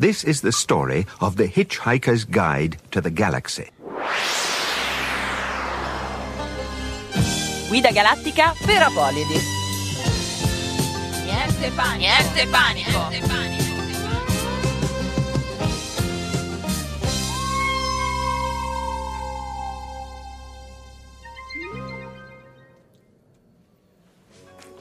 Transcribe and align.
This 0.00 0.24
is 0.24 0.40
the 0.40 0.50
story 0.50 1.06
of 1.20 1.36
the 1.36 1.46
Hitchhiker's 1.46 2.24
Guide 2.24 2.78
to 2.92 3.02
the 3.02 3.10
Galaxy. 3.10 3.68
Guida 7.68 7.92
galattica 7.92 8.54
per 8.64 8.80
Apolidi. 8.80 9.38
Niente 11.26 11.70
panico. 11.76 11.98
Niente 11.98 12.46
panico. 12.50 13.10
Niente 13.10 13.28
panico. 13.28 13.59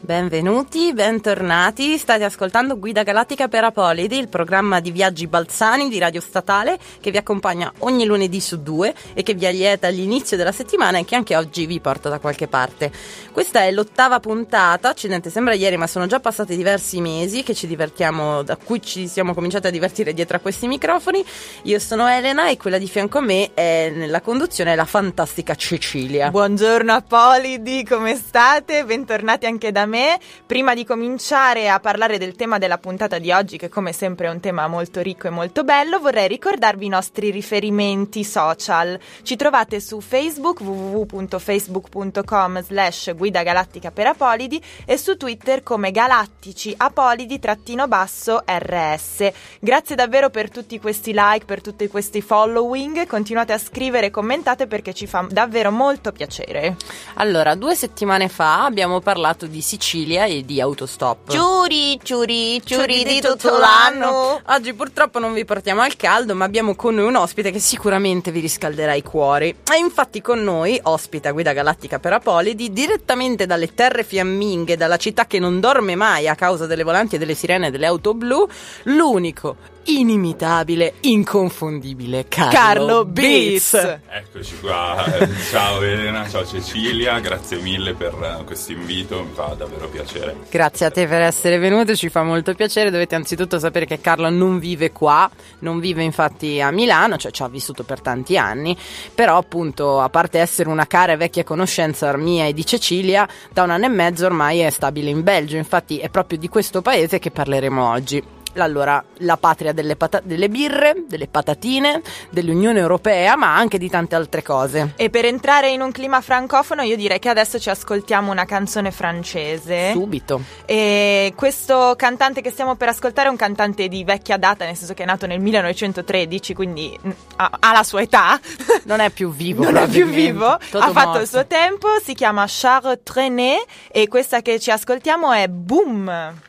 Benvenuti, 0.09 0.91
bentornati. 0.91 1.95
State 1.99 2.23
ascoltando 2.23 2.79
Guida 2.79 3.03
Galattica 3.03 3.47
per 3.47 3.65
Apolidi, 3.65 4.17
il 4.17 4.27
programma 4.27 4.79
di 4.79 4.89
viaggi 4.89 5.27
balzani 5.27 5.87
di 5.87 5.99
Radio 5.99 6.19
Statale 6.19 6.79
che 6.99 7.11
vi 7.11 7.17
accompagna 7.17 7.71
ogni 7.81 8.05
lunedì 8.05 8.41
su 8.41 8.63
due 8.63 8.91
e 9.13 9.21
che 9.21 9.35
vi 9.35 9.45
allieta 9.45 9.85
all'inizio 9.85 10.35
della 10.35 10.51
settimana 10.51 10.97
e 10.97 11.05
che 11.05 11.13
anche 11.13 11.35
oggi 11.35 11.67
vi 11.67 11.79
porta 11.79 12.09
da 12.09 12.17
qualche 12.17 12.47
parte. 12.47 12.91
Questa 13.31 13.61
è 13.61 13.71
l'ottava 13.71 14.19
puntata, 14.19 14.89
accidente 14.89 15.29
sembra 15.29 15.53
ieri, 15.53 15.77
ma 15.77 15.85
sono 15.85 16.07
già 16.07 16.19
passati 16.19 16.55
diversi 16.55 16.99
mesi 17.01 17.43
che 17.43 17.53
ci 17.53 17.67
divertiamo, 17.67 18.41
da 18.41 18.55
cui 18.55 18.81
ci 18.81 19.07
siamo 19.07 19.35
cominciati 19.35 19.67
a 19.67 19.69
divertire 19.69 20.15
dietro 20.15 20.37
a 20.37 20.39
questi 20.39 20.65
microfoni. 20.65 21.23
Io 21.65 21.77
sono 21.77 22.07
Elena 22.07 22.49
e 22.49 22.57
quella 22.57 22.79
di 22.79 22.87
fianco 22.87 23.19
a 23.19 23.21
me 23.21 23.51
è 23.53 23.91
nella 23.93 24.21
conduzione 24.21 24.75
la 24.75 24.85
fantastica 24.85 25.53
Cecilia. 25.53 26.31
Buongiorno 26.31 26.93
Apolidi, 26.93 27.85
come 27.85 28.15
state? 28.15 28.83
Bentornati 28.83 29.45
anche 29.45 29.71
da 29.71 29.85
me. 29.85 29.97
Prima 30.45 30.73
di 30.73 30.85
cominciare 30.85 31.67
a 31.67 31.79
parlare 31.79 32.17
del 32.17 32.35
tema 32.35 32.57
della 32.57 32.77
puntata 32.77 33.19
di 33.19 33.31
oggi, 33.31 33.57
che 33.57 33.67
come 33.67 33.91
sempre 33.91 34.27
è 34.27 34.29
un 34.29 34.39
tema 34.39 34.67
molto 34.67 35.01
ricco 35.01 35.27
e 35.27 35.29
molto 35.29 35.63
bello, 35.63 35.99
vorrei 35.99 36.27
ricordarvi 36.27 36.85
i 36.85 36.89
nostri 36.89 37.31
riferimenti 37.31 38.23
social. 38.23 38.97
Ci 39.23 39.35
trovate 39.35 39.81
su 39.81 39.99
Facebook 39.99 40.61
www.facebook.com 40.61 42.63
slash 42.63 43.13
guida 43.15 43.43
galattica 43.43 43.91
per 43.91 44.07
Apolidi 44.07 44.61
e 44.85 44.97
su 44.97 45.17
Twitter 45.17 45.63
come 45.63 45.91
galattici 45.91 46.73
apolidi-basso 46.77 48.43
rs. 48.45 49.31
Grazie 49.59 49.95
davvero 49.95 50.29
per 50.29 50.49
tutti 50.49 50.79
questi 50.79 51.11
like, 51.13 51.45
per 51.45 51.61
tutti 51.61 51.87
questi 51.89 52.21
following. 52.21 53.05
Continuate 53.05 53.53
a 53.53 53.57
scrivere 53.57 54.05
e 54.05 54.11
commentate 54.11 54.67
perché 54.67 54.93
ci 54.93 55.07
fa 55.07 55.27
davvero 55.29 55.71
molto 55.71 56.11
piacere. 56.11 56.77
Allora, 57.15 57.55
due 57.55 57.75
settimane 57.75 58.29
fa 58.29 58.63
abbiamo 58.63 59.01
parlato 59.01 59.45
di 59.45 59.61
Sicilia 59.61 59.87
e 59.91 60.45
di 60.45 60.61
autostop. 60.61 61.31
Ciuri, 61.31 61.99
ciuri, 62.03 62.61
ciuri 62.63 63.03
di 63.03 63.21
tutto 63.21 63.57
l'anno. 63.57 64.39
Oggi 64.45 64.73
purtroppo 64.73 65.17
non 65.17 65.33
vi 65.33 65.45
portiamo 65.45 65.81
al 65.81 65.95
caldo, 65.95 66.35
ma 66.35 66.45
abbiamo 66.45 66.75
con 66.75 66.93
noi 66.95 67.07
un 67.07 67.15
ospite 67.15 67.49
che 67.49 67.59
sicuramente 67.59 68.31
vi 68.31 68.39
riscalderà 68.39 68.93
i 68.93 69.01
cuori. 69.01 69.49
E 69.49 69.77
infatti 69.79 70.21
con 70.21 70.43
noi 70.43 70.79
ospita 70.83 71.31
Guida 71.31 71.53
Galattica 71.53 71.97
per 71.97 72.13
Apolidi 72.13 72.71
direttamente 72.71 73.47
dalle 73.47 73.73
terre 73.73 74.03
fiamminghe, 74.03 74.77
dalla 74.77 74.97
città 74.97 75.25
che 75.25 75.39
non 75.39 75.59
dorme 75.59 75.95
mai 75.95 76.27
a 76.27 76.35
causa 76.35 76.67
delle 76.67 76.83
volanti 76.83 77.15
e 77.15 77.17
delle 77.17 77.33
sirene 77.33 77.67
e 77.67 77.71
delle 77.71 77.87
auto 77.87 78.13
blu, 78.13 78.47
l'unico, 78.83 79.55
inimitabile, 79.85 80.95
inconfondibile 81.01 82.25
Carlo, 82.27 82.51
Carlo 82.51 83.05
Beats. 83.05 83.73
Eccoci 84.07 84.59
qua, 84.59 85.05
ciao 85.49 85.81
Elena, 85.81 86.27
ciao 86.29 86.45
Cecilia, 86.45 87.19
grazie 87.19 87.57
mille 87.57 87.93
per 87.93 88.13
eh, 88.13 88.43
questo 88.43 88.71
invito, 88.71 89.23
mi 89.23 89.31
fa 89.33 89.55
davvero 89.57 89.87
piacere. 89.89 90.35
Grazie 90.49 90.85
a 90.85 90.91
te 90.91 91.07
per 91.07 91.21
essere 91.21 91.57
venuto, 91.57 91.95
ci 91.95 92.09
fa 92.09 92.23
molto 92.23 92.53
piacere. 92.53 92.91
Dovete 92.91 93.15
anzitutto 93.15 93.59
sapere 93.59 93.85
che 93.85 93.99
Carlo 93.99 94.29
non 94.29 94.59
vive 94.59 94.91
qua, 94.91 95.29
non 95.59 95.79
vive 95.79 96.03
infatti 96.03 96.61
a 96.61 96.71
Milano, 96.71 97.17
cioè 97.17 97.31
ci 97.31 97.43
ha 97.43 97.47
vissuto 97.47 97.83
per 97.83 98.01
tanti 98.01 98.37
anni, 98.37 98.77
però 99.13 99.37
appunto 99.37 99.99
a 99.99 100.09
parte 100.09 100.39
essere 100.39 100.69
una 100.69 100.87
cara 100.87 101.13
e 101.13 101.17
vecchia 101.17 101.43
conoscenza 101.43 102.15
mia 102.17 102.45
e 102.45 102.53
di 102.53 102.65
Cecilia, 102.65 103.27
da 103.51 103.63
un 103.63 103.71
anno 103.71 103.85
e 103.85 103.89
mezzo 103.89 104.25
ormai 104.25 104.59
è 104.59 104.69
stabile 104.69 105.09
in 105.09 105.23
Belgio, 105.23 105.57
infatti 105.57 105.97
è 105.97 106.09
proprio 106.09 106.37
di 106.37 106.47
questo 106.47 106.81
paese 106.81 107.19
che 107.19 107.31
parleremo 107.31 107.89
oggi. 107.89 108.37
Allora, 108.55 109.03
la 109.19 109.37
patria 109.37 109.73
delle, 109.73 109.95
pata- 109.95 110.21
delle 110.23 110.49
birre, 110.49 111.03
delle 111.07 111.27
patatine, 111.27 112.01
dell'Unione 112.29 112.79
Europea, 112.79 113.35
ma 113.35 113.55
anche 113.55 113.77
di 113.77 113.89
tante 113.89 114.15
altre 114.15 114.41
cose. 114.41 114.93
E 114.95 115.09
per 115.09 115.25
entrare 115.25 115.69
in 115.69 115.81
un 115.81 115.91
clima 115.91 116.21
francofono, 116.21 116.81
io 116.81 116.95
direi 116.95 117.19
che 117.19 117.29
adesso 117.29 117.59
ci 117.59 117.69
ascoltiamo 117.69 118.31
una 118.31 118.45
canzone 118.45 118.91
francese. 118.91 119.91
Subito. 119.91 120.41
E 120.65 121.33
questo 121.35 121.93
cantante 121.95 122.41
che 122.41 122.49
stiamo 122.49 122.75
per 122.75 122.89
ascoltare 122.89 123.27
è 123.27 123.31
un 123.31 123.37
cantante 123.37 123.87
di 123.87 124.03
vecchia 124.03 124.37
data, 124.37 124.65
nel 124.65 124.75
senso 124.75 124.93
che 124.93 125.03
è 125.03 125.05
nato 125.05 125.27
nel 125.27 125.39
1913, 125.39 126.53
quindi 126.53 126.97
mm, 127.05 127.11
ha, 127.37 127.51
ha 127.59 127.71
la 127.71 127.83
sua 127.83 128.01
età. 128.01 128.39
Non 128.83 128.99
è 128.99 129.09
più 129.09 129.31
vivo. 129.31 129.63
non 129.63 129.77
è 129.77 129.87
più 129.87 130.05
vivo, 130.07 130.57
Toto 130.69 130.83
ha 130.83 130.91
fatto 130.91 131.07
morto. 131.07 131.21
il 131.21 131.27
suo 131.27 131.45
tempo, 131.45 131.87
si 132.03 132.13
chiama 132.13 132.45
Charles 132.47 132.99
Trenet 133.03 133.65
e 133.91 134.07
questa 134.07 134.41
che 134.41 134.59
ci 134.59 134.71
ascoltiamo 134.71 135.31
è 135.31 135.47
Boom. 135.47 136.47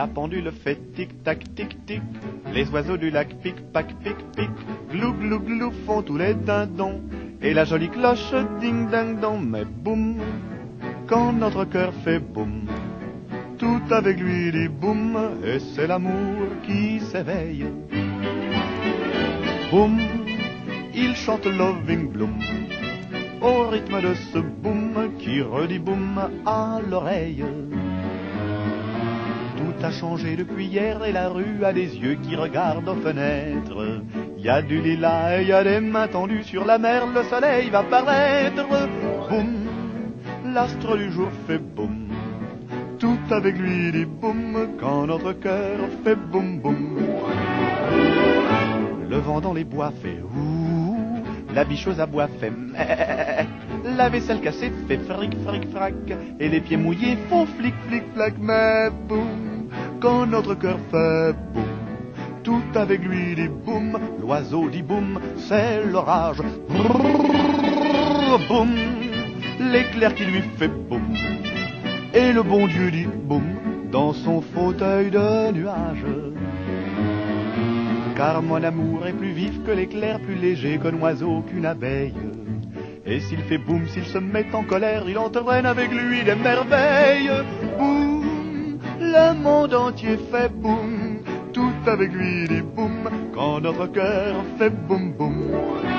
La 0.00 0.06
pendule 0.06 0.50
fait 0.50 0.78
tic-tac, 0.94 1.54
tic-tic. 1.54 2.00
Les 2.54 2.66
oiseaux 2.70 2.96
du 2.96 3.10
lac 3.10 3.34
pic-pac, 3.42 3.86
pic-pic. 4.02 4.48
Glou, 4.90 5.12
glou, 5.12 5.38
glou 5.40 5.70
font 5.84 6.00
tous 6.00 6.16
les 6.16 6.32
dindons. 6.32 7.02
Et 7.42 7.52
la 7.52 7.66
jolie 7.66 7.90
cloche 7.90 8.32
ding-ding-dong. 8.60 9.46
Mais 9.46 9.66
boum, 9.66 10.16
quand 11.06 11.34
notre 11.34 11.66
cœur 11.66 11.92
fait 12.02 12.18
boum. 12.18 12.62
Tout 13.58 13.82
avec 13.90 14.18
lui 14.18 14.50
dit 14.50 14.68
boum. 14.68 15.18
Et 15.44 15.58
c'est 15.58 15.86
l'amour 15.86 16.46
qui 16.62 17.00
s'éveille. 17.00 17.66
Boum, 19.70 20.00
il 20.94 21.14
chante 21.14 21.44
Loving 21.44 22.08
Bloom. 22.10 22.38
Au 23.42 23.68
rythme 23.68 24.00
de 24.00 24.14
ce 24.32 24.38
boum 24.38 25.10
qui 25.18 25.42
redit 25.42 25.78
boum 25.78 26.18
à 26.46 26.80
l'oreille. 26.88 27.44
A 29.82 29.90
changé 29.92 30.36
depuis 30.36 30.66
hier 30.66 31.02
et 31.04 31.12
la 31.12 31.30
rue 31.30 31.64
a 31.64 31.72
des 31.72 31.96
yeux 31.96 32.16
qui 32.22 32.36
regardent 32.36 32.88
aux 32.88 32.96
fenêtres. 32.96 34.02
Y 34.38 34.48
a 34.48 34.60
du 34.60 34.80
lilas 34.80 35.40
et 35.40 35.46
y 35.46 35.52
a 35.52 35.64
des 35.64 35.80
mains 35.80 36.06
tendues 36.06 36.44
sur 36.44 36.66
la 36.66 36.78
mer, 36.78 37.06
le 37.06 37.22
soleil 37.24 37.70
va 37.70 37.82
paraître. 37.82 38.66
Boum, 39.30 40.52
l'astre 40.52 40.96
du 40.98 41.10
jour 41.10 41.28
fait 41.46 41.58
boum. 41.58 42.08
Tout 42.98 43.18
avec 43.30 43.56
lui 43.56 43.90
dit 43.90 44.04
boum 44.04 44.76
quand 44.78 45.06
notre 45.06 45.32
cœur 45.32 45.78
fait 46.04 46.14
boum 46.14 46.60
boum. 46.60 46.98
Le 49.08 49.16
vent 49.16 49.40
dans 49.40 49.54
les 49.54 49.64
bois 49.64 49.92
fait 50.02 50.20
ouh, 50.22 51.24
la 51.54 51.64
bicheuse 51.64 51.98
à 51.98 52.06
bois 52.06 52.28
fait 52.38 52.50
meh, 52.50 53.46
la 53.96 54.08
vaisselle 54.10 54.40
cassée 54.40 54.70
fait 54.86 54.98
fric 54.98 55.34
fric 55.44 55.68
frac, 55.70 55.94
et 56.38 56.48
les 56.48 56.60
pieds 56.60 56.76
mouillés 56.76 57.16
font 57.28 57.46
flic 57.46 57.74
flic 57.88 58.04
flac, 58.14 58.34
mais 58.38 58.90
boum, 59.08 59.49
quand 60.00 60.26
notre 60.26 60.54
cœur 60.54 60.78
fait 60.90 61.34
boum, 61.52 61.64
tout 62.42 62.62
avec 62.74 63.04
lui 63.04 63.34
dit 63.34 63.48
boum, 63.48 63.98
l'oiseau 64.20 64.68
dit 64.68 64.82
boum, 64.82 65.20
c'est 65.36 65.84
l'orage, 65.84 66.40
boum, 68.48 68.70
l'éclair 69.60 70.14
qui 70.14 70.24
lui 70.24 70.42
fait 70.56 70.68
boum, 70.68 71.02
et 72.14 72.32
le 72.32 72.42
bon 72.42 72.66
Dieu 72.66 72.90
dit 72.90 73.06
boum, 73.06 73.44
dans 73.92 74.12
son 74.14 74.40
fauteuil 74.40 75.10
de 75.10 75.52
nuage. 75.52 76.04
Car 78.16 78.42
mon 78.42 78.62
amour 78.62 79.06
est 79.06 79.12
plus 79.12 79.32
vif 79.32 79.62
que 79.64 79.70
l'éclair, 79.70 80.20
plus 80.20 80.34
léger 80.34 80.78
qu'un 80.78 80.94
oiseau, 80.94 81.42
qu'une 81.48 81.66
abeille. 81.66 82.14
Et 83.06 83.20
s'il 83.20 83.40
fait 83.40 83.58
boum, 83.58 83.86
s'il 83.88 84.04
se 84.04 84.18
met 84.18 84.46
en 84.52 84.62
colère, 84.62 85.04
il 85.08 85.18
entraîne 85.18 85.66
avec 85.66 85.90
lui 85.90 86.22
des 86.22 86.34
merveilles. 86.34 87.30
Boum, 87.78 88.29
le 89.10 89.34
monde 89.34 89.74
entier 89.74 90.16
fait 90.30 90.48
boum, 90.48 91.22
tout 91.52 91.72
avec 91.86 92.12
lui 92.12 92.46
dit 92.48 92.62
boum, 92.62 93.10
quand 93.34 93.60
notre 93.60 93.86
cœur 93.86 94.36
fait 94.58 94.70
boum 94.70 95.12
boum. 95.12 95.89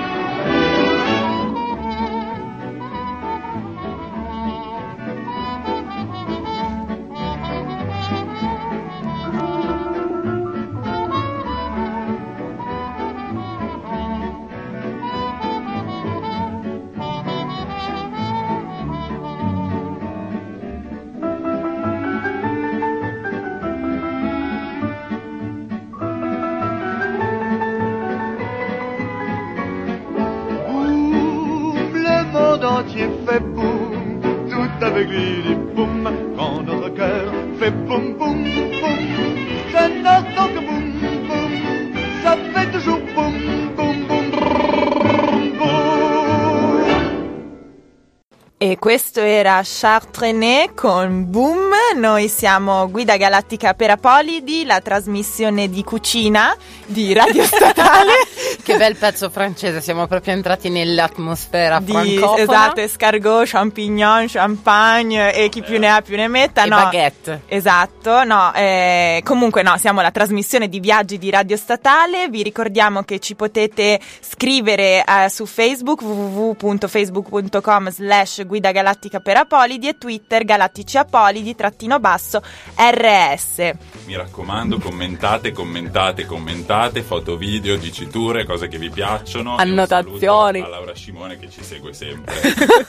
Era 49.51 49.63
Chartrené 49.65 50.71
con 50.73 51.29
Boom. 51.29 51.71
Noi 51.95 52.29
siamo 52.29 52.89
Guida 52.89 53.17
Galattica 53.17 53.73
per 53.73 53.89
Apolidi, 53.89 54.63
la 54.63 54.79
trasmissione 54.79 55.69
di 55.69 55.83
cucina 55.83 56.55
di 56.85 57.11
Radio 57.11 57.43
Statale. 57.43 58.13
Che 58.63 58.77
bel 58.77 58.95
pezzo 58.95 59.29
francese, 59.29 59.81
siamo 59.81 60.07
proprio 60.07 60.33
entrati 60.33 60.69
nell'atmosfera 60.69 61.79
di 61.79 61.91
francofona. 61.91 62.41
esatto, 62.41 62.79
escargot, 62.81 63.47
champignon, 63.47 64.25
champagne 64.27 65.33
e 65.33 65.49
chi 65.49 65.61
più 65.61 65.79
ne 65.79 65.89
ha 65.89 66.01
più 66.01 66.15
ne 66.15 66.27
metta. 66.27 66.63
E 66.63 66.67
no. 66.67 66.75
baguette. 66.75 67.41
Esatto, 67.47 68.23
no, 68.23 68.53
eh, 68.53 69.21
comunque 69.23 69.63
no, 69.63 69.77
siamo 69.77 70.01
la 70.01 70.11
trasmissione 70.11 70.69
di 70.69 70.79
viaggi 70.79 71.17
di 71.17 71.29
Radio 71.29 71.57
Statale, 71.57 72.29
vi 72.29 72.43
ricordiamo 72.43 73.03
che 73.03 73.19
ci 73.19 73.35
potete 73.35 73.99
scrivere 74.19 75.03
eh, 75.03 75.29
su 75.29 75.45
Facebook 75.45 76.01
www.facebook.com 76.01 77.89
slash 77.89 78.45
guida 78.45 78.71
galattica 78.71 79.19
per 79.19 79.37
Apolidi 79.37 79.87
e 79.87 79.97
Twitter 79.97 80.43
galattici 80.43 80.97
apolidi 80.97 81.55
trattino 81.55 81.99
basso 81.99 82.41
RS. 82.75 83.71
Mi 84.05 84.15
raccomando, 84.15 84.77
commentate, 84.79 85.51
commentate, 85.51 86.25
commentate, 86.25 87.01
foto, 87.01 87.37
video, 87.37 87.77
diciture, 87.77 88.40
cose 88.45 88.67
che 88.67 88.77
vi 88.77 88.89
piacciono. 88.89 89.55
Annotazioni. 89.55 90.59
A 90.59 90.67
Laura 90.67 90.93
Scimone 90.93 91.37
che 91.37 91.49
ci 91.49 91.63
segue 91.63 91.93
sempre. 91.93 92.33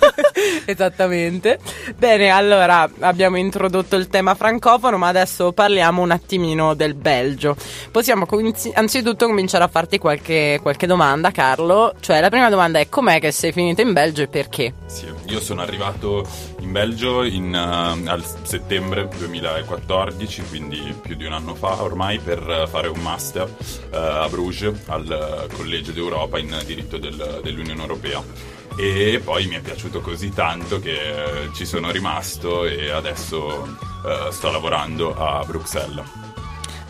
Esattamente. 0.65 1.59
Bene, 1.97 2.31
allora 2.31 2.89
abbiamo 3.01 3.37
introdotto 3.37 3.97
il 3.97 4.09
tema 4.09 4.35
francofono, 4.35 4.99
ma 4.99 5.09
adesso 5.09 5.53
parliamo 5.53 6.03
un 6.03 6.11
attimino 6.11 6.75
del 6.75 6.95
Belgio. 6.95 7.57
Possiamo 7.91 8.27
cominci- 8.27 8.73
anzitutto 8.75 9.27
cominciare 9.27 9.65
a 9.65 9.69
farti 9.69 9.99
qualche, 9.99 10.59
qualche 10.63 10.87
domanda, 10.87 11.31
Carlo. 11.31 11.95
Cioè, 12.01 12.21
la 12.21 12.29
prima 12.29 12.49
domanda 12.49 12.79
è 12.79 12.89
com'è 12.89 13.21
che 13.21 13.31
sei 13.33 13.53
finito 13.53 13.81
in 13.81 13.93
Belgio 13.93 14.23
e 14.23 14.29
perché? 14.29 14.75
Sì, 14.87 15.07
io 15.27 15.41
sono 15.41 15.63
arrivato 15.63 16.27
in 16.61 16.73
Belgio 16.73 17.23
in, 17.25 17.55
eh, 17.55 18.09
al 18.09 18.25
settembre 18.43 19.09
2014, 19.17 20.43
quindi 20.49 20.95
più 21.01 21.17
di 21.17 21.25
un 21.25 21.33
anno 21.33 21.55
fa 21.55 21.83
ormai, 21.83 22.19
per 22.19 22.69
fare 22.71 22.89
un 22.89 23.01
master 23.01 23.49
eh, 23.91 23.97
a 23.97 24.29
Bruges 24.29 24.81
al 24.87 25.42
Collegio 25.55 25.93
d'Europa 25.93 26.39
in 26.39 26.63
diritto 26.67 26.99
del- 26.99 27.41
dell'Unione 27.43 27.81
Europea. 27.81 28.23
E 28.77 29.21
poi 29.23 29.47
mi 29.47 29.57
è 29.57 29.61
piaciuto 29.61 30.01
così 30.01 30.31
tanto 30.31 30.81
che 30.81 30.93
eh, 30.93 31.53
ci 31.55 31.67
sono 31.67 31.91
rimasto 31.91 32.65
e 32.65 32.91
adesso 32.91 33.67
eh, 34.05 34.33
sto 34.33 34.51
lavorando 34.51 35.15
a 35.15 35.45
Bruxelles. 35.45 36.31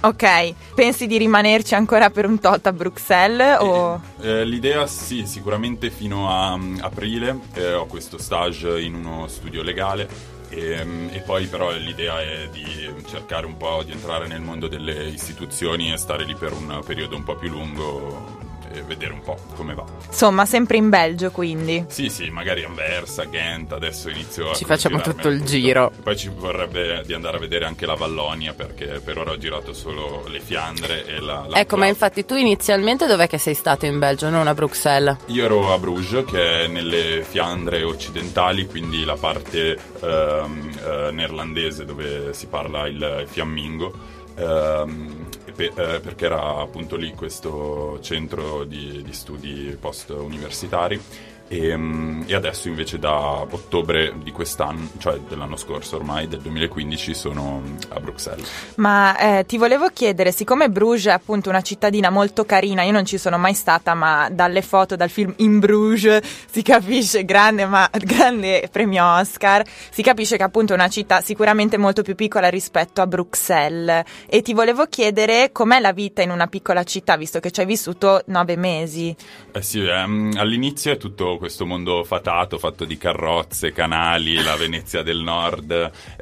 Ok, 0.05 0.55
pensi 0.75 1.07
di 1.07 1.17
rimanerci 1.17 1.77
ancora 1.77 2.11
per 2.11 2.27
un 2.27 2.41
tot 2.41 2.67
a 2.67 2.73
Bruxelles 2.73 3.59
o... 3.61 4.01
Eh, 4.21 4.45
l'idea 4.45 4.85
sì, 4.89 5.27
sicuramente 5.27 5.91
fino 5.91 6.29
a 6.29 6.57
mm, 6.57 6.79
aprile 6.81 7.39
eh, 7.55 7.75
ho 7.75 7.87
questo 7.87 8.19
stage 8.19 8.81
in 8.81 8.95
uno 8.95 9.29
studio 9.29 9.63
legale 9.63 10.09
e, 10.49 10.85
mm, 10.85 11.09
e 11.13 11.21
poi 11.21 11.47
però 11.47 11.71
l'idea 11.71 12.21
è 12.21 12.49
di 12.51 12.93
cercare 13.07 13.47
un 13.47 13.57
po' 13.57 13.85
di 13.85 13.93
entrare 13.93 14.27
nel 14.27 14.41
mondo 14.41 14.67
delle 14.67 15.07
istituzioni 15.07 15.93
e 15.93 15.97
stare 15.97 16.25
lì 16.25 16.35
per 16.35 16.53
un 16.53 16.83
periodo 16.85 17.15
un 17.15 17.23
po' 17.23 17.37
più 17.37 17.51
lungo 17.51 18.42
e 18.75 18.83
vedere 18.83 19.13
un 19.13 19.21
po' 19.21 19.37
come 19.55 19.75
va. 19.75 19.85
Insomma, 20.07 20.47
sempre 20.47 20.77
in 20.77 20.89
Belgio 20.89 21.31
quindi. 21.31 21.85
Sì, 21.89 22.09
sì, 22.09 22.31
magari 22.31 22.65
Anversa, 22.65 23.25
Ghent, 23.25 23.73
adesso 23.73 24.09
inizio 24.09 24.51
a 24.51 24.55
Ci 24.55 24.65
facciamo 24.65 25.01
tutto 25.01 25.29
il 25.29 25.39
tutto. 25.39 25.51
giro. 25.51 25.93
Poi 26.03 26.17
ci 26.17 26.29
vorrebbe 26.29 27.03
di 27.07 27.13
andare 27.15 27.37
a 27.37 27.41
vedere 27.41 27.65
anche 27.65 27.87
la 27.87 27.95
Vallonia 27.95 28.53
perché 28.55 29.01
per 29.05 29.19
ora 29.19 29.33
ho 29.33 29.39
girato 29.39 29.73
solo 29.73 30.25
le 30.29 30.41
Fiandre 30.41 31.07
e 31.07 31.21
la... 31.21 31.47
la 31.49 31.59
ecco, 31.59 31.77
ma 31.77 31.87
infatti 31.87 32.25
tu 32.25 32.35
inizialmente 32.35 33.07
dov'è 33.07 33.27
che 33.29 33.39
sei 33.39 33.55
stato 33.55 33.87
in 33.87 33.99
Belgio, 33.99 34.29
non 34.29 34.47
a 34.47 34.55
Bruxelles? 34.55 35.17
Io 35.27 35.45
ero 35.45 35.73
a 35.73 35.79
Bruges, 35.79 36.25
che 36.27 36.65
è 36.65 36.67
nelle 36.67 37.23
Fiandre 37.23 37.83
occidentali, 37.83 38.67
quindi 38.67 39.05
la 39.05 39.17
parte 39.17 39.77
ehm, 40.01 40.71
eh, 40.85 41.11
neerlandese 41.13 41.85
dove 41.85 42.33
si 42.33 42.47
parla 42.47 42.87
il 42.87 43.25
fiammingo, 43.27 43.93
ehm, 44.37 45.22
e 45.45 45.53
pe- 45.53 45.73
eh, 45.75 46.01
perché 46.01 46.27
era 46.27 46.59
appunto 46.59 46.97
lì 46.97 47.13
questo 47.15 47.99
centro 48.01 48.65
di, 48.65 49.03
di 49.03 49.13
studi 49.13 49.77
post-universitari. 49.81 51.01
E, 51.53 51.77
mm, 51.77 52.23
e 52.29 52.35
adesso 52.35 52.69
invece 52.69 52.99
da 52.99 53.43
ottobre 53.43 54.15
di 54.23 54.33
quest'anno, 54.33 54.89
cioè 54.97 55.19
dell'anno 55.29 55.57
scorso 55.57 55.97
ormai, 55.97 56.27
del 56.27 56.41
2015, 56.41 57.13
sono 57.13 57.63
a 57.91 58.01
Bruxelles. 58.01 58.49
Ma 58.77 59.19
eh, 59.19 59.45
ti 59.45 59.59
volevo 59.59 59.89
chiedere, 59.93 60.33
siccome 60.33 60.71
Bruges 60.71 61.09
è 61.09 61.11
appunto 61.11 61.51
una 61.51 61.61
cittadina 61.61 62.09
molto 62.09 62.47
carina, 62.47 62.85
io 62.85 62.93
non 62.93 63.05
ci 63.05 63.19
sono 63.19 63.37
mai 63.37 63.53
stata, 63.53 63.93
ma 63.93 64.31
dalle 64.31 64.63
foto, 64.63 64.97
dal 64.97 65.11
film 65.11 65.35
In 65.39 65.59
Bruges 65.59 66.25
si 66.51 66.63
capisce, 66.63 67.27
grande, 67.27 67.67
ma, 67.67 67.87
grande 67.93 68.67
premio 68.73 69.05
Oscar, 69.05 69.63
si 69.91 70.03
capisce 70.03 70.39
che 70.39 70.45
appunto 70.45 70.73
è 70.73 70.77
una 70.77 70.89
città 70.89 71.21
sicuramente 71.21 71.77
molto 71.77 72.01
più 72.01 72.15
piccola 72.15 72.49
rispetto 72.49 73.03
a 73.03 73.07
Bruxelles. 73.07 74.05
E 74.27 74.41
ti 74.41 74.55
volevo 74.55 74.87
chiedere 74.87 75.51
com'è 75.53 75.81
la 75.81 75.93
vita 75.93 76.23
in 76.23 76.31
una 76.31 76.47
piccola 76.47 76.83
città, 76.83 77.19
visto 77.19 77.41
che 77.41 77.51
ci 77.51 77.61
hai 77.61 77.67
vissuto 77.67 78.23
nove 78.29 78.57
mesi. 78.57 79.15
Eh 79.53 79.61
sì, 79.61 79.85
ehm, 79.85 80.33
all'inizio 80.39 80.93
è 80.93 80.97
tutto 80.97 81.41
questo 81.43 81.67
mondo 81.67 82.05
fatato, 82.05 82.57
fatto 82.57 82.85
di 82.85 82.97
carrozze, 82.97 83.73
canali, 83.73 84.41
la 84.41 84.55
Venezia 84.55 85.03
del 85.03 85.23
Nord, 85.23 85.73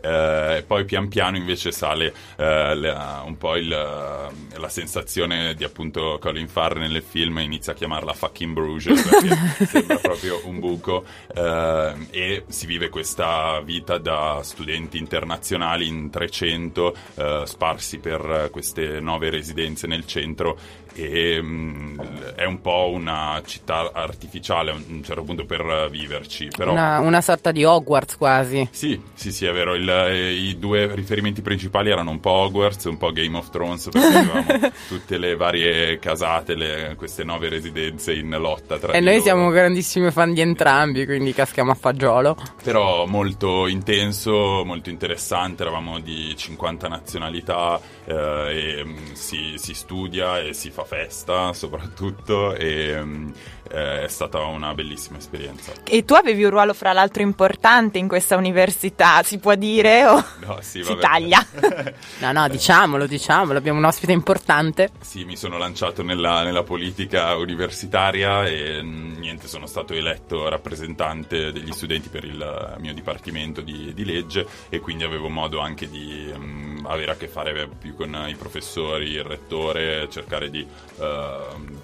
eh, 0.01 0.57
e 0.57 0.63
poi 0.67 0.87
pian 0.87 1.09
piano 1.09 1.37
invece 1.37 1.73
sale 1.73 2.15
eh, 2.37 2.75
la- 2.75 3.23
un 3.27 3.37
po' 3.37 3.55
il, 3.57 3.69
la 3.69 4.69
sensazione 4.71 5.55
di 5.55 5.63
appunto 5.63 6.17
Colin 6.19 6.49
Farrell 6.49 6.91
nel 6.91 7.03
film, 7.03 7.37
inizia 7.41 7.75
a 7.75 7.77
chiamarla 7.77 8.15
fucking 8.15 8.55
Bruges, 8.55 9.03
perché 9.03 9.37
sembra 9.69 9.97
proprio 9.99 10.41
un 10.45 10.59
buco, 10.59 11.05
eh, 11.35 11.95
e 12.09 12.45
si 12.49 12.65
vive 12.65 12.89
questa 12.89 13.61
vita 13.61 13.99
da 13.99 14.41
studenti 14.43 14.97
internazionali 14.97 15.87
in 15.87 16.09
300, 16.09 16.97
eh, 17.17 17.43
sparsi 17.45 17.99
per 17.99 18.49
queste 18.51 19.01
nove 19.01 19.29
residenze 19.29 19.87
nel 19.87 20.07
centro 20.07 20.59
e 20.95 21.39
mm, 21.41 22.01
è 22.37 22.45
un 22.45 22.61
po' 22.61 22.91
una 22.93 23.41
città 23.45 23.91
artificiale 23.93 24.71
a 24.71 24.75
un 24.75 25.03
certo 25.05 25.23
punto 25.23 25.45
per 25.45 25.89
viverci, 25.91 26.49
però 26.57 26.73
Una, 26.73 26.99
una 27.01 27.21
sorta 27.21 27.53
di 27.53 27.65
Hogwarts 27.65 28.17
quasi. 28.17 28.69
sì, 28.71 29.01
sì, 29.15 29.33
sì, 29.33 29.47
è 29.47 29.53
vero, 29.53 29.75
il- 29.75 29.89
eh, 29.89 30.33
i 30.33 30.59
due 30.59 30.95
riferimenti 30.95 31.43
principali 31.43 31.91
erano 31.91 32.11
un 32.11 32.21
po' 32.21 32.31
Hogwarts 32.31 32.87
e 32.87 32.89
un 32.89 32.97
po' 32.99 33.13
Game 33.13 33.37
of 33.37 33.51
Thrones 33.51 33.89
perché 33.91 34.17
avevamo 34.17 34.73
tutte 34.89 35.19
le 35.19 35.37
varie 35.37 35.99
casate, 35.99 36.55
le- 36.55 36.95
queste 36.97 37.25
nove 37.25 37.49
residenze 37.49 38.13
in 38.15 38.31
lotta 38.39 38.79
tra 38.79 38.93
E 38.93 38.99
di 38.99 39.05
noi 39.05 39.15
loro. 39.15 39.25
siamo 39.25 39.49
grandissimi 39.51 40.11
fan 40.11 40.33
di 40.33 40.41
entrambi, 40.41 41.05
quindi 41.05 41.33
caschiamo 41.33 41.71
a 41.71 41.75
fagiolo. 41.75 42.37
però 42.63 43.07
molto 43.07 43.67
intenso, 43.67 44.63
molto 44.65 44.91
interessante, 44.91 45.63
eravamo 45.63 45.99
di 46.01 46.35
50 46.37 46.89
nazionalità 46.89 47.81
eh, 48.05 48.79
e 48.79 48.85
mm, 48.85 49.13
si, 49.13 49.55
si 49.57 49.75
studia 49.75 50.39
e 50.41 50.53
si 50.55 50.71
fa 50.71 50.80
festa 50.85 51.53
soprattutto 51.53 52.55
e 52.55 53.03
mm, 53.03 53.31
eh, 53.73 54.05
è 54.05 54.09
stata 54.09 54.41
una 54.41 54.75
bellissima 54.75 55.19
esperienza. 55.19 55.73
E 55.85 56.05
tu 56.05 56.15
avevi 56.15 56.45
un 56.45 56.51
ruolo 56.51 56.75
fra 56.75 56.93
l'altro 56.93 57.23
importante 57.23 57.99
in 57.99 58.09
questa 58.09 58.37
università, 58.37 59.23
si 59.23 59.39
può 59.39 59.55
dire? 59.55 60.07
O 60.07 60.25
No, 60.41 60.59
sì, 60.61 60.83
si 60.83 60.97
taglia? 60.97 61.45
No, 62.21 62.33
no, 62.33 62.49
diciamolo, 62.49 63.07
diciamolo, 63.07 63.59
abbiamo 63.59 63.79
un 63.79 63.85
ospite 63.85 64.13
importante. 64.13 64.91
Sì, 65.01 65.25
mi 65.25 65.37
sono 65.37 65.57
lanciato 65.59 66.03
nella, 66.03 66.43
nella 66.43 66.63
politica 66.63 67.35
universitaria 67.37 68.47
e 68.47 68.83
mm, 68.83 69.19
niente, 69.19 69.49
sono 69.49 69.67
stato 69.67 69.95
eletto 69.95 70.49
rappresentante 70.49 71.53
degli 71.53 71.73
studenti 71.73 72.09
per 72.09 72.25
il 72.25 72.77
mio 72.79 72.93
dipartimento 72.93 73.61
di, 73.61 73.93
di 73.95 74.05
legge 74.05 74.47
e 74.69 74.81
quindi 74.81 75.05
avevo 75.05 75.29
modo 75.29 75.61
anche 75.61 75.89
di 75.89 76.33
mm, 76.37 76.87
avere 76.87 77.13
a 77.13 77.17
che 77.17 77.29
fare 77.29 77.69
più 77.79 77.95
con 77.95 78.25
i 78.29 78.35
professori, 78.35 79.11
il 79.11 79.25
rettore, 79.25 80.09
cercare 80.11 80.51
di 80.51 80.61
eh, 80.61 81.37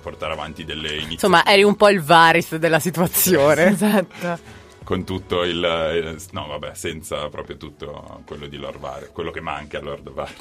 portare 0.03 0.33
avanti 0.33 0.65
delle 0.65 0.89
iniziative. 0.89 1.13
Insomma, 1.13 1.47
eri 1.47 1.63
un 1.63 1.76
po' 1.77 1.89
il 1.89 2.03
varis 2.03 2.57
della 2.57 2.81
situazione. 2.81 3.67
esatto. 3.69 4.39
con 4.85 5.05
tutto 5.05 5.43
il, 5.43 5.63
eh, 5.65 6.17
no 6.33 6.47
vabbè 6.47 6.75
senza 6.75 7.29
proprio 7.29 7.57
tutto 7.57 8.23
quello 8.25 8.47
di 8.47 8.57
Lord 8.57 8.79
Var 8.79 9.11
quello 9.13 9.33
che 9.33 9.41
manca 9.41 9.79
a 9.79 9.83
Lord 9.83 10.11
Var 10.11 10.33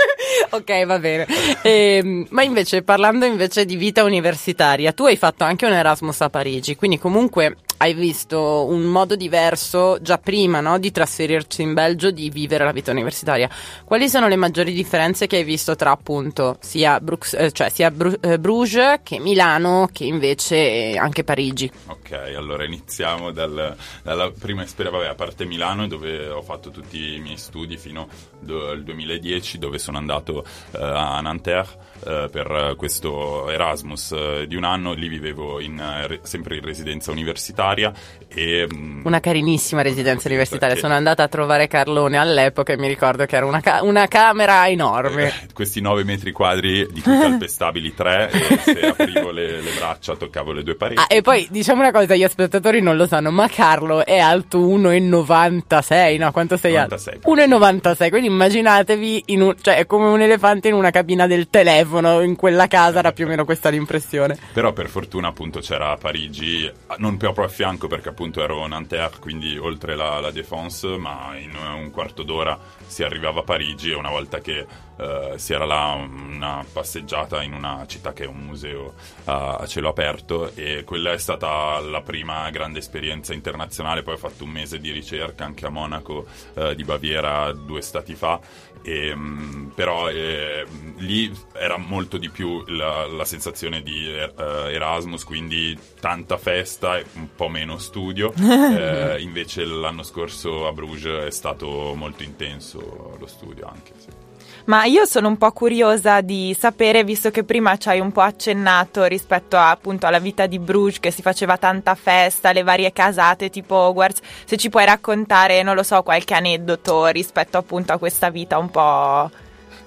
ok, 0.50 0.86
va 0.86 0.98
bene. 0.98 1.26
Ehm, 1.62 2.26
ma 2.30 2.42
invece, 2.42 2.82
parlando 2.82 3.24
invece 3.24 3.64
di 3.64 3.76
vita 3.76 4.04
universitaria, 4.04 4.92
tu 4.92 5.04
hai 5.04 5.16
fatto 5.16 5.44
anche 5.44 5.66
un 5.66 5.72
Erasmus 5.72 6.20
a 6.20 6.30
Parigi, 6.30 6.76
quindi 6.76 6.98
comunque 6.98 7.56
hai 7.82 7.94
visto 7.94 8.66
un 8.66 8.82
modo 8.82 9.16
diverso 9.16 9.98
già 10.02 10.18
prima 10.18 10.60
no, 10.60 10.78
di 10.78 10.90
trasferirci 10.90 11.62
in 11.62 11.72
Belgio, 11.72 12.10
di 12.10 12.28
vivere 12.28 12.64
la 12.64 12.72
vita 12.72 12.90
universitaria. 12.90 13.48
Quali 13.84 14.08
sono 14.08 14.28
le 14.28 14.36
maggiori 14.36 14.72
differenze 14.72 15.26
che 15.26 15.36
hai 15.36 15.44
visto 15.44 15.74
tra 15.76 15.90
appunto 15.90 16.58
sia, 16.60 17.00
Brux, 17.00 17.32
eh, 17.32 17.52
cioè 17.52 17.70
sia 17.70 17.90
Bru- 17.90 18.18
eh, 18.20 18.38
Bruges 18.38 19.00
che 19.02 19.18
Milano 19.18 19.88
che 19.90 20.04
invece 20.04 20.94
anche 20.98 21.24
Parigi? 21.24 21.70
Ok, 21.86 22.12
allora 22.36 22.64
iniziamo 22.64 23.30
dal, 23.30 23.74
dalla 24.02 24.30
prima 24.30 24.62
esperienza, 24.62 24.98
vabbè, 24.98 25.10
a 25.10 25.14
parte 25.14 25.46
Milano 25.46 25.86
dove 25.86 26.28
ho 26.28 26.42
fatto 26.42 26.70
tutti 26.70 27.14
i 27.14 27.20
miei 27.20 27.38
studi 27.38 27.78
fino 27.78 28.08
al 28.46 28.82
2010 28.82 29.58
dove 29.58 29.78
sono 29.78 29.96
andato 29.96 30.44
uh, 30.72 30.76
a 30.78 31.20
Nanterre 31.22 31.88
uh, 32.00 32.30
per 32.30 32.74
questo 32.76 33.50
Erasmus 33.50 34.10
uh, 34.10 34.46
di 34.46 34.56
un 34.56 34.64
anno, 34.64 34.92
lì 34.92 35.08
vivevo 35.08 35.60
in, 35.60 35.82
re, 36.06 36.20
sempre 36.22 36.56
in 36.56 36.64
residenza 36.64 37.10
universitaria 37.10 37.92
e... 38.28 38.66
Um, 38.70 39.02
una 39.04 39.20
carinissima 39.20 39.82
residenza 39.82 40.28
universitaria, 40.28 40.74
che... 40.74 40.80
sono 40.80 40.94
andata 40.94 41.22
a 41.22 41.28
trovare 41.28 41.66
Carlone 41.66 42.16
all'epoca 42.16 42.72
e 42.72 42.78
mi 42.78 42.88
ricordo 42.88 43.26
che 43.26 43.36
era 43.36 43.46
una, 43.46 43.60
ca- 43.60 43.82
una 43.82 44.06
camera 44.06 44.68
enorme. 44.68 45.26
Eh, 45.28 45.32
questi 45.52 45.80
9 45.80 46.04
metri 46.04 46.32
quadri 46.32 46.86
di 46.90 47.00
cui 47.00 47.18
calpestabili 47.18 47.94
3 47.94 48.30
e 48.30 48.58
se 48.58 48.80
aprivo 48.86 49.30
le, 49.30 49.60
le, 49.60 49.70
braccia 49.76 50.16
toccavo 50.16 50.52
le 50.52 50.62
due 50.62 50.76
pareti. 50.76 51.00
Ah, 51.00 51.06
e 51.08 51.22
poi 51.22 51.46
diciamo 51.50 51.80
una 51.80 51.90
cosa, 51.90 52.14
gli 52.14 52.26
spettatori 52.28 52.80
non 52.80 52.96
lo 52.96 53.06
sanno, 53.06 53.30
ma 53.30 53.48
Carlo 53.48 54.04
è 54.04 54.18
alto 54.18 54.58
1,96, 54.58 56.18
no? 56.18 56.32
Quanto 56.32 56.56
sei 56.56 56.72
96, 56.72 57.14
alto? 57.14 57.34
1,96, 57.34 58.08
quindi 58.10 58.28
immaginatevi, 58.28 59.24
un, 59.28 59.54
cioè 59.60 59.76
è 59.76 59.86
come 59.86 60.06
un 60.06 60.20
elefante 60.20 60.68
in 60.68 60.74
una 60.74 60.90
cabina 60.90 61.26
del 61.26 61.48
telefono, 61.50 61.88
in 61.98 62.36
quella 62.36 62.66
casa 62.66 63.00
era 63.00 63.12
più 63.12 63.24
o 63.24 63.28
meno 63.28 63.44
questa 63.44 63.68
l'impressione. 63.68 64.38
Però 64.52 64.72
per 64.72 64.88
fortuna 64.88 65.28
appunto 65.28 65.60
c'era 65.60 65.96
Parigi, 65.96 66.70
non 66.98 67.16
proprio 67.16 67.44
a 67.44 67.48
fianco 67.48 67.86
perché 67.88 68.10
appunto 68.10 68.42
ero 68.42 68.66
Nanterre, 68.66 69.18
quindi 69.20 69.56
oltre 69.58 69.96
la, 69.96 70.20
la 70.20 70.30
Défense, 70.30 70.96
ma 70.96 71.36
in 71.36 71.54
un 71.54 71.90
quarto 71.90 72.22
d'ora 72.22 72.58
si 72.86 73.02
arrivava 73.02 73.40
a 73.40 73.44
Parigi 73.44 73.90
e 73.90 73.94
una 73.94 74.10
volta 74.10 74.40
che 74.40 74.66
uh, 74.96 75.36
si 75.36 75.52
era 75.52 75.64
là 75.64 75.92
una 75.92 76.64
passeggiata 76.70 77.42
in 77.42 77.52
una 77.52 77.84
città 77.86 78.12
che 78.12 78.24
è 78.24 78.26
un 78.26 78.44
museo 78.44 78.94
a, 79.24 79.56
a 79.56 79.66
cielo 79.66 79.88
aperto 79.88 80.54
e 80.54 80.84
quella 80.84 81.12
è 81.12 81.18
stata 81.18 81.78
la 81.80 82.02
prima 82.02 82.50
grande 82.50 82.78
esperienza 82.80 83.32
internazionale, 83.32 84.02
poi 84.02 84.14
ho 84.14 84.18
fatto 84.18 84.44
un 84.44 84.50
mese 84.50 84.78
di 84.78 84.90
ricerca 84.90 85.44
anche 85.44 85.66
a 85.66 85.70
Monaco 85.70 86.26
uh, 86.54 86.74
di 86.74 86.84
Baviera 86.84 87.52
due 87.52 87.80
stati 87.80 88.14
fa 88.14 88.40
e, 88.82 89.12
um, 89.12 89.72
però 89.74 90.08
eh, 90.08 90.66
lì 90.98 91.32
era 91.52 91.76
molto 91.86 92.18
di 92.18 92.30
più 92.30 92.62
la, 92.66 93.06
la 93.06 93.24
sensazione 93.24 93.82
di 93.82 94.06
uh, 94.06 94.40
Erasmus, 94.40 95.24
quindi 95.24 95.78
tanta 96.00 96.38
festa 96.38 96.98
e 96.98 97.04
un 97.14 97.28
po' 97.34 97.48
meno 97.48 97.78
studio. 97.78 98.32
eh, 98.38 99.16
invece 99.20 99.64
l'anno 99.64 100.02
scorso 100.02 100.66
a 100.66 100.72
Bruges 100.72 101.26
è 101.26 101.30
stato 101.30 101.94
molto 101.94 102.22
intenso 102.22 103.16
lo 103.18 103.26
studio 103.26 103.66
anche. 103.66 103.92
Sì. 103.98 104.28
Ma 104.70 104.84
io 104.84 105.04
sono 105.04 105.28
un 105.28 105.36
po' 105.36 105.50
curiosa 105.52 106.20
di 106.20 106.56
sapere, 106.56 107.02
visto 107.02 107.30
che 107.30 107.44
prima 107.44 107.76
ci 107.76 107.88
hai 107.88 107.98
un 107.98 108.12
po' 108.12 108.20
accennato 108.20 109.04
rispetto 109.04 109.56
a, 109.56 109.70
appunto 109.70 110.06
alla 110.06 110.18
vita 110.18 110.46
di 110.46 110.58
Bruges, 110.58 111.00
che 111.00 111.10
si 111.10 111.22
faceva 111.22 111.56
tanta 111.56 111.94
festa, 111.94 112.52
le 112.52 112.62
varie 112.62 112.92
casate 112.92 113.50
tipo 113.50 113.74
Hogwarts, 113.74 114.20
se 114.44 114.56
ci 114.56 114.68
puoi 114.68 114.84
raccontare, 114.84 115.62
non 115.62 115.74
lo 115.74 115.82
so, 115.82 116.02
qualche 116.02 116.34
aneddoto 116.34 117.06
rispetto 117.06 117.58
appunto 117.58 117.92
a 117.92 117.98
questa 117.98 118.30
vita 118.30 118.58
un 118.58 118.70
po' 118.70 119.30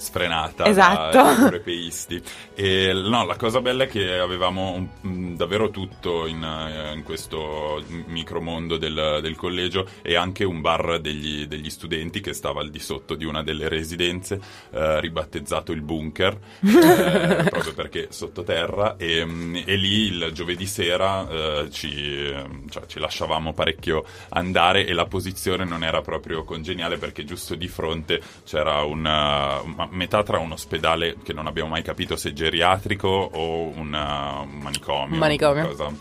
sfrenata 0.04 0.66
esatto. 0.66 1.18
da 1.18 1.38
europeisti. 1.38 2.22
E 2.54 2.92
no, 2.94 3.26
la 3.26 3.36
cosa 3.38 3.62
bella 3.62 3.86
è 3.86 3.88
che 3.88 4.20
avevamo 4.20 4.74
un, 4.74 4.88
mm, 5.08 5.36
davvero 5.36 5.70
tutto 5.70 6.28
in, 6.28 6.44
eh, 6.44 6.94
in 6.94 7.04
questo 7.04 7.82
micromondo 8.08 8.78
del, 8.78 9.20
del, 9.22 9.36
collegio 9.36 9.88
e 10.02 10.16
anche 10.16 10.44
un 10.44 10.62
bar 10.62 11.00
degli, 11.00 11.48
degli, 11.48 11.70
studenti 11.70 12.20
che 12.20 12.34
stava 12.34 12.62
al 12.62 12.70
di 12.70 12.80
sotto 12.80 13.16
di 13.16 13.26
una 13.26 13.42
delle 13.42 13.70
residenze, 13.70 14.40
eh, 14.72 15.00
ribattezzato 15.00 15.72
il 15.72 15.82
bunker, 15.82 16.38
eh, 16.62 17.50
proprio 17.50 17.74
perché 17.74 18.08
sottoterra. 18.12 18.98
E, 18.98 19.26
mm, 19.26 19.56
e, 19.66 19.76
lì 19.76 20.08
il 20.08 20.32
giovedì 20.34 20.66
sera 20.66 21.28
eh, 21.30 21.70
ci, 21.72 22.32
cioè, 22.70 22.86
ci 22.88 23.00
lasciavamo 23.00 23.54
parecchio 23.54 24.04
andare 24.30 24.86
e 24.86 24.94
la 24.94 25.06
posizione 25.06 25.64
non 25.64 25.84
era 25.84 26.02
proprio 26.02 26.44
congeniale 26.44 26.98
perché 26.98 27.24
giusto 27.24 27.56
di 27.56 27.68
fronte 27.68 28.22
c'era 28.44 28.84
una, 28.84 29.62
una 29.62 29.88
metà 29.94 30.24
tra 30.24 30.40
un 30.40 30.52
ospedale 30.52 31.16
che 31.24 31.34
non 31.34 31.48
abbiamo 31.48 31.70
mai 31.70 31.82
capito 31.82 32.16
se 32.16 32.34
geriatrico 32.34 33.08
o 33.08 33.68
un 33.70 33.90
manicomio. 33.90 35.14
Un 35.14 35.20
manicomio. 35.20 35.96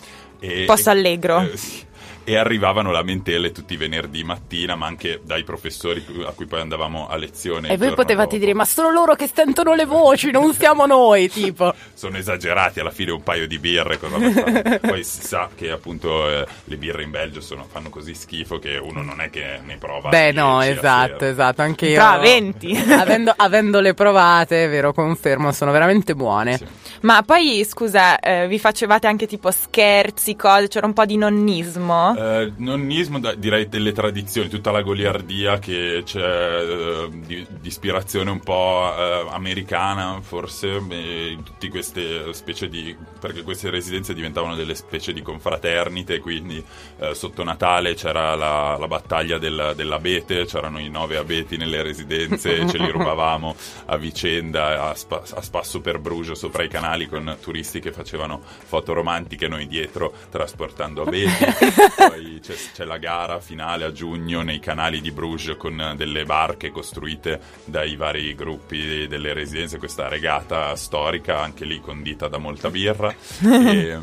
Posto 0.67 0.91
allegro. 0.91 1.41
Eh, 1.41 1.57
sì 1.57 1.91
e 2.25 2.37
arrivavano 2.37 2.91
lamentele 2.91 3.53
tutti 3.53 3.75
i 3.75 3.77
venerdì 3.77 4.25
mattina, 4.25 4.77
ma 4.77 4.87
anche 4.87 5.21
dai 5.25 5.45
professori 5.45 6.05
a 6.27 6.33
cui 6.33 6.47
poi 6.47 6.61
andavamo 6.61 7.09
a 7.09 7.17
lezione. 7.17 7.69
E 7.69 7.77
voi 7.77 7.95
potevate 7.95 8.35
dopo. 8.35 8.39
dire, 8.39 8.55
ma 8.55 8.65
sono 8.65 8.91
loro 8.91 9.15
che 9.15 9.31
sentono 9.33 9.75
le 9.75 9.85
voci, 9.85 10.31
non 10.31 10.53
siamo 10.55 10.87
noi, 10.87 11.29
tipo. 11.29 11.75
sono 11.95 12.17
esagerati, 12.17 12.81
alla 12.81 12.91
fine 12.91 13.13
un 13.13 13.23
paio 13.23 13.47
di 13.47 13.59
birre, 13.59 13.99
cosa 13.99 14.19
Poi 14.81 15.05
si 15.05 15.23
sa 15.23 15.49
che 15.55 15.71
appunto 15.71 16.29
eh, 16.29 16.47
le 16.65 16.77
birre 16.77 17.03
in 17.03 17.11
Belgio 17.11 17.41
sono, 17.41 17.67
fanno 17.71 17.89
così 17.89 18.15
schifo 18.15 18.59
che 18.59 18.77
uno 18.77 19.03
non 19.03 19.21
è 19.21 19.31
che 19.31 19.61
ne 19.65 19.77
prova. 19.77 20.09
Beh 20.09 20.33
no, 20.33 20.61
esatto, 20.63 21.25
esatto, 21.25 21.63
anche 21.63 21.89
io. 21.89 21.95
Tra 21.95 22.19
20. 22.19 22.77
avendo, 22.99 23.33
avendole 23.37 23.95
provate, 23.95 24.67
vero, 24.69 24.93
confermo, 24.93 25.53
sono 25.53 25.73
veramente 25.73 26.15
buone. 26.15 26.57
Sì. 26.57 26.67
Ma 27.03 27.23
poi, 27.23 27.65
scusa, 27.69 28.19
eh, 28.21 28.47
vi 28.47 28.59
facevate 28.59 29.07
anche 29.07 29.27
tipo 29.27 29.51
scherzi, 29.51 30.37
cose, 30.37 30.69
c'era 30.69 30.87
un 30.87 30.93
po' 30.93 31.05
di 31.05 31.17
nonnismo? 31.17 32.12
Eh, 32.17 32.53
nonnismo, 32.57 33.19
da, 33.19 33.35
direi 33.35 33.69
delle 33.69 33.93
tradizioni, 33.93 34.49
tutta 34.49 34.71
la 34.71 34.83
goliardia 34.83 35.59
che 35.59 36.03
c'è 36.05 36.21
eh, 36.21 37.09
di, 37.11 37.47
di, 37.49 37.69
ispirazione 37.69 38.31
un 38.31 38.41
po' 38.41 38.93
eh, 38.97 39.27
americana, 39.31 40.21
forse, 40.21 40.81
tutte 41.45 41.69
queste 41.69 42.33
specie 42.33 42.69
di. 42.69 42.95
perché 43.19 43.43
queste 43.43 43.71
residenze 43.71 44.15
diventavano 44.15 44.55
delle 44.55 44.75
specie 44.75 45.13
di 45.13 45.23
confraternite, 45.23 46.19
quindi 46.21 46.63
eh, 46.99 47.15
sotto 47.15 47.45
Natale 47.45 47.95
c'era 47.95 48.35
la, 48.35 48.77
la 48.79 48.89
battaglia 48.89 49.39
del, 49.39 49.73
dell'abete, 49.75 50.45
c'erano 50.45 50.79
i 50.79 50.89
nove 50.89 51.17
abeti 51.17 51.57
nelle 51.57 51.83
residenze, 51.83 52.67
ce 52.69 52.79
li 52.79 52.91
rubavamo 52.93 53.55
a 53.87 53.97
vicenda, 53.97 54.91
a, 54.91 54.95
spa, 54.95 55.23
a 55.35 55.43
spasso 55.43 55.81
per 55.81 55.99
Bruges 55.99 56.39
sopra 56.39 56.63
i 56.63 56.69
canali 56.69 57.07
con 57.07 57.37
turisti 57.41 57.81
che 57.81 57.93
facevano 57.93 58.41
foto 58.43 58.93
romantiche, 58.93 59.49
noi 59.49 59.67
dietro 59.67 60.13
trasportando 60.31 61.03
abeti. 61.03 61.45
poi 62.09 62.41
c'è, 62.41 62.55
c'è, 62.73 62.85
la 62.85 62.99
gara 62.99 63.41
finale 63.41 63.85
a 63.85 63.93
giugno 63.93 64.43
nei 64.43 64.61
canali 64.61 65.01
di 65.01 65.11
Bruges 65.11 65.57
con 65.57 65.95
delle 65.97 66.25
barche 66.25 66.71
costruite 66.71 67.41
dai 67.65 67.97
vari 67.97 68.35
gruppi 68.35 69.07
delle 69.07 69.33
residenze, 69.33 69.79
questa 69.79 70.09
regata 70.09 70.75
storica, 70.77 71.41
anche 71.41 71.65
lì 71.65 71.81
condita 71.81 72.29
da 72.29 72.39
molta 72.39 72.71
birra. 72.71 73.15
e, 73.43 73.99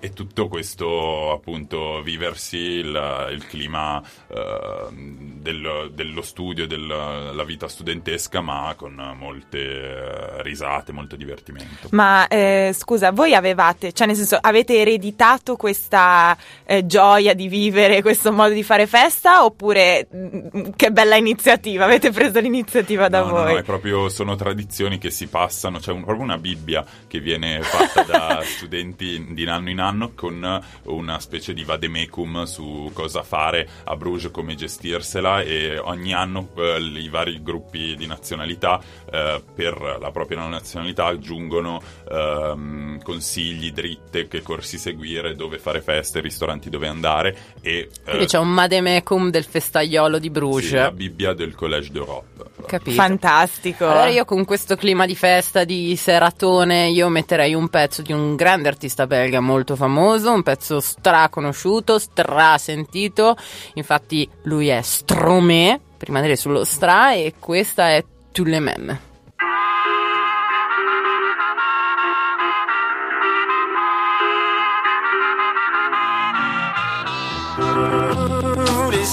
e, 0.00 0.12
tutto 0.12 0.48
questo 0.48 1.32
appunto 1.32 2.02
viversi 2.02 2.56
il, 2.56 3.28
il 3.32 3.46
clima 3.46 3.98
uh, 3.98 4.88
del, 4.90 5.90
dello 5.92 6.22
studio, 6.22 6.66
della 6.66 7.44
vita 7.44 7.68
studentesca, 7.68 8.40
ma 8.40 8.74
con 8.76 9.14
molte 9.16 9.58
uh, 9.58 10.42
risate, 10.42 10.92
molto 10.92 11.16
divertimento. 11.16 11.88
Ma 11.90 12.26
eh, 12.28 12.72
scusa, 12.76 13.12
voi 13.12 13.34
avevate, 13.34 13.92
cioè 13.92 14.06
nel 14.06 14.16
senso, 14.16 14.38
avete 14.40 14.78
ereditato 14.78 15.56
questa 15.56 16.36
eh, 16.64 16.86
gioia 16.86 17.34
di 17.34 17.43
di 17.44 17.48
vivere 17.48 18.02
questo 18.02 18.32
modo 18.32 18.54
di 18.54 18.62
fare 18.62 18.86
festa 18.86 19.44
oppure 19.44 20.08
mm, 20.14 20.70
che 20.76 20.90
bella 20.90 21.16
iniziativa, 21.16 21.84
avete 21.84 22.10
preso 22.10 22.40
l'iniziativa 22.40 23.08
da 23.08 23.20
no, 23.20 23.30
voi? 23.30 23.44
No, 23.44 23.52
no, 23.52 23.58
è 23.58 23.62
proprio, 23.62 24.08
sono 24.08 24.34
tradizioni 24.34 24.98
che 24.98 25.10
si 25.10 25.26
passano, 25.26 25.78
c'è 25.78 25.92
un, 25.92 26.04
proprio 26.04 26.24
una 26.24 26.38
Bibbia 26.38 26.84
che 27.06 27.20
viene 27.20 27.60
fatta 27.62 28.02
da 28.02 28.40
studenti 28.44 29.26
di 29.30 29.44
anno 29.46 29.70
in 29.70 29.80
anno 29.80 30.12
con 30.14 30.62
una 30.84 31.20
specie 31.20 31.52
di 31.52 31.64
vademecum 31.64 32.44
su 32.44 32.90
cosa 32.92 33.22
fare 33.22 33.68
a 33.84 33.96
Bruges, 33.96 34.30
come 34.30 34.54
gestirsela 34.54 35.42
e 35.42 35.78
ogni 35.78 36.12
anno 36.12 36.48
eh, 36.56 36.78
i 36.78 37.08
vari 37.08 37.42
gruppi 37.42 37.94
di 37.96 38.06
nazionalità 38.06 38.80
eh, 39.10 39.42
per 39.54 39.98
la 40.00 40.10
propria 40.10 40.46
nazionalità 40.46 41.06
aggiungono 41.06 41.80
eh, 42.08 42.98
consigli, 43.02 43.72
dritte, 43.72 44.28
che 44.28 44.42
corsi 44.42 44.78
seguire, 44.78 45.34
dove 45.34 45.58
fare 45.58 45.80
feste, 45.80 46.20
ristoranti 46.20 46.70
dove 46.70 46.88
andare 46.88 47.33
e, 47.60 47.88
Quindi 48.04 48.24
eh, 48.24 48.26
c'è 48.26 48.38
un 48.38 48.50
mademecum 48.50 49.30
del 49.30 49.44
festaiolo 49.44 50.18
di 50.18 50.30
Bruges. 50.30 50.68
Sì, 50.68 50.74
la 50.74 50.90
Bibbia 50.90 51.32
del 51.32 51.54
Collège 51.54 51.90
d'Europe. 51.90 52.44
Capito. 52.66 52.96
Fantastico. 52.96 53.84
Allora 53.84 54.08
io 54.08 54.24
con 54.24 54.44
questo 54.44 54.76
clima 54.76 55.06
di 55.06 55.14
festa, 55.14 55.64
di 55.64 55.96
seratone, 55.96 56.88
io 56.88 57.08
metterei 57.08 57.54
un 57.54 57.68
pezzo 57.68 58.02
di 58.02 58.12
un 58.12 58.36
grande 58.36 58.68
artista 58.68 59.06
belga 59.06 59.40
molto 59.40 59.76
famoso, 59.76 60.32
un 60.32 60.42
pezzo 60.42 60.80
straconosciuto, 60.80 61.98
strasentito. 61.98 63.36
Infatti 63.74 64.28
lui 64.42 64.68
è 64.68 64.82
Stromé, 64.82 65.80
per 65.96 66.08
rimanere 66.08 66.36
sullo 66.36 66.64
stra, 66.64 67.14
e 67.14 67.34
questa 67.38 67.90
è 67.90 68.04
Tous 68.32 68.46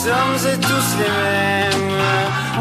sommes 0.03 0.41
et 0.51 0.57
tous 0.57 0.89
les 0.99 1.13
mêmes. 1.21 1.91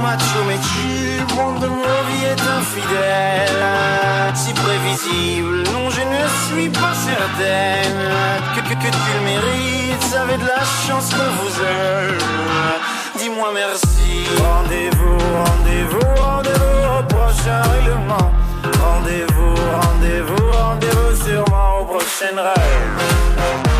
Macho 0.02 0.40
mais 0.46 0.60
tu, 0.68 1.34
monde 1.34 1.60
de 1.60 1.68
vies 2.06 2.26
est 2.32 2.44
infidèle. 2.58 3.62
Si 4.34 4.52
prévisible, 4.52 5.62
non 5.72 5.88
je 5.96 6.02
ne 6.14 6.24
suis 6.46 6.68
pas 6.68 6.94
certaine 7.08 8.00
que, 8.54 8.60
que, 8.68 8.74
que 8.82 8.90
tu 9.02 9.10
le 9.16 9.22
mérites. 9.30 10.08
Avez 10.22 10.38
de 10.38 10.46
la 10.46 10.64
chance 10.84 11.08
qu'on 11.14 11.32
vous 11.40 11.54
aime. 11.64 12.18
Dis-moi 13.18 13.50
merci. 13.54 14.10
Rendez-vous, 14.48 15.18
rendez-vous, 15.46 16.10
rendez-vous 16.22 16.78
au 16.98 17.02
prochain 17.14 17.62
règlement. 17.72 18.28
Rendez-vous, 18.84 19.54
rendez-vous, 19.80 20.46
rendez-vous 20.52 21.12
sûrement 21.24 21.80
au 21.80 21.84
prochain 21.84 22.34
rêve. 22.36 23.79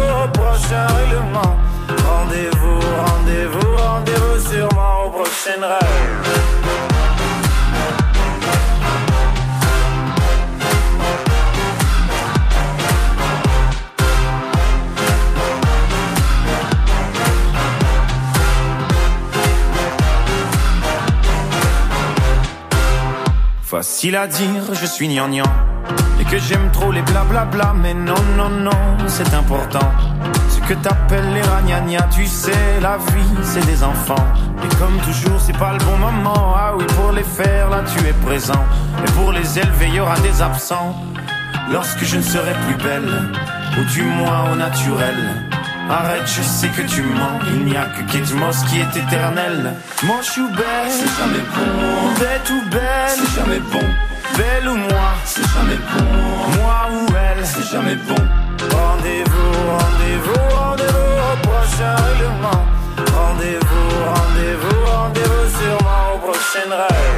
prochain 0.27 0.87
règlement. 0.87 1.57
Rendez-vous, 1.87 2.79
rendez-vous, 3.05 3.75
rendez-vous 3.77 4.49
sûrement 4.49 5.05
au 5.05 5.09
prochain 5.09 5.59
rêve. 5.61 6.41
Facile 23.63 24.15
à 24.17 24.27
dire, 24.27 24.73
je 24.73 24.85
suis 24.85 25.07
gnangnan 25.07 25.70
que 26.31 26.37
j'aime 26.37 26.71
trop 26.71 26.91
les 26.91 27.01
blablabla 27.01 27.73
Mais 27.81 27.93
non, 27.93 28.21
non, 28.37 28.49
non, 28.49 28.97
c'est 29.07 29.33
important 29.33 29.91
Ce 30.49 30.59
que 30.65 30.73
t'appelles 30.75 31.33
les 31.33 31.41
ragnagnas 31.41 32.07
Tu 32.09 32.25
sais, 32.25 32.79
la 32.81 32.97
vie, 32.97 33.43
c'est 33.43 33.65
des 33.65 33.83
enfants 33.83 34.27
Et 34.63 34.75
comme 34.75 34.97
toujours, 34.99 35.39
c'est 35.41 35.57
pas 35.57 35.73
le 35.73 35.79
bon 35.79 35.97
moment 35.97 36.55
Ah 36.55 36.73
oui, 36.77 36.85
pour 36.95 37.11
les 37.11 37.23
faire, 37.23 37.69
là, 37.69 37.83
tu 37.83 38.07
es 38.07 38.13
présent 38.13 38.63
Et 39.05 39.11
pour 39.11 39.33
les 39.33 39.59
élever, 39.59 39.89
y 39.89 39.99
aura 39.99 40.17
des 40.19 40.41
absents 40.41 40.95
Lorsque 41.69 42.03
je 42.03 42.17
ne 42.17 42.21
serai 42.21 42.53
plus 42.65 42.75
belle 42.81 43.11
Ou 43.77 43.83
du 43.93 44.03
moins 44.03 44.51
au 44.51 44.55
naturel 44.55 45.17
Arrête, 45.89 46.25
je 46.25 46.41
sais 46.41 46.69
que 46.69 46.83
tu 46.83 47.01
mens. 47.01 47.39
Il 47.47 47.65
n'y 47.65 47.75
a 47.75 47.83
que 47.83 48.09
Kate 48.09 48.33
Moss 48.35 48.63
qui 48.69 48.79
est 48.79 48.95
éternel. 48.95 49.73
Moi, 50.03 50.17
je 50.21 50.31
suis 50.31 50.47
belle. 50.47 50.89
C'est 50.89 51.21
jamais 51.21 51.43
bon. 51.53 52.13
Bête 52.17 52.49
ou 52.49 52.69
belle. 52.69 52.81
C'est 53.09 53.41
jamais 53.41 53.59
bon. 53.59 54.10
Belle 54.37 54.67
ou 54.67 54.75
moi. 54.75 55.07
C'est 55.25 55.47
jamais 55.53 55.77
bon. 55.77 56.05
Moi 56.57 56.79
ou 56.91 57.07
elle. 57.15 57.45
C'est 57.45 57.67
jamais 57.71 57.95
bon. 57.95 58.15
Rendez-vous, 58.71 59.51
rendez-vous, 59.79 60.55
rendez-vous 60.55 61.13
au 61.31 61.47
prochain 61.47 61.95
règlement. 61.95 62.61
Rendez-vous, 63.15 63.89
rendez-vous, 64.15 64.85
rendez-vous 64.85 65.45
sûrement 65.57 66.03
au 66.15 66.17
prochain 66.19 66.69
rêve. 66.69 67.10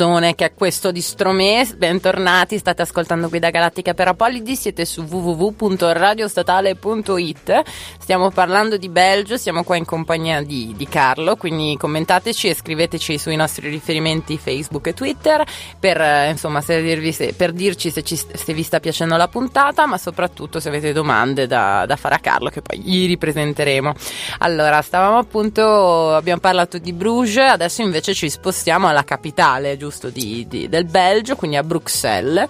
pezzone 0.00 0.34
che 0.34 0.46
è 0.46 0.54
questo 0.54 0.90
di 0.92 1.02
Stromè, 1.02 1.66
bentornati, 1.76 2.56
state 2.56 2.80
ascoltando 2.80 3.28
Guida 3.28 3.50
Galattica 3.50 3.92
per 3.92 4.08
Apolidi, 4.08 4.56
siete 4.56 4.86
su 4.86 5.02
www.radiostatale.it, 5.02 7.62
stiamo 7.98 8.30
parlando 8.30 8.78
di 8.78 8.88
Belgio, 8.88 9.36
siamo 9.36 9.62
qua 9.62 9.76
in 9.76 9.84
compagnia 9.84 10.42
di, 10.42 10.72
di 10.74 10.88
Carlo, 10.88 11.36
quindi 11.36 11.76
commentateci 11.78 12.48
e 12.48 12.54
scriveteci 12.54 13.18
sui 13.18 13.36
nostri 13.36 13.68
riferimenti 13.68 14.38
Facebook 14.38 14.86
e 14.86 14.94
Twitter 14.94 15.44
per, 15.78 16.00
eh, 16.00 16.30
insomma, 16.30 16.62
se 16.62 17.12
se- 17.12 17.34
per 17.34 17.52
dirci 17.52 17.90
se, 17.90 18.02
ci, 18.02 18.16
se 18.16 18.54
vi 18.54 18.62
sta 18.62 18.80
piacendo 18.80 19.18
la 19.18 19.28
puntata, 19.28 19.84
ma 19.84 19.98
soprattutto 19.98 20.60
se 20.60 20.68
avete 20.68 20.94
domande 20.94 21.46
da, 21.46 21.84
da 21.86 21.96
fare 21.96 22.14
a 22.14 22.20
Carlo 22.20 22.48
che 22.48 22.62
poi 22.62 22.78
gli 22.78 23.06
ripresenteremo. 23.06 23.92
Allora, 24.38 24.80
stavamo 24.80 25.18
appunto, 25.18 26.14
abbiamo 26.14 26.40
parlato 26.40 26.78
di 26.78 26.94
Bruges, 26.94 27.50
adesso 27.50 27.82
invece 27.82 28.14
ci 28.14 28.30
spostiamo 28.30 28.88
alla 28.88 29.04
capitale, 29.04 29.76
giusto, 29.76 29.88
di- 30.10 30.46
di- 30.48 30.68
del 30.68 30.84
Belgio, 30.84 31.36
quindi 31.36 31.56
a 31.56 31.62
Bruxelles. 31.62 32.46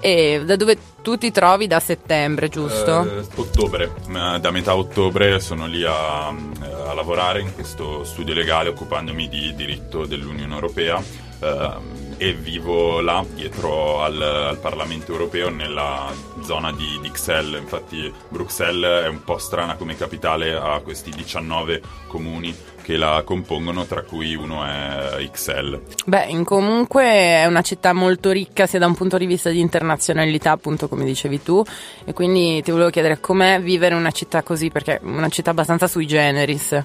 E 0.00 0.42
da 0.44 0.56
dove 0.56 0.76
tu 1.00 1.16
ti 1.16 1.30
trovi? 1.30 1.68
Da 1.68 1.78
settembre, 1.78 2.48
giusto? 2.48 3.02
Eh, 3.18 3.24
ottobre, 3.36 3.92
Eh, 4.08 4.40
da 4.40 4.50
metà 4.50 4.74
ottobre 4.74 5.38
sono 5.38 5.66
lì 5.66 5.84
a, 5.84 6.26
a 6.26 6.92
lavorare 6.94 7.40
in 7.40 7.54
questo 7.54 8.02
studio 8.02 8.34
legale 8.34 8.68
occupandomi 8.70 9.28
di 9.28 9.54
diritto 9.54 10.04
dell'Unione 10.04 10.54
Europea. 10.54 11.00
Eh, 11.40 12.00
e 12.18 12.34
vivo 12.34 13.00
là 13.00 13.24
dietro 13.34 14.00
al, 14.00 14.20
al 14.22 14.58
Parlamento 14.58 15.10
Europeo 15.10 15.48
nella 15.50 16.12
zona 16.44 16.70
di, 16.72 16.98
di 17.00 17.10
infatti 17.58 18.12
Bruxelles 18.28 19.04
è 19.04 19.08
un 19.08 19.24
po' 19.24 19.38
strana 19.38 19.74
come 19.74 19.96
capitale, 19.96 20.54
ha 20.54 20.78
questi 20.84 21.10
19 21.10 21.82
comuni 22.06 22.54
che 22.82 22.96
la 22.96 23.22
compongono, 23.24 23.84
tra 23.86 24.02
cui 24.02 24.34
uno 24.34 24.64
è 24.64 25.20
Ixelles. 25.20 25.80
Beh, 26.04 26.42
comunque 26.44 27.04
è 27.04 27.46
una 27.46 27.62
città 27.62 27.92
molto 27.92 28.30
ricca 28.30 28.66
sia 28.66 28.78
da 28.78 28.86
un 28.86 28.94
punto 28.94 29.16
di 29.16 29.26
vista 29.26 29.50
di 29.50 29.60
internazionalità, 29.60 30.50
appunto 30.50 30.88
come 30.88 31.04
dicevi 31.04 31.42
tu, 31.42 31.62
e 32.04 32.12
quindi 32.12 32.60
ti 32.62 32.70
volevo 32.70 32.90
chiedere 32.90 33.20
com'è 33.20 33.60
vivere 33.60 33.94
in 33.94 34.00
una 34.00 34.10
città 34.10 34.42
così, 34.42 34.70
perché 34.70 34.96
è 34.96 35.00
una 35.02 35.28
città 35.28 35.50
abbastanza 35.50 35.86
sui 35.86 36.06
generis. 36.06 36.82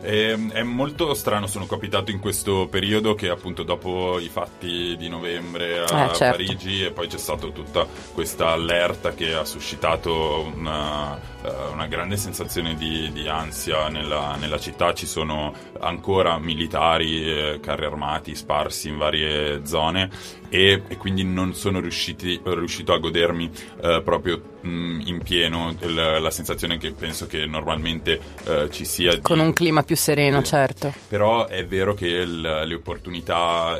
E, 0.00 0.16
Ehm, 0.28 0.52
è 0.52 0.62
molto 0.62 1.14
strano, 1.14 1.46
sono 1.46 1.66
capitato 1.66 2.10
in 2.10 2.18
questo 2.18 2.66
periodo 2.68 3.14
che 3.14 3.28
appunto 3.28 3.62
dopo 3.62 4.18
i 4.18 4.28
fatti 4.28 4.96
di 4.96 5.08
novembre 5.08 5.80
a 5.84 6.10
Eh, 6.10 6.14
certo. 6.14 6.36
Parigi 6.44 6.84
e 6.84 6.90
poi 6.90 7.06
c'è 7.06 7.18
stata 7.18 7.46
tutta 7.48 7.86
questa 8.12 8.48
allerta 8.48 9.12
che 9.12 9.34
ha 9.34 9.44
suscitato 9.44 10.50
una, 10.54 11.18
eh, 11.42 11.50
una 11.72 11.86
grande 11.86 12.16
sensazione 12.16 12.74
di, 12.74 13.10
di 13.12 13.28
ansia 13.28 13.88
nella, 13.88 14.36
nella 14.38 14.58
città, 14.58 14.92
ci 14.92 15.06
sono 15.06 15.54
ancora 15.80 16.38
militari, 16.38 17.24
eh, 17.24 17.60
carri 17.60 17.84
armati 17.84 18.34
sparsi 18.34 18.88
in 18.88 18.98
varie 18.98 19.64
zone 19.64 20.10
e, 20.48 20.82
e 20.88 20.96
quindi 20.96 21.24
non 21.24 21.54
sono 21.54 21.80
riusciti, 21.80 22.40
riuscito 22.42 22.92
a 22.92 22.98
godermi 22.98 23.50
eh, 23.82 24.02
proprio 24.02 24.40
mh, 24.60 25.00
in 25.04 25.20
pieno 25.22 25.74
il- 25.80 25.94
la 26.20 26.30
sensazione 26.30 26.78
che 26.78 26.92
penso 26.92 27.26
che 27.26 27.46
normalmente 27.46 28.20
eh, 28.44 28.68
ci 28.70 28.84
sia 28.84 29.14
di- 29.14 29.20
Con 29.20 29.38
un 29.40 29.52
clima 29.52 29.82
più 29.82 29.96
sereno, 29.96 30.40
Sì. 30.40 30.46
certo. 30.46 30.92
però 31.08 31.46
è 31.46 31.64
vero 31.66 31.94
che 31.94 32.06
il- 32.08 32.40
le 32.40 32.74
opportunità, 32.74 33.78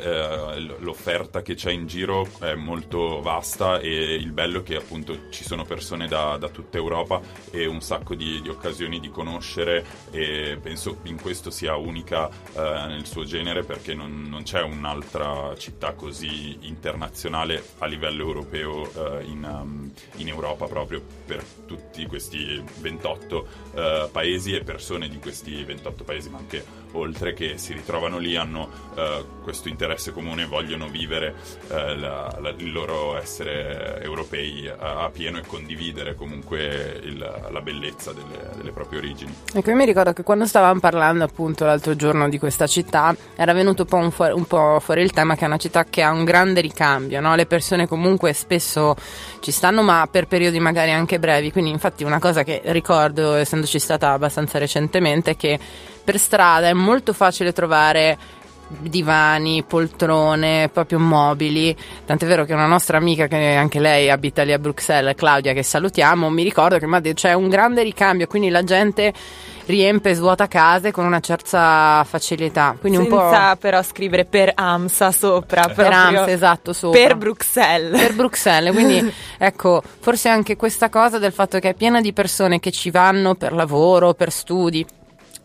eh, 0.55 0.59
l'offerta 0.79 1.41
che 1.41 1.55
c'è 1.55 1.71
in 1.71 1.87
giro 1.87 2.27
è 2.39 2.53
molto 2.55 3.21
vasta 3.21 3.79
e 3.79 4.15
il 4.15 4.31
bello 4.31 4.59
è 4.59 4.63
che 4.63 4.75
appunto 4.75 5.29
ci 5.31 5.43
sono 5.43 5.63
persone 5.65 6.07
da, 6.07 6.37
da 6.37 6.49
tutta 6.49 6.77
Europa 6.77 7.19
e 7.51 7.65
un 7.65 7.81
sacco 7.81 8.15
di, 8.15 8.41
di 8.41 8.49
occasioni 8.49 8.99
di 8.99 9.09
conoscere 9.09 9.85
e 10.11 10.57
penso 10.61 10.97
in 11.03 11.19
questo 11.21 11.49
sia 11.49 11.75
unica 11.75 12.29
eh, 12.29 12.59
nel 12.87 13.05
suo 13.05 13.23
genere 13.23 13.63
perché 13.63 13.93
non, 13.93 14.27
non 14.29 14.43
c'è 14.43 14.61
un'altra 14.61 15.53
città 15.57 15.93
così 15.93 16.57
internazionale 16.61 17.63
a 17.79 17.85
livello 17.85 18.23
europeo 18.23 18.89
eh, 19.19 19.23
in, 19.25 19.43
um, 19.43 19.91
in 20.17 20.27
Europa 20.27 20.67
proprio 20.69 21.01
per 21.25 21.43
tutti 21.65 22.05
questi 22.05 22.63
28 22.79 23.47
eh, 23.75 24.09
paesi 24.11 24.55
e 24.55 24.63
persone 24.63 25.09
di 25.09 25.17
questi 25.19 25.63
28 25.63 26.03
paesi 26.03 26.29
ma 26.29 26.37
anche 26.37 26.63
oltre 26.93 27.33
che 27.33 27.57
si 27.57 27.73
ritrovano 27.73 28.17
lì 28.17 28.35
hanno 28.35 28.69
eh, 28.95 29.23
questo 29.43 29.67
interesse 29.69 30.11
comune 30.11 30.45
vogliono 30.45 30.87
vivere 30.87 31.35
eh, 31.69 31.95
la- 31.97 32.35
la- 32.39 32.53
il 32.57 32.71
loro 32.71 33.15
essere 33.17 33.99
europei 34.01 34.67
a, 34.67 35.03
a 35.03 35.09
pieno 35.09 35.37
e 35.37 35.41
condividere 35.45 36.15
comunque 36.15 36.99
il- 37.03 37.47
la 37.51 37.61
bellezza 37.61 38.11
delle, 38.13 38.49
delle 38.55 38.71
proprie 38.71 38.99
origini 38.99 39.33
Ecco, 39.53 39.69
io 39.69 39.75
mi 39.75 39.85
ricordo 39.85 40.13
che 40.13 40.23
quando 40.23 40.45
stavamo 40.45 40.79
parlando 40.79 41.23
appunto 41.23 41.65
l'altro 41.65 41.95
giorno 41.95 42.27
di 42.29 42.39
questa 42.39 42.65
città 42.67 43.15
era 43.35 43.53
venuto 43.53 43.83
un 43.83 43.87
po', 43.87 43.97
un 43.97 44.11
fu- 44.11 44.23
un 44.33 44.45
po' 44.45 44.79
fuori 44.79 45.01
il 45.01 45.11
tema 45.11 45.35
che 45.35 45.43
è 45.43 45.47
una 45.47 45.57
città 45.57 45.83
che 45.85 46.01
ha 46.01 46.11
un 46.11 46.23
grande 46.23 46.61
ricambio, 46.61 47.19
no? 47.21 47.35
Le 47.35 47.45
persone 47.45 47.87
comunque 47.87 48.33
spesso 48.33 48.95
ci 49.39 49.51
stanno 49.51 49.81
ma 49.83 50.07
per 50.11 50.27
periodi 50.27 50.58
magari 50.59 50.91
anche 50.91 51.19
brevi, 51.19 51.51
quindi 51.51 51.71
infatti 51.71 52.03
una 52.03 52.19
cosa 52.19 52.43
che 52.43 52.61
ricordo 52.65 53.35
essendoci 53.35 53.79
stata 53.79 54.11
abbastanza 54.11 54.57
recentemente 54.57 55.31
è 55.31 55.35
che 55.35 55.59
per 56.03 56.17
strada 56.17 56.67
è 56.67 56.73
molto 56.73 57.13
facile 57.13 57.53
trovare 57.53 58.17
divani, 58.69 59.63
poltrone, 59.63 60.69
proprio 60.71 60.99
mobili. 60.99 61.75
Tant'è 62.05 62.25
vero 62.25 62.45
che 62.45 62.53
una 62.53 62.67
nostra 62.67 62.97
amica, 62.97 63.27
che 63.27 63.55
anche 63.55 63.79
lei 63.79 64.09
abita 64.09 64.43
lì 64.43 64.53
a 64.53 64.59
Bruxelles, 64.59 65.15
Claudia, 65.15 65.53
che 65.53 65.63
salutiamo, 65.63 66.29
mi 66.29 66.43
ricordo 66.43 66.77
che 66.77 66.87
mi 66.87 66.95
ha 66.95 66.99
detto 66.99 67.21
c'è 67.21 67.33
un 67.33 67.49
grande 67.49 67.83
ricambio, 67.83 68.27
quindi 68.27 68.49
la 68.49 68.63
gente 68.63 69.13
riempie 69.69 70.11
e 70.11 70.15
svuota 70.15 70.47
case 70.47 70.91
con 70.91 71.05
una 71.05 71.19
certa 71.19 72.03
facilità. 72.07 72.75
Quindi 72.79 72.97
un 72.97 73.07
Senza 73.07 73.51
po' 73.51 73.57
però 73.57 73.81
scrivere 73.83 74.25
per 74.25 74.51
AMSA 74.55 75.11
sopra, 75.11 75.61
per 75.67 75.73
proprio 75.75 76.21
AMS, 76.21 76.27
esatto, 76.27 76.73
sopra. 76.73 76.99
per 76.99 77.15
Bruxelles. 77.15 78.01
per 78.01 78.15
Bruxelles, 78.15 78.73
quindi 78.73 79.13
ecco, 79.37 79.81
forse 79.99 80.29
anche 80.29 80.55
questa 80.55 80.89
cosa 80.89 81.19
del 81.19 81.31
fatto 81.31 81.59
che 81.59 81.69
è 81.69 81.73
piena 81.75 82.01
di 82.01 82.13
persone 82.13 82.59
che 82.59 82.71
ci 82.71 82.89
vanno 82.89 83.35
per 83.35 83.53
lavoro, 83.53 84.13
per 84.13 84.31
studi, 84.31 84.85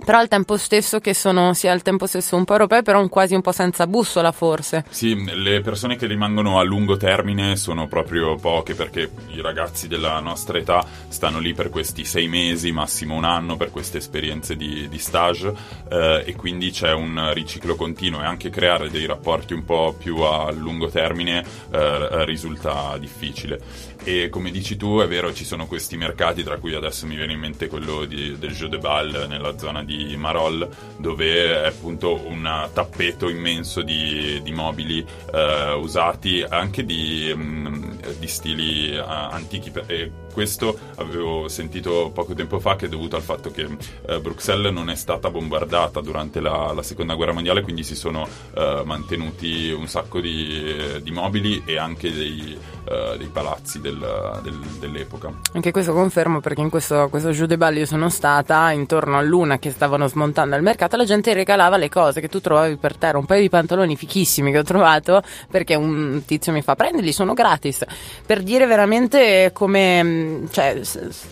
però 0.05 0.19
al 0.19 0.29
tempo 0.29 0.57
stesso 0.57 1.01
che 1.01 1.15
sono 1.15 1.55
sia 1.55 1.73
al 1.73 1.83
tempo 1.83 2.07
stesso 2.07 2.37
un 2.37 2.45
po' 2.45 2.53
europee, 2.53 2.83
però 2.83 3.07
quasi 3.09 3.35
un 3.35 3.41
po' 3.41 3.53
senza 3.53 3.87
bussola 3.87 4.33
forse. 4.33 4.85
Sì, 4.89 5.25
le 5.35 5.61
persone 5.61 5.97
che 5.97 6.07
rimangono 6.07 6.59
a 6.59 6.63
lungo 6.63 6.97
termine 6.97 7.57
sono 7.57 7.89
proprio 7.89 8.37
poche 8.37 8.75
perché 8.75 9.11
i 9.29 9.41
ragazzi 9.41 9.89
della 9.89 10.21
nostra 10.21 10.59
età 10.59 10.87
stanno 11.09 11.39
lì 11.39 11.55
per 11.55 11.71
questi 11.71 12.05
sei 12.05 12.29
mesi, 12.29 12.73
massimo 12.73 13.15
un 13.15 13.25
anno, 13.25 13.57
per 13.57 13.71
queste 13.71 13.99
esperienze 13.99 14.57
di, 14.57 14.89
di 14.89 14.99
stage 14.99 15.53
eh, 15.91 16.25
e 16.27 16.37
quindi 16.37 16.71
c'è 16.71 16.93
un 16.93 17.33
riciclo 17.33 17.75
continuo 17.75 18.21
e 18.21 18.25
anche 18.25 18.51
creare 18.51 18.91
dei 18.91 19.07
rapporti 19.07 19.55
un 19.55 19.65
po' 19.65 19.95
più 19.99 20.19
a 20.19 20.51
lungo 20.51 20.89
termine 20.89 21.45
eh, 21.71 22.25
risulta 22.25 22.97
difficile. 22.99 23.61
E 24.07 24.29
come 24.29 24.51
dici 24.51 24.77
tu, 24.77 24.99
è 24.99 25.09
vero, 25.09 25.33
ci 25.33 25.47
sono 25.47 25.67
questi 25.67 25.97
mercati, 25.97 26.43
tra 26.43 26.59
cui 26.59 26.75
adesso 26.75 27.07
mi 27.07 27.17
viene 27.17 27.33
in 27.33 27.39
mente 27.39 27.69
quello 27.69 28.05
di- 28.05 28.37
del 28.39 28.53
Jeu 28.53 28.69
de 28.69 28.77
Bal 28.77 29.27
nella 29.29 29.57
zona 29.57 29.83
di 29.83 29.94
Marol, 30.17 30.69
dove 30.97 31.63
è 31.63 31.67
appunto 31.67 32.21
un 32.27 32.69
tappeto 32.73 33.29
immenso 33.29 33.83
di, 33.83 34.41
di 34.43 34.53
mobili 34.53 35.05
eh, 35.33 35.73
usati 35.73 36.45
anche 36.47 36.85
di, 36.85 37.33
mm, 37.35 37.93
di 38.19 38.27
stili 38.27 38.95
eh, 38.95 39.03
antichi. 39.07 39.73
E 39.87 40.11
questo 40.35 40.77
avevo 40.97 41.49
sentito 41.49 42.11
poco 42.13 42.35
tempo 42.35 42.59
fa 42.59 42.75
che 42.77 42.87
è 42.87 42.89
dovuto 42.89 43.15
al 43.17 43.23
fatto 43.23 43.51
che 43.51 43.67
eh, 44.07 44.21
Bruxelles 44.21 44.73
non 44.73 44.91
è 44.91 44.97
stata 44.97 45.31
bombardata 45.31 46.01
durante 46.01 46.41
la, 46.41 46.73
la 46.75 46.83
seconda 46.83 47.15
guerra 47.15 47.33
mondiale, 47.33 47.63
quindi 47.63 47.85
si 47.85 47.95
sono 47.95 48.27
eh, 48.55 48.83
mantenuti 48.85 49.71
un 49.71 49.87
sacco 49.87 50.21
di, 50.21 51.01
di 51.03 51.11
mobili 51.13 51.63
e 51.65 51.79
anche 51.79 52.13
dei, 52.13 52.59
eh, 52.89 53.15
dei 53.17 53.29
palazzi 53.29 53.81
del- 53.81 54.41
del- 54.43 54.59
dell'epoca. 54.81 55.33
Anche 55.53 55.71
questo 55.71 55.93
confermo 55.93 56.41
perché 56.41 56.61
in 56.61 56.69
questo, 56.71 57.09
questo 57.09 57.31
Jeu 57.31 57.47
de 57.47 57.57
Bal 57.57 57.77
io 57.77 57.87
sono 57.87 58.11
stata 58.11 58.73
intorno 58.73 59.17
a 59.17 59.23
luna 59.23 59.59
che 59.59 59.71
stavano 59.71 60.09
smontando 60.09 60.57
il 60.57 60.63
mercato 60.63 60.97
la 60.97 61.05
gente 61.05 61.33
regalava 61.33 61.77
le 61.77 61.89
cose 61.89 62.21
che 62.21 62.29
tu 62.29 62.41
trovavi 62.41 62.77
per 62.77 62.97
terra, 62.97 63.19
un 63.19 63.27
paio 63.27 63.41
di 63.41 63.49
pantaloni 63.49 63.97
fichissimi 63.97 64.51
che 64.51 64.59
ho 64.59 64.63
trovato 64.65 65.23
perché 65.49 65.77
un 65.77 66.23
tizio 66.27 66.51
mi 66.53 66.63
fa 66.63 66.75
prendili, 66.75 67.13
sono 67.13 67.35
gratis. 67.35 67.85
Per 68.27 68.43
dire 68.43 68.67
veramente 68.67 69.51
come 69.53 70.03
mh, 70.25 70.51
cioè, 70.51 70.81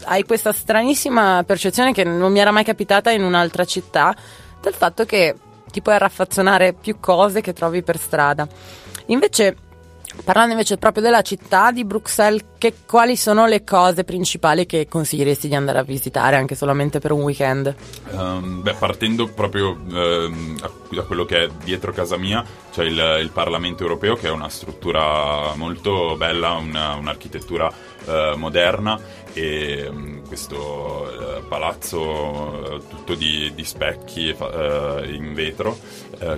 hai 0.05 0.25
questa 0.25 0.53
stranissima 0.53 1.43
percezione 1.45 1.93
che 1.93 2.05
non 2.05 2.31
mi 2.31 2.39
era 2.39 2.51
mai 2.51 2.65
capitata 2.65 3.11
in 3.11 3.23
un'altra 3.23 3.65
città 3.65 4.15
del 4.61 4.75
fatto 4.75 5.05
che 5.05 5.35
ti 5.71 5.81
puoi 5.83 5.99
raffazzonare 5.99 6.75
più 6.75 7.01
cose 7.01 7.41
che 7.41 7.53
trovi 7.53 7.83
per 7.83 7.99
strada. 7.99 8.47
Invece 9.07 9.57
Parlando 10.25 10.53
invece 10.53 10.77
proprio 10.77 11.03
della 11.03 11.23
città 11.23 11.71
di 11.73 11.85
Bruxelles, 11.85 12.45
che, 12.59 12.75
quali 12.87 13.17
sono 13.17 13.47
le 13.47 13.65
cose 13.65 14.05
principali 14.05 14.67
che 14.67 14.87
consiglieresti 14.89 15.49
di 15.49 15.55
andare 15.55 15.79
a 15.79 15.83
visitare 15.83 16.37
anche 16.37 16.55
solamente 16.55 17.01
per 17.01 17.13
un 17.13 17.23
weekend? 17.23 17.75
Ehm, 18.13 18.63
beh, 18.63 18.75
partendo 18.75 19.27
proprio 19.29 19.77
ehm, 19.91 20.59
da 20.91 21.03
quello 21.03 21.25
che 21.25 21.45
è 21.45 21.49
dietro 21.65 21.93
casa 21.93 22.17
mia, 22.17 22.45
c'è 22.71 22.85
il, 22.85 23.19
il 23.21 23.31
Parlamento 23.33 23.83
europeo 23.83 24.15
che 24.15 24.29
è 24.29 24.31
una 24.31 24.49
struttura 24.49 25.55
molto 25.57 26.17
bella, 26.17 26.53
una- 26.53 26.95
un'architettura 26.95 27.71
eh, 28.05 28.35
moderna 28.37 28.99
e 29.33 29.89
mm, 29.91 30.25
questo 30.27 31.39
eh, 31.39 31.43
palazzo 31.43 32.77
eh, 32.77 32.81
tutto 32.89 33.15
di, 33.15 33.53
di 33.55 33.65
specchi 33.65 34.29
eh, 34.29 35.11
in 35.13 35.35
vetro 35.35 35.79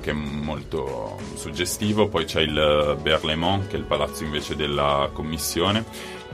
che 0.01 0.13
è 0.13 0.15
molto 0.15 1.19
suggestivo. 1.35 2.09
Poi 2.09 2.25
c'è 2.25 2.41
il 2.41 2.97
Berlaymont 3.03 3.67
che 3.67 3.77
è 3.77 3.79
il 3.79 3.85
palazzo 3.85 4.25
invece 4.25 4.57
della 4.57 5.11
commissione. 5.13 5.85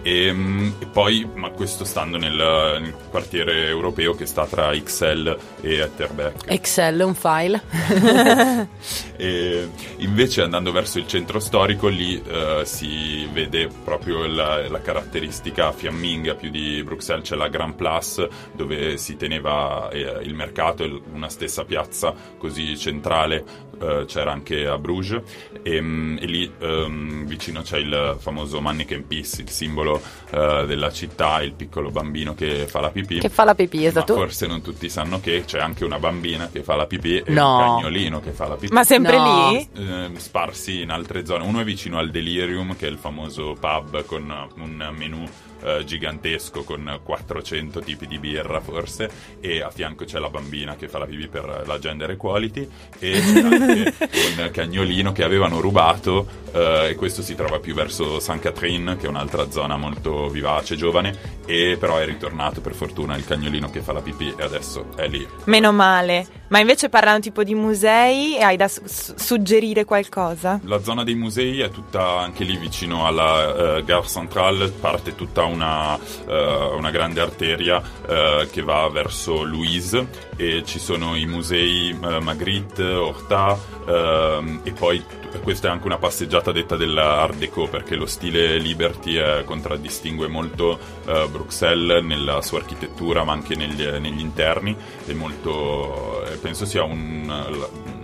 E, 0.03 0.33
mm, 0.33 0.71
e 0.81 0.87
poi, 0.87 1.29
ma 1.35 1.51
questo 1.51 1.85
stando 1.85 2.17
nel, 2.17 2.35
nel 2.35 2.95
quartiere 3.11 3.67
europeo 3.67 4.15
che 4.15 4.27
sta 4.27 4.47
tra 4.47 4.73
Ixelles 4.73 5.37
e 5.61 5.79
Etterbeek. 5.79 6.45
Excel, 6.47 7.01
un 7.01 7.15
file. 7.15 8.69
Invece 9.99 10.43
andando 10.43 10.73
verso 10.73 10.99
il 10.99 11.07
centro 11.07 11.41
storico 11.41 11.89
lì 11.89 12.23
eh, 12.23 12.63
si 12.65 13.27
vede 13.27 13.69
proprio 13.85 14.27
la, 14.27 14.69
la 14.69 14.81
caratteristica 14.81 15.73
fiamminga 15.73 16.35
più 16.35 16.51
di 16.51 16.83
Bruxelles, 16.83 17.29
c'è 17.29 17.37
la 17.37 17.49
Grand 17.49 17.75
Place 17.75 18.29
dove 18.53 18.97
si 18.97 19.17
teneva 19.17 19.89
eh, 19.91 20.21
il 20.23 20.35
mercato, 20.35 21.03
una 21.13 21.29
stessa 21.29 21.65
piazza 21.65 22.15
così 22.39 22.77
centrale 22.79 23.45
eh, 23.81 24.05
c'era 24.07 24.33
anche 24.33 24.67
a 24.67 24.77
Bruges 24.79 25.23
e, 25.63 25.81
mm, 25.81 26.19
e 26.21 26.27
lì 26.27 26.53
ehm, 26.59 27.25
vicino 27.27 27.63
c'è 27.63 27.79
il 27.79 28.17
famoso 28.19 28.61
Manneken 28.61 29.07
Peace, 29.07 29.43
il 29.43 29.49
simbolo 29.51 30.01
eh, 30.31 30.65
della 30.67 30.91
città, 30.93 31.43
il 31.43 31.53
piccolo 31.53 31.91
bambino 31.91 32.35
che 32.35 32.67
fa 32.67 32.81
la 32.81 32.91
pipì. 32.91 33.19
che 33.21 33.29
fa 33.29 33.45
la 33.45 33.55
pipì, 33.55 33.79
Ma 33.83 33.87
esatto. 33.89 34.15
forse 34.15 34.47
non 34.47 34.61
tutti 34.63 34.89
sanno 34.89 35.21
che 35.21 35.45
c'è 35.47 35.59
anche 35.61 35.85
una 35.85 35.99
bambina 35.99 36.49
che 36.53 36.63
fa 36.63 36.77
la 36.77 36.87
pipì 36.87 37.19
e 37.19 37.31
No. 37.33 37.57
un 37.57 37.61
cagnolino 37.77 38.21
che 38.21 38.33
fa 38.33 38.47
la 38.49 38.55
pipì 38.57 38.73
Ma 38.73 38.85
sempre 38.85 39.17
No. 39.17 39.51
lì? 39.51 39.69
eh, 39.77 40.11
sparsi 40.17 40.81
in 40.83 40.91
altre 40.91 41.25
zone. 41.27 41.45
Uno 41.45 41.61
è 41.61 41.65
vicino 41.65 41.99
al 41.99 42.11
Delirium, 42.11 42.77
che 42.77 42.87
è 42.87 42.91
il 42.91 42.99
famoso 42.99 43.57
pub 43.59 44.05
con 44.05 44.49
un 44.57 44.91
menù 44.97 45.25
eh, 45.63 45.85
gigantesco 45.85 46.65
con 46.65 47.01
400 47.03 47.81
tipi 47.81 48.07
di 48.07 48.19
birra 48.19 48.61
forse 48.61 49.11
e 49.41 49.63
a 49.63 49.71
fianco 49.71 50.05
c'è 50.05 50.19
la 50.19 50.29
bambina 50.31 50.77
che 50.77 50.89
fa 50.89 50.99
la 50.99 51.07
pipì 51.07 51.29
per 51.29 51.65
la 51.67 51.79
gender 51.79 52.11
equality 52.11 52.69
e 52.99 53.21
anche 53.21 53.95
un 54.39 54.51
cagnolino 54.53 55.13
che 55.13 55.25
avevano 55.25 55.61
rubato 55.61 56.27
eh, 56.53 56.89
e 56.91 56.95
questo 56.95 57.23
si 57.23 57.35
trova 57.35 57.59
più 57.59 57.75
verso 57.75 58.21
San 58.21 58.39
Catherine 58.39 58.97
che 58.97 59.07
è 59.07 59.09
un'altra 59.09 59.51
zona 59.51 59.77
molto 59.77 60.29
vivace, 60.29 60.77
giovane 60.77 61.39
e 61.47 61.77
però 61.79 61.97
è 61.99 62.05
ritornato 62.05 62.61
per 62.61 62.75
fortuna 62.75 63.17
il 63.17 63.25
cagnolino 63.25 63.71
che 63.71 63.81
fa 63.81 63.93
la 63.93 64.01
pipì 64.01 64.35
e 64.37 64.43
adesso 64.43 64.87
è 64.97 65.07
lì 65.09 65.27
Meno 65.45 65.73
male. 65.73 66.39
Ma 66.49 66.59
invece 66.59 66.89
parlando 66.89 67.21
tipo 67.21 67.45
di 67.45 67.55
musei, 67.55 68.43
hai 68.43 68.57
da 68.57 68.67
su- 68.67 68.83
suggerire 68.85 69.85
qualcosa? 69.85 70.59
La 70.65 70.83
zona 70.83 71.05
dei 71.05 71.15
musei 71.15 71.61
è 71.61 71.71
tutta 71.71 72.19
anche 72.19 72.43
lì 72.43 72.57
vicino 72.57 73.07
alla 73.07 73.77
uh, 73.77 73.85
Gare 73.85 74.07
Centrale, 74.09 74.69
parte 74.69 75.15
tutta 75.15 75.45
una, 75.51 75.95
uh, 75.95 76.77
una 76.77 76.91
grande 76.91 77.21
arteria 77.21 77.79
uh, 77.79 78.49
che 78.51 78.63
va 78.63 78.89
verso 78.89 79.43
Louise 79.43 80.09
e 80.37 80.63
ci 80.65 80.79
sono 80.79 81.17
i 81.17 81.27
musei 81.27 81.97
Magritte, 82.01 82.85
Horta 82.85 83.59
ehm, 83.87 84.61
e 84.63 84.73
poi 84.73 85.05
questa 85.43 85.69
è 85.69 85.71
anche 85.71 85.87
una 85.87 85.99
passeggiata 85.99 86.51
detta 86.51 86.77
dell'Art 86.77 87.37
Deco 87.37 87.69
perché 87.69 87.95
lo 87.95 88.07
stile 88.07 88.59
Liberty 88.59 89.17
eh, 89.17 89.45
contraddistingue 89.45 90.27
molto 90.27 90.79
eh, 91.07 91.29
Bruxelles 91.31 92.03
nella 92.03 92.43
sua 92.43 92.59
architettura 92.59 93.23
ma 93.23 93.33
anche 93.33 93.55
negli, 93.55 93.85
negli 93.85 94.21
interni 94.21 94.77
e 95.07 95.15
molto, 95.15 96.25
eh, 96.25 96.37
penso 96.37 96.65
sia 96.65 96.83
un, 96.83 97.33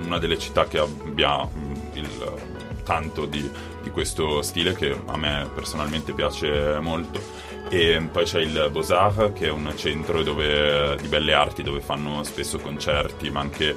una 0.04 0.18
delle 0.18 0.38
città 0.38 0.66
che 0.66 0.78
abbia 0.78 1.44
mm, 1.44 1.74
il, 1.94 2.08
tanto 2.84 3.26
di, 3.26 3.50
di 3.82 3.90
questo 3.90 4.42
stile 4.42 4.72
che 4.74 4.96
a 5.06 5.16
me 5.16 5.50
personalmente 5.52 6.12
piace 6.12 6.78
molto 6.80 7.20
e 7.68 8.08
poi 8.10 8.24
c'è 8.24 8.40
il 8.40 8.68
Beaux-Arts 8.70 9.32
che 9.34 9.46
è 9.46 9.50
un 9.50 9.72
centro 9.76 10.22
dove, 10.22 10.96
di 11.00 11.08
belle 11.08 11.32
arti 11.32 11.62
dove 11.62 11.80
fanno 11.80 12.22
spesso 12.22 12.58
concerti 12.58 13.30
ma 13.30 13.40
anche 13.40 13.70
eh, 13.70 13.76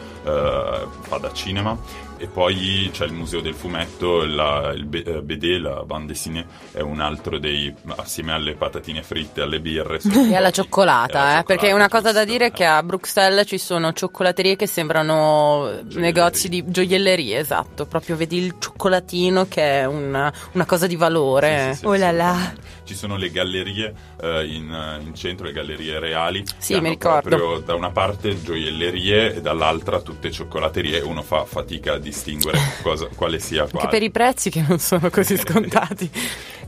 fa 1.02 1.17
da 1.17 1.32
cinema 1.34 1.78
e 2.19 2.27
poi 2.27 2.89
c'è 2.91 3.05
il 3.05 3.13
Museo 3.13 3.39
del 3.39 3.53
Fumetto, 3.53 4.25
la, 4.25 4.73
il 4.75 4.86
BD, 4.86 5.43
eh, 5.43 5.60
la 5.60 5.84
bande 5.86 6.12
dessinée, 6.12 6.45
è 6.73 6.82
un 6.82 6.99
altro 6.99 7.39
dei, 7.39 7.73
assieme 7.95 8.34
alle 8.34 8.55
patatine 8.55 9.01
fritte, 9.03 9.41
alle 9.41 9.60
birre. 9.62 9.99
E 10.29 10.36
alla 10.36 10.51
cioccolata, 10.51 11.39
eh, 11.39 11.43
perché 11.43 11.71
una 11.71 11.88
cosa 11.88 12.12
da 12.12 12.25
dire 12.25 12.47
è 12.47 12.51
che 12.51 12.65
a 12.65 12.84
Bruxelles 12.84 13.47
ci 13.47 13.58
sono 13.58 13.93
cioccolaterie 13.93 14.58
che 14.58 14.67
sembrano 14.67 15.79
negozi 15.93 16.49
di 16.49 16.63
gioiellerie, 16.67 17.39
esatto, 17.39 17.86
proprio 17.86 18.17
vedi 18.17 18.38
il 18.38 18.55
cioccolatino 18.60 19.47
che 19.47 19.82
è 19.82 19.86
una, 19.86 20.32
una 20.51 20.65
cosa 20.65 20.88
di 20.88 20.97
valore. 20.97 21.69
Sì, 21.69 21.73
sì, 21.73 21.79
sì, 21.79 21.86
oh 21.86 21.95
là 21.95 22.12
là. 22.12 22.53
Ci 22.84 22.95
sono 22.95 23.15
le 23.15 23.32
gallerie 23.32 23.93
eh, 24.21 24.45
in, 24.45 24.99
in, 25.05 25.15
centro, 25.15 25.45
le 25.45 25.53
gallerie 25.53 25.99
reali. 25.99 26.43
Sì, 26.58 26.79
mi 26.79 26.89
ricordo. 26.89 27.29
Proprio 27.29 27.60
da 27.60 27.75
una 27.75 27.91
parte 27.91 28.41
gioiellerie 28.41 29.36
e 29.36 29.41
dall'altra 29.41 30.01
tutte 30.01 30.32
cioccolaterie, 30.32 30.99
uno 31.01 31.21
fa 31.21 31.45
fatica 31.45 31.93
a 31.93 31.97
distinguere 32.10 32.60
cosa, 32.82 33.08
quale 33.15 33.39
sia 33.39 33.63
quale. 33.63 33.86
Anche 33.86 33.88
per 33.88 34.04
i 34.04 34.12
prezzi 34.12 34.50
che 34.50 34.63
non 34.67 34.80
sono 34.80 35.10
così 35.10 35.38
scontati. 35.39 36.10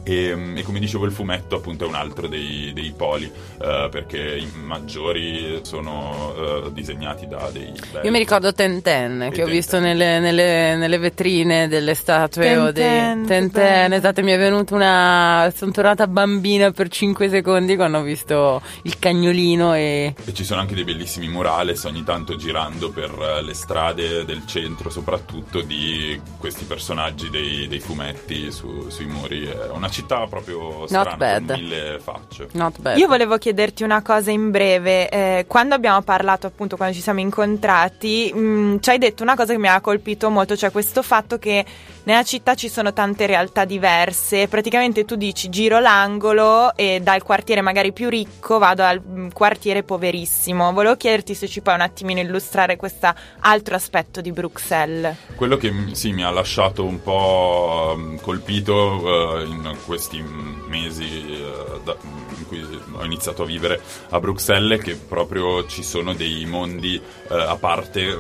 E, 0.04 0.54
e, 0.56 0.64
come 0.64 0.80
dicevo 0.80 1.06
il 1.06 1.12
fumetto 1.12 1.58
appunto 1.58 1.86
è 1.86 1.88
un 1.88 1.94
altro 1.94 2.28
dei, 2.28 2.72
dei 2.74 2.92
poli 2.96 3.26
uh, 3.26 3.88
perché 3.90 4.36
i 4.38 4.50
maggiori 4.56 5.60
sono 5.62 6.34
uh, 6.66 6.72
disegnati 6.72 7.28
da 7.28 7.48
dei 7.52 7.72
belli. 7.92 8.06
io 8.06 8.12
mi 8.12 8.18
ricordo 8.18 8.52
Tenten 8.52 9.30
che 9.32 9.44
ho 9.44 9.46
visto 9.46 9.80
nelle, 9.80 10.18
nelle, 10.18 10.76
nelle, 10.76 10.98
vetrine 10.98 11.68
delle 11.68 11.94
statue 11.94 12.46
Tenten, 12.46 12.66
o 12.66 12.72
dei 12.72 13.26
Tenten 13.28 13.94
esatto 13.94 14.24
mi 14.24 14.32
è 14.32 14.40
venuta 14.40 14.74
una 14.74 15.54
sono 15.56 15.70
tornata 15.70 16.08
bambina 16.08 16.72
per 16.72 16.88
5 16.88 17.30
secondi 17.30 17.76
quando 17.76 18.00
ho 18.00 18.04
visto 18.04 18.60
il 18.84 18.98
cagnolino 18.98 19.76
e... 19.76 20.16
e 20.26 20.34
ci 20.34 20.44
sono 20.44 20.62
anche 20.62 20.74
dei 20.74 20.84
bellissimi 20.84 21.28
murales 21.28 21.84
ogni 21.84 22.04
tanto 22.04 22.36
girando 22.36 22.90
per 22.90 23.12
uh, 23.12 23.46
le 23.46 23.54
strade 23.54 24.26
del 24.26 24.48
centro 24.48 24.90
soprattutto 24.90 25.31
di 25.66 26.20
questi 26.38 26.66
personaggi 26.66 27.30
dei, 27.30 27.68
dei 27.68 27.80
fumetti 27.80 28.52
su, 28.52 28.90
sui 28.90 29.06
muri 29.06 29.46
è 29.46 29.70
una 29.70 29.90
città 29.90 30.28
proprio 30.28 30.86
strana, 30.88 31.16
con 31.18 31.56
mille 31.56 32.00
facce. 32.00 32.48
Io 32.96 33.08
volevo 33.08 33.38
chiederti 33.38 33.84
una 33.84 34.02
cosa 34.02 34.32
in 34.32 34.52
breve. 34.52 35.10
Eh, 35.10 35.46
quando 35.48 35.76
abbiamo 35.76 36.02
parlato, 36.02 36.48
appunto, 36.48 36.76
quando 36.76 36.96
ci 36.96 37.02
siamo 37.02 37.20
incontrati, 37.20 38.32
mh, 38.34 38.40
mm, 38.40 38.78
ci 38.80 38.90
hai 38.90 38.98
detto 38.98 39.24
una 39.24 39.36
cosa 39.36 39.54
che 39.54 39.60
mi 39.60 39.68
ha 39.68 39.80
colpito 39.82 40.30
molto, 40.30 40.56
cioè 40.56 40.72
questo 40.72 41.02
fatto 41.02 41.38
che 41.38 41.66
nella 42.04 42.24
città 42.24 42.56
ci 42.56 42.68
sono 42.68 42.94
tante 42.94 43.26
realtà 43.26 43.66
diverse. 43.66 44.48
Praticamente 44.48 45.06
tu 45.06 45.16
dici 45.16 45.50
giro 45.50 45.80
l'angolo 45.80 46.76
e 46.76 47.00
dal 47.02 47.24
quartiere 47.24 47.62
magari 47.62 47.94
più 47.94 48.10
ricco 48.10 48.58
vado 48.58 48.84
al 48.84 49.02
mm, 49.02 49.30
quartiere 49.30 49.84
poverissimo. 49.84 50.74
Volevo 50.74 50.96
chiederti 50.98 51.34
se 51.36 51.48
ci 51.48 51.62
puoi 51.62 51.76
un 51.76 51.82
attimino 51.82 52.20
illustrare 52.20 52.76
questo 52.76 53.14
altro 53.40 53.76
aspetto 53.76 54.22
di 54.22 54.32
Bruxelles. 54.32 55.21
Quello 55.36 55.58
che 55.58 55.74
sì, 55.94 56.12
mi 56.12 56.24
ha 56.24 56.30
lasciato 56.30 56.84
un 56.84 57.02
po' 57.02 57.96
mm, 57.98 58.18
colpito 58.18 58.76
uh, 58.76 59.42
in 59.42 59.76
questi 59.86 60.24
mesi 60.68 61.42
uh, 61.42 61.82
da, 61.84 61.96
in 62.38 62.46
cui 62.48 62.64
ho 62.92 63.04
iniziato 63.04 63.44
a 63.44 63.46
vivere 63.46 63.82
a 64.10 64.20
Bruxelles 64.20 64.80
è 64.80 64.84
che 64.84 64.96
proprio 64.96 65.66
ci 65.66 65.84
sono 65.84 66.14
dei 66.14 66.46
mondi 66.46 67.02
uh, 67.30 67.34
a 67.34 67.56
parte 67.56 68.18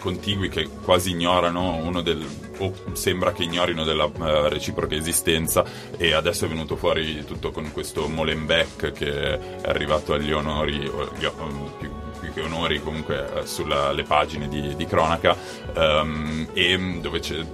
contigui 0.00 0.48
che 0.48 0.68
quasi 0.82 1.10
ignorano 1.10 1.76
uno 1.76 2.00
del 2.00 2.24
o 2.60 2.72
sembra 2.92 3.32
che 3.32 3.44
ignorino 3.44 3.84
della 3.84 4.10
reciproca 4.48 4.94
esistenza 4.94 5.64
e 5.96 6.12
adesso 6.12 6.44
è 6.44 6.48
venuto 6.48 6.76
fuori 6.76 7.24
tutto 7.24 7.50
con 7.50 7.72
questo 7.72 8.06
Molenbeek 8.08 8.92
che 8.92 9.34
è 9.34 9.40
arrivato 9.64 10.12
agli 10.12 10.32
onori, 10.32 10.78
più, 11.18 11.30
più, 11.78 11.90
che 12.32 12.40
onori 12.40 12.80
comunque 12.80 13.18
uh, 13.18 13.44
sulle 13.44 14.04
pagine 14.06 14.48
di, 14.48 14.74
di 14.74 14.86
cronaca 14.86 15.36
um, 15.74 16.48
e 16.52 16.98
dove 17.00 17.20
c'è 17.20 17.36
uh, 17.36 17.44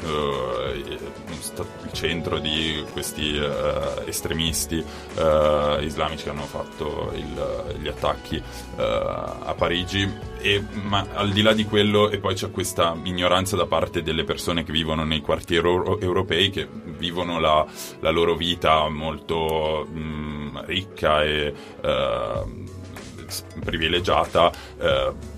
il 0.74 1.92
centro 1.92 2.38
di 2.38 2.84
questi 2.92 3.40
estremisti 4.04 4.84
islamici 5.80 6.24
che 6.24 6.30
hanno 6.30 6.44
fatto 6.44 7.12
il, 7.14 7.76
gli 7.80 7.88
attacchi 7.88 8.42
a 8.76 9.54
Parigi. 9.56 10.34
E, 10.38 10.62
ma 10.82 11.06
al 11.14 11.30
di 11.30 11.42
là 11.42 11.52
di 11.52 11.64
quello 11.64 12.10
e 12.10 12.18
poi 12.18 12.34
c'è 12.34 12.50
questa 12.50 12.96
ignoranza 13.02 13.56
da 13.56 13.66
parte 13.66 14.02
delle 14.02 14.24
persone 14.24 14.64
che 14.64 14.72
vivono 14.72 15.04
nei 15.04 15.20
quartieri 15.20 15.66
euro- 15.66 15.98
europei 15.98 16.50
che 16.50 16.68
vivono 16.96 17.40
la, 17.40 17.64
la 18.00 18.10
loro 18.10 18.34
vita 18.34 18.88
molto 18.88 19.86
mh, 19.90 19.98
mm, 19.98 20.56
ricca 20.66 21.22
e 21.22 21.52
uh, 21.82 22.64
privilegiata 23.64 24.50
uh, 24.78 25.34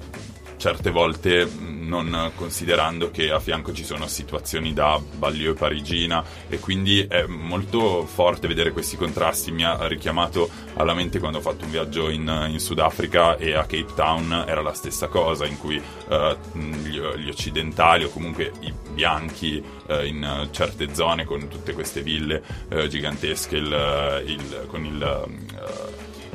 certe 0.59 0.91
volte 0.91 1.49
non 1.89 2.33
considerando 2.35 3.11
che 3.11 3.31
a 3.31 3.41
fianco 3.41 3.73
ci 3.73 3.85
sono 3.85 4.07
situazioni 4.07 4.75
da 4.75 5.01
Baglieu 5.01 5.55
parigina 5.55 6.23
e 6.49 6.59
quindi 6.59 7.07
è 7.09 7.25
molto 7.27 8.05
forte 8.05 8.47
vedere 8.47 8.73
questi 8.73 8.97
contrasti. 8.97 9.51
Mi 9.53 9.65
ha 9.65 9.87
richiamato 9.87 10.51
alla 10.75 10.93
mente 10.93 11.19
quando 11.19 11.39
ho 11.39 11.41
fatto 11.41 11.65
un 11.65 11.71
viaggio 11.71 12.11
in, 12.11 12.49
in 12.51 12.61
Sudafrica 12.61 13.37
e 13.39 13.55
a 13.55 13.63
Cape 13.63 13.95
Town 13.95 14.45
era 14.47 14.61
la 14.61 14.75
stessa 14.75 15.07
cosa 15.07 15.47
in 15.47 15.59
cui 15.59 15.77
uh, 15.77 16.37
gli, 16.53 16.99
gli, 16.99 17.29
occidentali 17.29 18.05
o 18.05 18.11
comunque 18.11 18.53
i 18.61 18.73
bianchi 18.93 19.63
uh, 19.87 20.05
in 20.05 20.49
certe 20.51 20.93
zone 20.95 21.25
con 21.25 21.49
tutte 21.49 21.73
queste 21.73 22.03
ville 22.03 22.43
uh, 22.71 22.87
gigantesche 22.87 23.57
il, 23.57 24.23
il, 24.27 24.65
con 24.69 24.85
il 24.85 25.37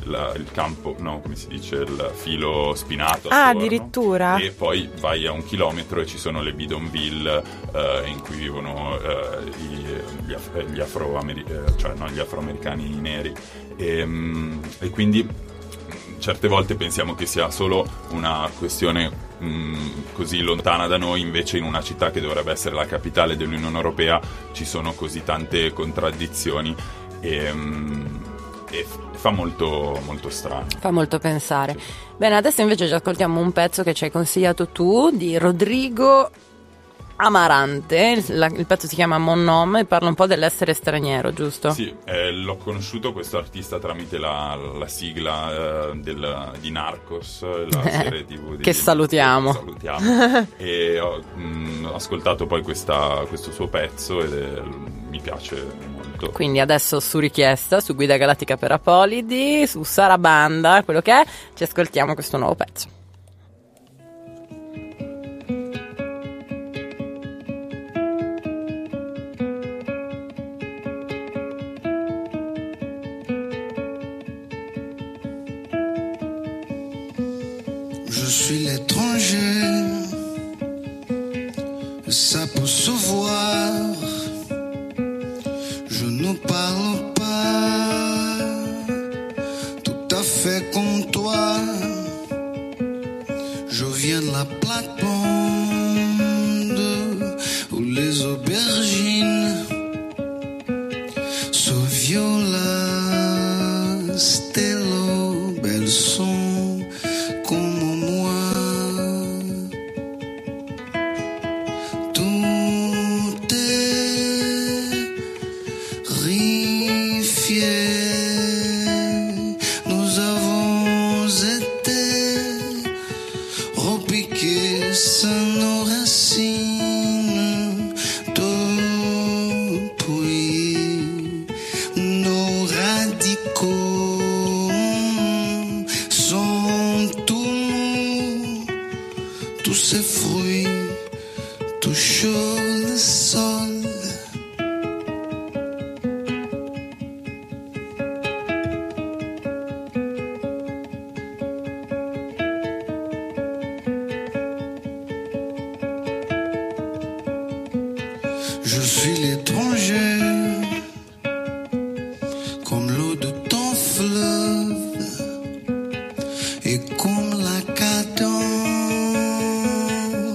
la, 0.05 0.33
il 0.35 0.51
campo, 0.51 0.95
no, 0.99 1.19
come 1.19 1.35
si 1.35 1.47
dice, 1.47 1.75
il 1.77 2.11
filo 2.13 2.73
spinato. 2.75 3.29
Ah, 3.29 3.49
addirittura. 3.49 4.37
E 4.37 4.51
poi 4.51 4.89
vai 4.99 5.25
a 5.25 5.31
un 5.31 5.43
chilometro 5.45 6.01
e 6.01 6.05
ci 6.05 6.17
sono 6.17 6.41
le 6.41 6.53
bidonville 6.53 7.43
eh, 7.73 8.03
in 8.07 8.21
cui 8.21 8.35
vivono 8.35 8.99
eh, 8.99 9.51
gli, 10.25 10.33
af- 10.33 10.63
gli, 10.65 10.79
afroameri- 10.79 11.45
eh, 11.47 11.77
cioè, 11.77 11.93
no, 11.95 12.09
gli 12.09 12.19
afroamericani 12.19 12.89
neri. 12.99 13.33
E, 13.75 14.05
mm, 14.05 14.61
e 14.79 14.89
quindi 14.89 15.27
certe 16.23 16.47
volte 16.47 16.75
pensiamo 16.75 17.15
che 17.15 17.25
sia 17.25 17.49
solo 17.49 17.85
una 18.11 18.49
questione 18.57 19.11
mh, 19.39 19.45
mm, 19.45 19.75
così 20.13 20.39
lontana 20.39 20.87
da 20.87 20.97
noi, 20.97 21.19
invece 21.19 21.57
in 21.57 21.65
una 21.65 21.81
città 21.81 22.11
che 22.11 22.21
dovrebbe 22.21 22.51
essere 22.51 22.75
la 22.75 22.85
capitale 22.85 23.35
dell'Unione 23.35 23.75
Europea 23.75 24.21
ci 24.53 24.63
sono 24.63 24.93
così 24.93 25.23
tante 25.23 25.73
contraddizioni 25.73 26.73
e, 27.19 27.51
mh, 27.51 27.59
mm, 27.59 28.33
e 28.73 28.86
fa 29.12 29.29
molto, 29.29 29.99
molto 30.05 30.29
strano. 30.29 30.65
Fa 30.79 30.89
molto 30.89 31.19
pensare. 31.19 31.77
Bene, 32.17 32.36
adesso 32.36 32.62
invece 32.62 32.88
ci 32.88 32.93
ascoltiamo 32.93 33.39
un 33.39 33.51
pezzo 33.51 33.83
che 33.83 33.93
ci 33.93 34.05
hai 34.05 34.12
consigliato 34.12 34.67
tu 34.69 35.12
di 35.12 35.38
Rodrigo 35.38 36.29
Amarante, 37.15 38.23
il, 38.27 38.53
il 38.57 38.65
pezzo 38.65 38.88
si 38.88 38.95
chiama 38.95 39.19
Mon 39.19 39.43
Nom 39.43 39.77
e 39.77 39.86
parla 39.86 40.09
un 40.09 40.15
po' 40.15 40.25
dell'essere 40.25 40.73
straniero, 40.73 41.31
giusto? 41.31 41.69
Sì, 41.69 41.93
eh, 42.05 42.31
l'ho 42.31 42.57
conosciuto 42.57 43.13
questo 43.13 43.38
artista 43.38 43.77
tramite 43.77 44.17
la, 44.17 44.55
la 44.55 44.88
sigla 44.88 45.91
eh, 45.91 45.95
del, 45.97 46.51
di 46.59 46.71
Narcos, 46.71 47.43
la 47.43 47.83
serie 47.88 48.25
tv 48.25 48.55
di, 48.55 48.63
che 48.63 48.73
salutiamo. 48.73 49.51
Che 49.51 49.59
salutiamo. 49.59 50.47
e 50.57 50.99
ho 50.99 51.21
mh, 51.36 51.91
ascoltato 51.93 52.47
poi 52.47 52.63
questa, 52.63 53.23
questo 53.27 53.51
suo 53.51 53.67
pezzo 53.67 54.19
e 54.19 54.62
mi 55.09 55.19
piace 55.21 56.01
molto. 56.13 56.32
Quindi 56.32 56.60
adesso 56.60 56.99
su 56.99 57.19
richiesta, 57.19 57.80
su 57.80 57.95
Guida 57.95 58.17
Galattica 58.17 58.58
per 58.58 58.71
Apolidi, 58.71 59.65
su 59.67 59.84
Sarabanda, 59.84 60.84
quello 60.84 61.02
che 61.02 61.21
è, 61.21 61.26
ci 61.56 61.63
ascoltiamo 61.63 62.13
questo 62.13 62.38
nuovo 62.38 62.56
pezzo. 62.56 63.02
suis 78.45 78.65
l'étranger. 78.65 79.84
Ça 82.10 82.47
peut 82.47 82.65
se 82.65 82.89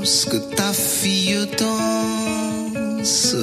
que 0.08 0.38
ta 0.56 0.72
fille 0.72 1.46
danse. 1.58 3.36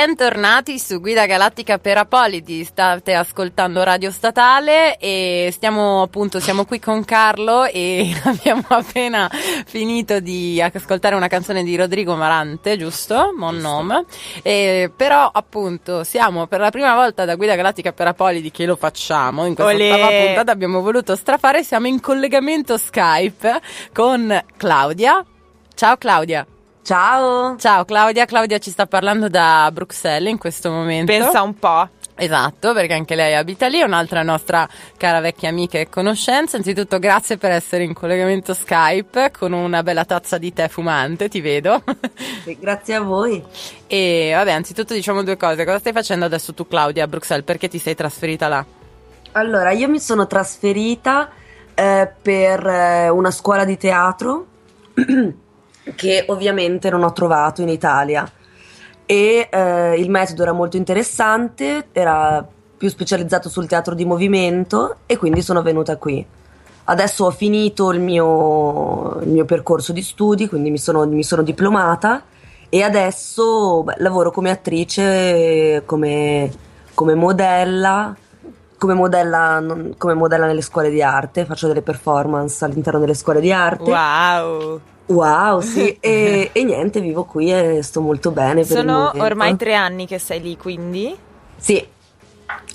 Bentornati 0.00 0.78
su 0.78 0.98
Guida 0.98 1.26
Galattica 1.26 1.76
per 1.76 1.98
Apolidi, 1.98 2.64
state 2.64 3.12
ascoltando 3.12 3.82
Radio 3.82 4.10
Statale 4.10 4.96
e 4.96 5.50
stiamo 5.52 6.00
appunto, 6.00 6.40
siamo 6.40 6.64
qui 6.64 6.80
con 6.80 7.04
Carlo 7.04 7.66
e 7.66 8.10
abbiamo 8.24 8.64
appena 8.68 9.28
finito 9.66 10.18
di 10.20 10.58
ascoltare 10.58 11.16
una 11.16 11.26
canzone 11.26 11.62
di 11.62 11.76
Rodrigo 11.76 12.16
Marante, 12.16 12.78
giusto? 12.78 13.34
Mon 13.36 13.58
nome. 13.58 14.06
E, 14.40 14.90
però 14.96 15.28
appunto 15.30 16.02
siamo 16.02 16.46
per 16.46 16.60
la 16.60 16.70
prima 16.70 16.94
volta 16.94 17.26
da 17.26 17.34
Guida 17.34 17.54
Galattica 17.54 17.92
per 17.92 18.06
Apolidi 18.06 18.50
che 18.50 18.64
lo 18.64 18.76
facciamo, 18.76 19.44
in 19.44 19.54
questa 19.54 19.74
Olè. 19.74 19.92
ottava 19.92 20.24
puntata 20.24 20.50
abbiamo 20.50 20.80
voluto 20.80 21.14
strafare, 21.14 21.62
siamo 21.62 21.88
in 21.88 22.00
collegamento 22.00 22.78
Skype 22.78 23.60
con 23.92 24.44
Claudia. 24.56 25.22
Ciao 25.74 25.98
Claudia. 25.98 26.46
Ciao! 26.82 27.56
Ciao 27.56 27.84
Claudia, 27.84 28.24
Claudia 28.24 28.58
ci 28.58 28.70
sta 28.70 28.86
parlando 28.86 29.28
da 29.28 29.70
Bruxelles 29.72 30.30
in 30.30 30.38
questo 30.38 30.70
momento. 30.70 31.12
Pensa 31.12 31.42
un 31.42 31.58
po'. 31.58 31.88
Esatto, 32.14 32.74
perché 32.74 32.92
anche 32.92 33.14
lei 33.14 33.34
abita 33.34 33.66
lì, 33.66 33.78
è 33.78 33.82
un'altra 33.82 34.22
nostra 34.22 34.68
cara 34.98 35.20
vecchia 35.20 35.48
amica 35.48 35.78
e 35.78 35.88
conoscenza. 35.88 36.58
Anzitutto 36.58 36.98
grazie 36.98 37.38
per 37.38 37.50
essere 37.50 37.84
in 37.84 37.94
collegamento 37.94 38.52
Skype 38.52 39.30
con 39.30 39.52
una 39.52 39.82
bella 39.82 40.04
tazza 40.04 40.36
di 40.36 40.52
tè 40.52 40.68
fumante, 40.68 41.28
ti 41.28 41.40
vedo. 41.40 41.82
Grazie 42.58 42.94
a 42.94 43.00
voi. 43.00 43.42
e 43.86 44.32
vabbè, 44.34 44.52
anzitutto 44.52 44.92
diciamo 44.92 45.22
due 45.22 45.38
cose. 45.38 45.64
Cosa 45.64 45.78
stai 45.78 45.92
facendo 45.92 46.26
adesso 46.26 46.52
tu 46.52 46.66
Claudia 46.66 47.04
a 47.04 47.08
Bruxelles? 47.08 47.44
Perché 47.44 47.68
ti 47.68 47.78
sei 47.78 47.94
trasferita 47.94 48.48
là? 48.48 48.64
Allora, 49.32 49.70
io 49.70 49.88
mi 49.88 50.00
sono 50.00 50.26
trasferita 50.26 51.30
eh, 51.72 52.10
per 52.20 52.66
eh, 52.66 53.08
una 53.08 53.30
scuola 53.30 53.64
di 53.64 53.78
teatro 53.78 54.46
che 55.94 56.24
ovviamente 56.28 56.90
non 56.90 57.02
ho 57.02 57.12
trovato 57.12 57.62
in 57.62 57.68
Italia 57.68 58.30
e 59.10 59.48
eh, 59.50 59.94
il 59.98 60.08
metodo 60.08 60.42
era 60.42 60.52
molto 60.52 60.76
interessante, 60.76 61.88
era 61.90 62.46
più 62.76 62.88
specializzato 62.88 63.48
sul 63.48 63.66
teatro 63.66 63.94
di 63.94 64.04
movimento 64.04 64.98
e 65.06 65.16
quindi 65.16 65.42
sono 65.42 65.62
venuta 65.62 65.96
qui. 65.96 66.24
Adesso 66.84 67.24
ho 67.24 67.30
finito 67.30 67.90
il 67.90 68.00
mio, 68.00 69.18
il 69.20 69.28
mio 69.28 69.44
percorso 69.44 69.92
di 69.92 70.02
studi, 70.02 70.48
quindi 70.48 70.70
mi 70.70 70.78
sono, 70.78 71.06
mi 71.06 71.24
sono 71.24 71.42
diplomata 71.42 72.22
e 72.68 72.82
adesso 72.82 73.82
beh, 73.82 73.96
lavoro 73.98 74.30
come 74.30 74.50
attrice, 74.50 75.82
come, 75.84 76.50
come 76.94 77.14
modella, 77.14 78.14
come 78.78 78.94
modella, 78.94 79.62
come 79.98 80.14
modella 80.14 80.46
nelle 80.46 80.62
scuole 80.62 80.88
di 80.88 81.02
arte, 81.02 81.44
faccio 81.44 81.66
delle 81.66 81.82
performance 81.82 82.64
all'interno 82.64 83.00
delle 83.00 83.14
scuole 83.14 83.40
di 83.40 83.52
arte. 83.52 83.90
Wow. 83.90 84.80
Wow, 85.10 85.60
sì, 85.60 85.96
e, 86.00 86.50
e 86.52 86.64
niente, 86.64 87.00
vivo 87.00 87.24
qui 87.24 87.52
e 87.52 87.82
sto 87.82 88.00
molto 88.00 88.30
bene. 88.30 88.64
Sono 88.64 89.12
ormai 89.16 89.56
tre 89.56 89.74
anni 89.74 90.06
che 90.06 90.18
sei 90.18 90.40
lì, 90.40 90.56
quindi? 90.56 91.16
Sì, 91.56 91.84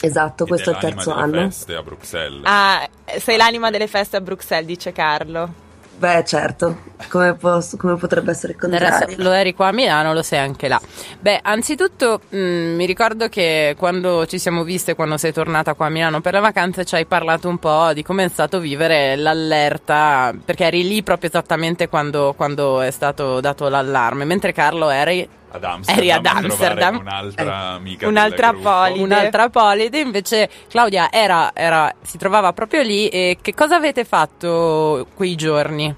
esatto, 0.02 0.44
Ed 0.44 0.50
questo 0.50 0.70
è 0.72 0.74
il 0.74 0.80
l'anima 0.82 0.96
terzo 0.96 1.14
delle 1.14 1.24
anno. 1.24 1.50
feste 1.50 1.76
a 1.76 1.82
Bruxelles. 1.82 2.42
Ah, 2.44 2.90
sei 3.20 3.38
l'anima 3.38 3.70
delle 3.72 3.88
feste 3.88 4.18
a 4.18 4.22
Bruxelles, 4.22 4.66
dice 4.68 4.92
Carlo. 4.92 5.64
Beh, 5.98 6.26
certo, 6.26 6.78
come, 7.10 7.36
posso- 7.36 7.78
come 7.78 7.96
potrebbe 7.96 8.32
essere 8.32 8.54
il 8.54 8.60
resto 8.70 9.06
contrario? 9.06 9.24
lo 9.24 9.32
eri 9.32 9.54
qua 9.54 9.68
a 9.68 9.72
Milano, 9.72 10.14
lo 10.14 10.24
sei 10.24 10.40
anche 10.40 10.68
là. 10.68 10.80
Beh, 11.20 11.40
anzitutto 11.42 12.20
mh, 12.28 12.38
mi 12.38 12.86
ricordo 12.86 13.30
che 13.30 13.76
quando 13.78 14.26
ci 14.26 14.38
siamo 14.38 14.64
viste, 14.64 14.94
quando 14.94 15.16
sei 15.18 15.32
tornata 15.32 15.74
qua 15.74 15.86
a 15.86 15.90
Milano 15.90 16.20
per 16.20 16.34
le 16.34 16.42
vacanze, 16.42 16.84
ci 16.84 16.96
hai 16.96 17.06
parlato 17.06 17.48
un 17.48 17.60
po' 17.60 17.94
di 17.94 18.04
come 18.04 18.26
è 18.26 18.28
stato 18.28 18.60
vivere 18.60 19.16
l'allerta, 19.16 20.34
perché 20.44 20.66
eri 20.66 20.86
lì 20.86 21.02
proprio 21.02 21.30
esattamente 21.30 21.88
quando, 21.88 22.34
quando 22.36 22.82
è 22.82 22.92
stato 22.92 23.40
dato 23.40 23.70
l'allarme, 23.70 24.26
mentre 24.26 24.52
Carlo 24.52 24.90
eri 24.90 25.28
ad 25.56 25.64
Amsterdam. 25.64 26.04
eri 26.04 26.12
ad 26.12 26.26
Amsterdam. 26.26 26.98
Un'altra 27.00 27.58
amica 27.74 28.08
Un'altra 28.08 28.52
del 28.52 28.62
gruppo. 28.62 28.70
poli. 28.78 29.02
un'altra 29.02 29.50
polide, 29.50 30.00
invece 30.00 30.50
Claudia 30.70 31.12
era, 31.12 31.52
era- 31.54 31.94
si 32.02 32.18
trovava 32.18 32.54
proprio 32.54 32.82
lì 32.82 33.08
e 33.10 33.38
che 33.42 33.54
cosa 33.54 33.76
avete 33.76 34.06
fatto 34.06 35.08
quei 35.16 35.36
giorni? 35.36 35.94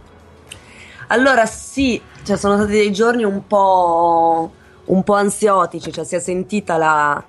Allora 1.08 1.45
sì, 1.45 2.01
cioè 2.26 2.36
sono 2.38 2.55
stati 2.58 2.72
dei 2.72 2.91
giorni 2.91 3.24
un 3.24 3.47
po', 3.47 4.51
un 4.86 5.03
po' 5.03 5.14
ansiotici, 5.14 5.91
cioè 5.91 6.03
si 6.03 6.16
è 6.16 6.20
sentita 6.20 6.78
la- 6.78 7.24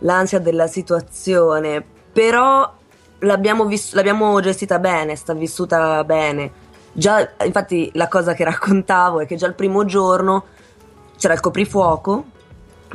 l'ansia 0.00 0.38
della 0.38 0.66
situazione, 0.66 1.84
però 2.12 2.72
l'abbiamo, 3.20 3.64
vis- 3.66 3.92
l'abbiamo 3.94 4.40
gestita 4.40 4.78
bene, 4.78 5.14
sta 5.16 5.34
vissuta 5.34 6.02
bene. 6.04 6.66
Già, 6.92 7.28
infatti 7.44 7.90
la 7.94 8.08
cosa 8.08 8.32
che 8.32 8.44
raccontavo 8.44 9.20
è 9.20 9.26
che 9.26 9.36
già 9.36 9.46
il 9.46 9.54
primo 9.54 9.84
giorno 9.84 10.44
c'era 11.18 11.34
il 11.34 11.40
coprifuoco, 11.40 12.24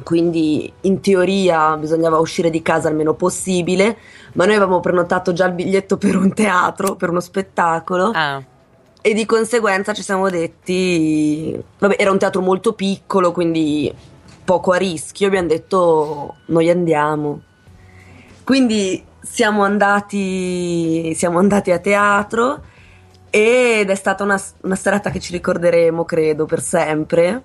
quindi 0.01 0.71
in 0.81 1.01
teoria 1.01 1.77
bisognava 1.77 2.17
uscire 2.17 2.49
di 2.49 2.61
casa 2.63 2.89
il 2.89 2.95
meno 2.95 3.13
possibile, 3.13 3.97
ma 4.33 4.45
noi 4.45 4.55
avevamo 4.55 4.79
prenotato 4.79 5.33
già 5.33 5.45
il 5.45 5.53
biglietto 5.53 5.97
per 5.97 6.15
un 6.15 6.33
teatro, 6.33 6.95
per 6.95 7.09
uno 7.09 7.19
spettacolo. 7.19 8.11
Ah, 8.13 8.41
E 9.05 9.13
di 9.13 9.25
conseguenza 9.25 9.93
ci 9.93 10.01
siamo 10.01 10.29
detti, 10.29 11.61
vabbè, 11.77 11.95
era 11.99 12.09
un 12.11 12.17
teatro 12.17 12.41
molto 12.41 12.73
piccolo, 12.73 13.33
quindi 13.33 13.93
poco 14.45 14.71
a 14.71 14.77
rischio. 14.77 15.27
Abbiamo 15.27 15.47
detto, 15.49 16.35
noi 16.47 16.69
andiamo. 16.69 17.41
Quindi 18.45 19.03
siamo 19.21 19.63
andati, 19.63 21.13
siamo 21.15 21.39
andati 21.39 21.71
a 21.71 21.79
teatro 21.79 22.61
ed 23.29 23.89
è 23.89 23.95
stata 23.95 24.23
una, 24.23 24.41
una 24.61 24.75
serata 24.75 25.09
che 25.09 25.19
ci 25.19 25.33
ricorderemo, 25.33 26.05
credo, 26.05 26.45
per 26.45 26.61
sempre. 26.61 27.43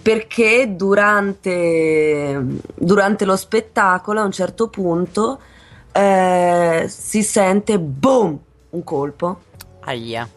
Perché 0.00 0.74
durante, 0.76 2.44
durante 2.74 3.24
lo 3.24 3.36
spettacolo, 3.36 4.20
a 4.20 4.24
un 4.24 4.32
certo 4.32 4.68
punto, 4.68 5.38
eh, 5.92 6.84
si 6.88 7.22
sente 7.22 7.78
boom! 7.78 8.38
Un 8.70 8.84
colpo 8.84 9.38
aia. 9.80 10.28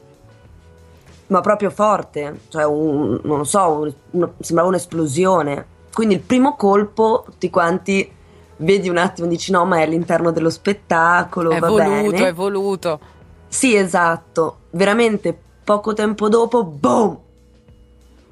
ma 1.28 1.40
proprio 1.42 1.70
forte, 1.70 2.42
cioè 2.50 2.66
un, 2.66 3.20
non 3.24 3.38
lo 3.38 3.44
so, 3.46 3.70
un- 3.72 3.94
un- 4.12 4.32
sembrava 4.40 4.70
un'esplosione. 4.70 5.66
Quindi 5.94 6.16
il 6.16 6.20
primo 6.22 6.56
colpo, 6.58 7.24
tutti 7.26 7.50
quanti 7.50 8.10
vedi 8.58 8.90
un 8.90 8.98
attimo, 8.98 9.28
dici 9.28 9.52
no, 9.52 9.64
ma 9.66 9.78
è 9.78 9.84
all'interno 9.84 10.32
dello 10.32 10.50
spettacolo, 10.50 11.52
È 11.52 11.60
voluto, 11.60 12.12
bene. 12.12 12.28
è 12.28 12.34
voluto. 12.34 13.00
Sì, 13.48 13.76
esatto. 13.76 14.58
Veramente 14.72 15.38
poco 15.64 15.94
tempo 15.94 16.28
dopo, 16.28 16.64
boom! 16.66 17.18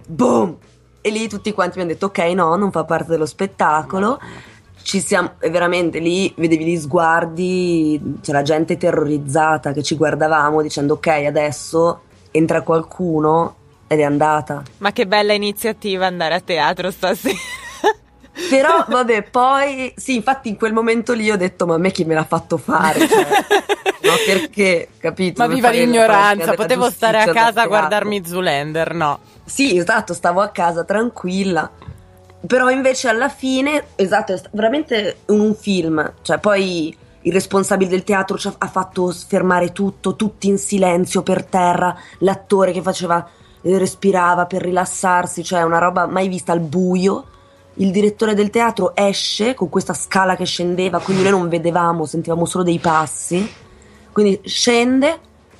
Boom! 0.07 0.57
E 1.02 1.10
lì 1.10 1.30
tutti 1.30 1.54
quanti 1.54 1.78
mi 1.78 1.84
hanno 1.84 1.93
detto 1.93 2.08
ok, 2.08 2.20
no, 2.34 2.56
non 2.56 2.72
fa 2.72 2.84
parte 2.84 3.12
dello 3.12 3.26
spettacolo. 3.26 4.20
Ci 4.82 5.02
siamo, 5.02 5.34
veramente 5.39 6.00
lì 6.00 6.34
vedevi 6.38 6.66
gli 6.66 6.78
sguardi, 6.78 8.18
c'era 8.22 8.41
gente 8.41 8.78
terrorizzata 8.78 9.72
che 9.72 9.84
ci 9.84 9.95
guardavamo 9.95 10.62
dicendo 10.62 10.95
ok, 10.95 11.08
adesso 11.08 12.02
entra 12.32 12.62
qualcuno 12.62 13.56
ed 13.88 14.00
è 14.00 14.04
andata. 14.04 14.64
Ma 14.80 14.91
che 14.91 15.06
bella 15.08 15.34
iniziativa 15.34 16.06
andare 16.06 16.36
a 16.36 16.39
teatro 16.41 16.91
stasera. 16.91 17.36
Però 18.50 18.86
vabbè, 18.88 19.24
poi 19.24 19.93
sì, 19.95 20.16
infatti 20.16 20.50
in 20.50 20.58
quel 20.58 20.74
momento 20.74 21.14
lì 21.14 21.30
ho 21.30 21.38
detto 21.38 21.66
ma 21.66 21.76
a 21.76 21.78
me 21.78 21.91
chi 21.91 22.06
me 22.06 22.14
l'ha 22.14 22.24
fatto 22.24 22.58
fare? 22.58 23.08
Cioè, 23.08 23.28
no, 24.04 24.14
perché, 24.26 24.89
capito? 24.97 25.45
Ma 25.45 25.54
viva 25.54 25.70
l'ignoranza, 25.70 26.54
potevo 26.54 26.89
stare 26.89 27.20
a 27.20 27.32
casa 27.32 27.64
a 27.64 27.68
guardarmi 27.68 28.26
Zoolander, 28.26 28.93
no. 28.93 29.20
Sì, 29.50 29.76
esatto, 29.78 30.14
stavo 30.14 30.41
a 30.41 30.50
casa 30.50 30.84
tranquilla. 30.84 31.70
Però 32.45 32.70
invece 32.70 33.10
alla 33.10 33.30
fine, 33.30 33.88
esatto, 33.95 34.34
è 34.34 34.41
veramente 34.52 35.22
un 35.26 35.56
film. 35.56 36.14
Cioè, 36.22 36.38
poi 36.38 36.95
il 37.22 37.34
responsabile 37.34 37.89
del 37.89 38.04
teatro 38.04 38.38
ci 38.38 38.47
ha, 38.47 38.54
ha 38.58 38.68
fatto 38.68 39.12
fermare 39.12 39.72
tutto, 39.72 40.16
tutti 40.16 40.47
in 40.47 40.60
silenzio 40.60 41.24
per 41.24 41.43
terra, 41.45 41.97
l'attore 42.20 42.72
che 42.72 42.84
faceva, 42.84 43.28
eh, 43.62 43.78
respirava 43.80 44.45
per 44.45 44.62
rilassarsi, 44.62 45.43
cioè 45.43 45.64
una 45.64 45.80
roba 45.80 46.06
mai 46.06 46.28
vista 46.28 46.52
al 46.52 46.62
buio. 46.62 47.26
Il 47.74 47.91
direttore 47.91 48.36
del 48.36 48.52
teatro 48.52 48.95
esce 48.95 49.56
con 49.56 49.70
questa 49.70 49.93
scala 49.93 50.36
che 50.36 50.45
scendeva, 50.45 51.00
quindi 51.00 51.24
noi 51.24 51.32
non 51.32 51.50
vedevamo, 51.50 52.06
sentivamo 52.06 52.45
solo 52.45 52.64
dei 52.64 52.78
passi. 52.78 53.52
Quindi 54.12 54.41
scende, 54.43 55.20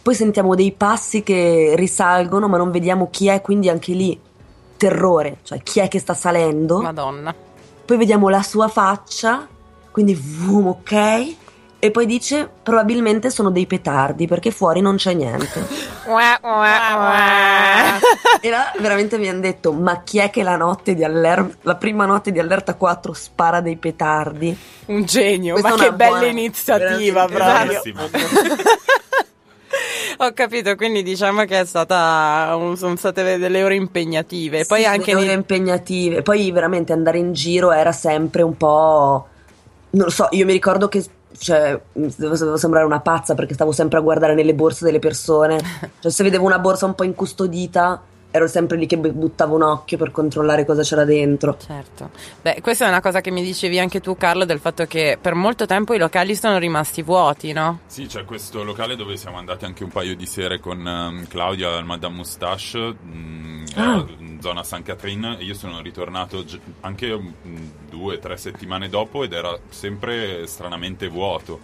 poi 0.10 0.18
sentiamo 0.18 0.56
dei 0.56 0.72
passi 0.72 1.22
che 1.22 1.74
risalgono, 1.76 2.48
ma 2.48 2.58
non 2.58 2.72
vediamo 2.72 3.10
chi 3.12 3.28
è, 3.28 3.42
quindi 3.42 3.70
anche 3.70 3.92
lì 3.94 4.20
terrore, 4.76 5.38
cioè 5.44 5.62
chi 5.62 5.82
è 5.82 5.88
che 5.88 6.00
sta 6.00 6.16
salendo. 6.16 6.82
Madonna. 6.82 7.32
Poi 7.86 7.96
vediamo 7.96 8.28
la 8.28 8.42
sua 8.42 8.70
faccia, 8.70 9.48
quindi 9.92 10.16
boom, 10.16 10.66
ok. 10.66 11.36
E 11.78 11.92
poi 11.92 12.08
dice 12.08 12.50
probabilmente 12.64 13.30
sono 13.30 13.52
dei 13.52 13.68
petardi 13.68 14.26
perché 14.26 14.50
fuori 14.50 14.82
non 14.82 14.96
c'è 14.96 15.14
niente. 15.14 15.68
E 18.42 18.50
là 18.50 18.72
veramente 18.80 19.20
mi 19.20 19.30
hanno 19.30 19.42
detto 19.42 19.74
ma 19.74 20.02
chi 20.02 20.18
è 20.18 20.32
che 20.32 20.42
la 20.42 20.56
notte 20.56 20.96
di 20.96 21.04
allerta, 21.04 21.56
la 21.62 21.76
prima 21.76 22.06
notte 22.06 22.32
di 22.32 22.40
allerta 22.40 22.74
4 22.74 23.14
spara 23.14 23.62
dei 23.62 23.76
petardi? 23.76 24.58
Un 24.88 25.06
genio, 25.06 25.54
Questa 25.54 25.78
ma 25.78 25.84
che 25.84 25.94
bella 25.94 26.10
buona- 26.18 26.26
iniziativa. 26.26 27.28
Bellissimo. 27.28 28.02
Ho 30.22 30.34
capito, 30.34 30.76
quindi 30.76 31.02
diciamo 31.02 31.46
che 31.46 31.62
è 31.62 31.66
stata 31.66 32.54
un- 32.58 32.76
sono 32.76 32.98
state 32.98 33.38
delle 33.38 33.64
ore 33.64 33.76
impegnative. 33.76 34.66
Poi 34.66 34.82
Sì, 34.82 34.86
anche 34.86 35.14
delle 35.14 35.28
ore 35.28 35.34
impegnative. 35.34 36.22
Poi 36.24 36.52
veramente 36.52 36.92
andare 36.92 37.20
in 37.20 37.32
giro 37.32 37.72
era 37.72 37.94
sempre 37.94 38.42
un 38.42 38.58
po'. 38.58 39.28
Non 39.92 40.04
lo 40.06 40.10
so, 40.12 40.28
io 40.32 40.46
mi 40.46 40.52
ricordo 40.52 40.90
che. 40.90 41.06
Cioè, 41.38 41.80
devo 41.94 42.58
sembrare 42.58 42.86
una 42.86 43.00
pazza 43.00 43.34
perché 43.34 43.54
stavo 43.54 43.72
sempre 43.72 44.00
a 44.00 44.02
guardare 44.02 44.34
nelle 44.34 44.54
borse 44.54 44.84
delle 44.84 45.00
persone. 45.00 45.58
Cioè, 46.02 46.12
se 46.12 46.24
vedevo 46.24 46.46
una 46.46 46.60
borsa 46.60 46.86
un 46.86 46.96
po' 46.96 47.04
incustodita, 47.06 48.02
ero 48.32 48.48
sempre 48.48 48.78
lì 48.78 48.86
che 48.86 48.98
bu- 48.98 49.12
buttavo 49.12 49.56
un 49.56 49.64
occhio 49.64 49.98
per 49.98 50.12
controllare 50.12 50.66
cosa 50.66 50.84
c'era 50.84 51.04
dentro. 51.06 51.58
Certo. 51.58 52.12
Beh, 52.42 52.62
questa 52.62 52.86
è 52.86 52.88
una 52.90 53.02
cosa 53.02 53.22
che 53.22 53.32
mi 53.32 53.42
dicevi 53.44 53.80
anche 53.80 54.00
tu, 54.02 54.16
Carlo, 54.18 54.46
del 54.46 54.60
fatto 54.60 54.86
che 54.86 55.18
per 55.20 55.34
molto 55.34 55.66
tempo 55.66 55.94
i 55.94 55.98
locali 55.98 56.36
sono 56.36 56.58
rimasti 56.60 57.02
vuoti, 57.02 57.52
no? 57.54 57.80
Sì, 57.88 58.06
c'è 58.06 58.26
questo 58.26 58.64
locale 58.64 58.96
dove 58.96 59.18
siamo 59.18 59.38
andati 59.38 59.66
anche 59.66 59.84
un 59.84 59.90
paio 59.90 60.16
di 60.16 60.26
sere 60.26 60.60
con 60.60 60.86
ehm, 60.88 61.28
Claudia 61.28 61.76
al 61.78 61.86
Madame 61.86 62.16
Moustache, 62.16 62.96
mm, 63.04 63.48
Ah. 63.76 64.04
in 64.18 64.40
zona 64.42 64.64
San 64.64 64.82
Catherine, 64.84 65.38
e 65.38 65.44
io 65.44 65.54
sono 65.54 65.82
ritornato 65.82 66.44
gi- 66.44 66.60
anche 66.82 67.16
mm, 67.16 67.58
due 67.90 68.16
o 68.16 68.20
tre 68.20 68.36
settimane 68.38 68.90
dopo 68.90 69.24
ed 69.24 69.34
era 69.34 69.58
sempre 69.70 70.46
stranamente 70.48 71.08
vuoto. 71.08 71.60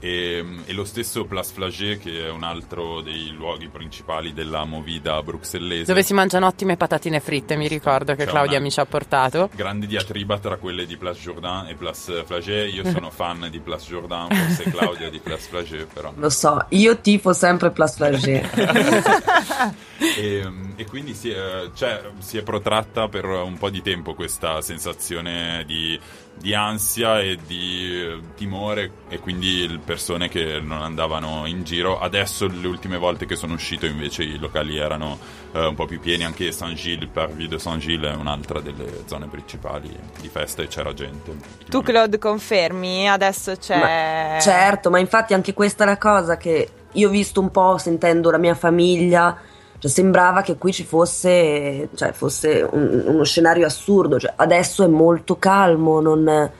E, 0.00 0.44
e 0.64 0.72
lo 0.72 0.84
stesso 0.84 1.26
Place 1.26 1.52
Flagey, 1.52 1.98
che 1.98 2.26
è 2.26 2.30
un 2.30 2.42
altro 2.42 3.02
dei 3.02 3.30
luoghi 3.30 3.68
principali 3.68 4.32
della 4.32 4.64
movida 4.64 5.22
bruxellese. 5.22 5.84
Dove 5.84 6.02
si 6.02 6.14
mangiano 6.14 6.46
ottime 6.46 6.76
patatine 6.76 7.20
fritte, 7.20 7.56
mi 7.56 7.68
ricordo 7.68 8.14
che 8.14 8.24
C'è 8.24 8.30
Claudia 8.30 8.60
mi 8.60 8.70
ci 8.70 8.80
ha 8.80 8.86
portato. 8.86 9.50
grande 9.54 9.86
diatriba 9.86 10.38
tra 10.38 10.56
quelle 10.56 10.86
di 10.86 10.96
Place 10.96 11.20
Jourdain 11.20 11.68
e 11.68 11.74
Place 11.74 12.24
Flagey. 12.24 12.72
Io 12.74 12.84
sono 12.90 13.10
fan 13.10 13.48
di 13.50 13.60
Place 13.60 13.86
Jourdain, 13.88 14.28
forse 14.28 14.70
Claudia 14.70 15.10
di 15.10 15.18
Place 15.18 15.48
Flagey, 15.48 15.86
però. 15.92 16.12
Lo 16.16 16.30
so, 16.30 16.64
io 16.70 16.98
tifo 16.98 17.32
sempre 17.34 17.70
Place 17.70 17.94
Flagey. 17.96 18.40
e, 20.16 20.52
e 20.76 20.84
quindi 20.86 21.14
si 21.14 21.30
è, 21.30 21.70
cioè, 21.74 22.02
si 22.18 22.38
è 22.38 22.42
protratta 22.42 23.08
per 23.08 23.26
un 23.26 23.58
po' 23.58 23.68
di 23.68 23.82
tempo 23.82 24.14
questa 24.14 24.62
sensazione 24.62 25.64
di, 25.66 25.98
di 26.40 26.54
ansia 26.54 27.20
e 27.20 27.38
di 27.46 28.00
eh, 28.00 28.20
timore 28.34 28.90
e 29.08 29.18
quindi 29.18 29.78
persone 29.84 30.28
che 30.28 30.58
non 30.60 30.80
andavano 30.80 31.44
in 31.46 31.64
giro. 31.64 32.00
Adesso 32.00 32.46
le 32.46 32.66
ultime 32.66 32.96
volte 32.96 33.26
che 33.26 33.36
sono 33.36 33.54
uscito 33.54 33.84
invece 33.84 34.22
i 34.22 34.38
locali 34.38 34.78
erano 34.78 35.18
eh, 35.52 35.66
un 35.66 35.74
po' 35.74 35.84
più 35.84 36.00
pieni, 36.00 36.24
anche 36.24 36.50
Saint-Gilles, 36.50 37.02
il 37.02 37.08
Parvis 37.08 37.48
de 37.48 37.58
Saint-Gilles 37.58 38.12
è 38.12 38.16
un'altra 38.16 38.60
delle 38.60 39.04
zone 39.06 39.26
principali 39.26 39.94
di 40.20 40.28
festa 40.28 40.62
e 40.62 40.68
c'era 40.68 40.94
gente. 40.94 41.36
Tu, 41.68 41.82
Claude, 41.82 42.18
confermi? 42.18 43.08
Adesso 43.08 43.56
c'è. 43.56 43.78
Ma- 43.78 44.40
certo, 44.40 44.88
ma 44.88 44.98
infatti 44.98 45.34
anche 45.34 45.52
questa 45.52 45.84
è 45.84 45.86
la 45.86 45.98
cosa 45.98 46.36
che 46.38 46.68
io 46.92 47.08
ho 47.08 47.10
visto 47.10 47.40
un 47.40 47.50
po' 47.50 47.76
sentendo 47.76 48.30
la 48.30 48.38
mia 48.38 48.54
famiglia, 48.54 49.36
Cioè, 49.80 49.90
sembrava 49.90 50.42
che 50.42 50.58
qui 50.58 50.72
ci 50.72 50.84
fosse, 50.84 51.88
cioè, 51.94 52.12
fosse 52.12 52.68
un- 52.70 53.02
uno 53.06 53.24
scenario 53.24 53.64
assurdo. 53.64 54.20
Cioè, 54.20 54.34
adesso 54.36 54.84
è 54.84 54.86
molto 54.86 55.38
calmo, 55.38 56.00
non- 56.00 56.50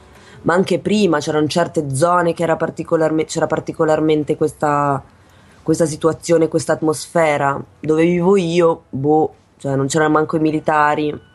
ma 0.43 0.55
anche 0.55 0.79
prima 0.79 1.18
c'erano 1.18 1.47
certe 1.47 1.95
zone 1.95 2.33
che 2.33 2.43
era 2.43 2.57
particolarme- 2.57 3.27
c'era 3.27 3.47
particolarmente 3.47 4.37
questa, 4.39 5.03
questa 5.62 5.85
situazione, 5.85 6.49
questa 6.49 6.73
atmosfera. 6.73 7.62
Dove 7.79 8.05
vivo 8.05 8.37
io, 8.37 8.85
boh, 8.89 9.35
cioè, 9.59 9.77
non 9.77 9.87
c'erano 9.87 10.11
manco 10.12 10.37
i 10.37 10.41
militari. 10.41 11.29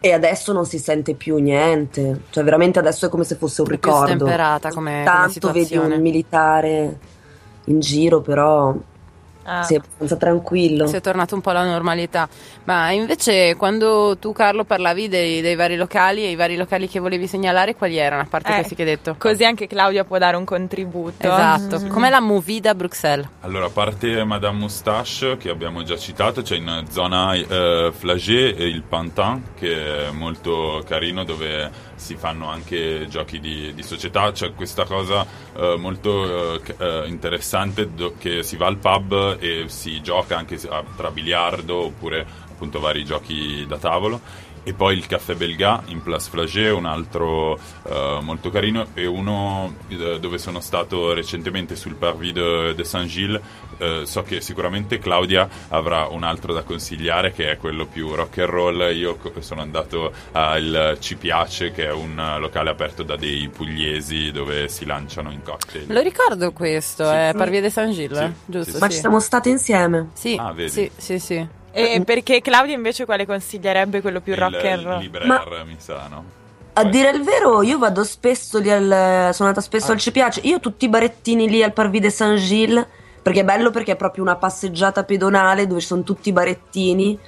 E 0.00 0.12
adesso 0.12 0.52
non 0.52 0.66
si 0.66 0.78
sente 0.78 1.14
più 1.14 1.38
niente. 1.38 2.24
Cioè, 2.28 2.44
veramente 2.44 2.78
adesso 2.78 3.06
è 3.06 3.08
come 3.08 3.24
se 3.24 3.36
fosse 3.36 3.62
un 3.62 3.68
È 3.68 3.70
più 3.78 3.88
ricordo. 3.90 4.06
stemperata 4.14 4.68
come, 4.68 4.90
come 4.90 5.04
Tanto 5.04 5.46
vedi 5.50 5.64
situazione. 5.64 5.94
un 5.96 6.00
militare 6.02 6.98
in 7.64 7.80
giro, 7.80 8.20
però 8.20 8.74
Ah. 9.48 9.62
si 9.62 9.74
è 9.74 9.76
abbastanza 9.78 10.16
tranquillo. 10.16 10.86
Si 10.86 10.96
è 10.96 11.00
tornato 11.00 11.34
un 11.34 11.40
po' 11.40 11.50
alla 11.50 11.64
normalità. 11.64 12.28
Ma 12.64 12.90
invece, 12.90 13.56
quando 13.56 14.18
tu, 14.18 14.32
Carlo, 14.32 14.64
parlavi 14.64 15.08
dei, 15.08 15.40
dei 15.40 15.54
vari 15.54 15.76
locali 15.76 16.24
e 16.24 16.30
i 16.30 16.36
vari 16.36 16.56
locali 16.56 16.86
che 16.86 17.00
volevi 17.00 17.26
segnalare, 17.26 17.74
quali 17.74 17.96
erano? 17.96 18.22
A 18.22 18.26
parte 18.28 18.50
Eh, 18.52 18.54
questi 18.56 18.74
che 18.74 18.82
hai 18.82 18.88
detto. 18.88 19.14
Così 19.18 19.44
anche 19.44 19.66
Claudia 19.66 20.04
può 20.04 20.18
dare 20.18 20.36
un 20.36 20.44
contributo. 20.44 21.26
Esatto. 21.26 21.86
Com'è 21.86 22.10
la 22.10 22.20
movida 22.20 22.70
a 22.70 22.74
Bruxelles? 22.74 23.26
Allora, 23.40 23.66
a 23.66 23.70
parte 23.70 24.22
Madame 24.24 24.58
Moustache, 24.58 25.38
che 25.38 25.48
abbiamo 25.48 25.82
già 25.82 25.96
citato, 25.96 26.42
c'è 26.42 26.56
in 26.56 26.84
zona 26.90 27.32
eh, 27.32 27.90
Flagey 27.96 28.52
e 28.54 28.66
il 28.66 28.82
Pantin, 28.82 29.42
che 29.56 30.08
è 30.08 30.10
molto 30.10 30.82
carino, 30.86 31.24
dove 31.24 31.86
si 31.94 32.16
fanno 32.16 32.48
anche 32.48 33.06
giochi 33.08 33.40
di, 33.40 33.72
di 33.74 33.82
società. 33.82 34.30
C'è 34.30 34.52
questa 34.54 34.84
cosa 34.84 35.26
eh, 35.56 35.76
molto 35.78 36.54
eh, 36.62 36.74
eh, 36.78 37.02
interessante 37.06 37.92
do- 37.94 38.14
che 38.18 38.42
si 38.42 38.56
va 38.56 38.66
al 38.66 38.76
pub 38.76 39.37
e 39.38 39.64
si 39.68 40.00
gioca 40.00 40.36
anche 40.36 40.58
a- 40.68 40.84
tra 40.96 41.10
biliardo 41.10 41.76
oppure 41.84 42.26
appunto 42.50 42.80
vari 42.80 43.04
giochi 43.04 43.64
da 43.66 43.78
tavolo. 43.78 44.20
E 44.64 44.72
poi 44.74 44.96
il 44.96 45.06
Caffè 45.06 45.34
Belga 45.34 45.82
in 45.86 46.02
Place 46.02 46.28
Flagey, 46.30 46.68
un 46.70 46.84
altro 46.84 47.58
eh, 47.84 48.18
molto 48.22 48.50
carino, 48.50 48.86
e 48.94 49.06
uno 49.06 49.74
eh, 49.88 50.18
dove 50.20 50.38
sono 50.38 50.60
stato 50.60 51.12
recentemente 51.14 51.74
sul 51.76 51.94
Parvis 51.94 52.32
de, 52.32 52.74
de 52.74 52.84
Saint-Gilles. 52.84 53.40
Eh, 53.78 54.02
so 54.04 54.22
che 54.22 54.40
sicuramente 54.40 54.98
Claudia 54.98 55.48
avrà 55.68 56.06
un 56.08 56.22
altro 56.24 56.52
da 56.52 56.62
consigliare 56.62 57.32
che 57.32 57.50
è 57.52 57.56
quello 57.56 57.86
più 57.86 58.14
rock 58.14 58.38
and 58.38 58.48
roll. 58.48 58.94
Io 58.96 59.16
co- 59.16 59.32
sono 59.40 59.60
andato 59.62 60.12
al 60.32 60.96
Ci 61.00 61.16
Piace, 61.16 61.70
che 61.72 61.86
è 61.86 61.92
un 61.92 62.36
locale 62.40 62.70
aperto 62.70 63.02
da 63.02 63.16
dei 63.16 63.48
pugliesi 63.48 64.30
dove 64.32 64.68
si 64.68 64.84
lanciano 64.84 65.30
in 65.30 65.42
cocktail. 65.42 65.86
Lo 65.92 66.00
ricordo 66.00 66.52
questo, 66.52 67.04
Sì. 67.04 67.10
è 67.14 67.32
Parvie 67.36 67.60
de 67.60 67.70
Saint-Gilles, 67.70 68.18
Sì, 68.18 68.32
giusto? 68.44 68.72
sì, 68.72 68.78
Ma 68.78 68.88
ci 68.88 68.98
siamo 68.98 69.20
state 69.20 69.48
insieme. 69.48 70.10
Sì, 70.12 70.36
Ah, 70.38 70.52
vedi. 70.52 70.70
sì, 70.70 70.90
sì, 70.96 71.18
sì. 71.18 71.46
E 71.78 72.02
perché 72.04 72.40
Claudia 72.40 72.74
invece 72.74 73.04
quale 73.04 73.26
consiglierebbe 73.26 74.00
quello 74.00 74.20
più 74.20 74.32
il, 74.32 74.38
rock 74.38 74.64
and 74.64 74.82
roll? 74.84 74.96
il 75.00 75.10
Libraire, 75.10 75.64
mi 75.64 75.76
sa, 75.78 76.06
no? 76.08 76.24
A 76.74 76.84
dire 76.84 77.10
il 77.10 77.22
vero, 77.24 77.62
io 77.62 77.78
vado 77.78 78.04
spesso 78.04 78.58
lì 78.58 78.70
al. 78.70 78.84
Sono 79.34 79.48
andata 79.48 79.60
spesso 79.60 79.90
Ah. 79.90 79.94
al 79.94 79.98
Ci 80.00 80.12
Piace. 80.12 80.40
Io 80.44 80.60
tutti 80.60 80.84
i 80.84 80.88
barettini 80.88 81.48
lì 81.48 81.62
al 81.62 81.72
Parvis 81.72 82.00
de 82.00 82.10
Saint-Gilles. 82.10 82.86
Perché 83.20 83.40
è 83.40 83.44
bello 83.44 83.70
perché 83.70 83.92
è 83.92 83.96
proprio 83.96 84.22
una 84.22 84.36
passeggiata 84.36 85.02
pedonale 85.04 85.66
dove 85.66 85.80
ci 85.80 85.86
sono 85.86 86.02
tutti 86.02 86.28
i 86.28 86.32
barettini. 86.32 87.18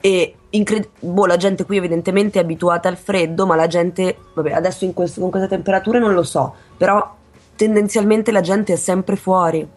E 0.00 0.34
incred- 0.50 0.88
boh, 1.00 1.26
la 1.26 1.36
gente 1.36 1.64
qui 1.64 1.76
evidentemente 1.76 2.38
è 2.38 2.42
abituata 2.42 2.88
al 2.88 2.96
freddo, 2.96 3.44
ma 3.44 3.56
la 3.56 3.66
gente. 3.66 4.16
Vabbè, 4.34 4.52
adesso 4.52 4.84
in 4.84 4.94
questo- 4.94 5.20
con 5.20 5.30
queste 5.30 5.48
temperature 5.48 5.98
non 5.98 6.14
lo 6.14 6.22
so. 6.22 6.54
Però 6.76 7.16
tendenzialmente 7.56 8.30
la 8.32 8.40
gente 8.40 8.72
è 8.72 8.76
sempre 8.76 9.16
fuori. 9.16 9.68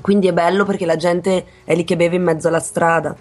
Quindi 0.00 0.28
è 0.28 0.32
bello 0.32 0.64
perché 0.64 0.86
la 0.86 0.96
gente 0.96 1.44
è 1.64 1.74
lì 1.74 1.82
che 1.84 1.96
beve 1.96 2.16
in 2.16 2.22
mezzo 2.22 2.48
alla 2.48 2.60
strada. 2.60 3.14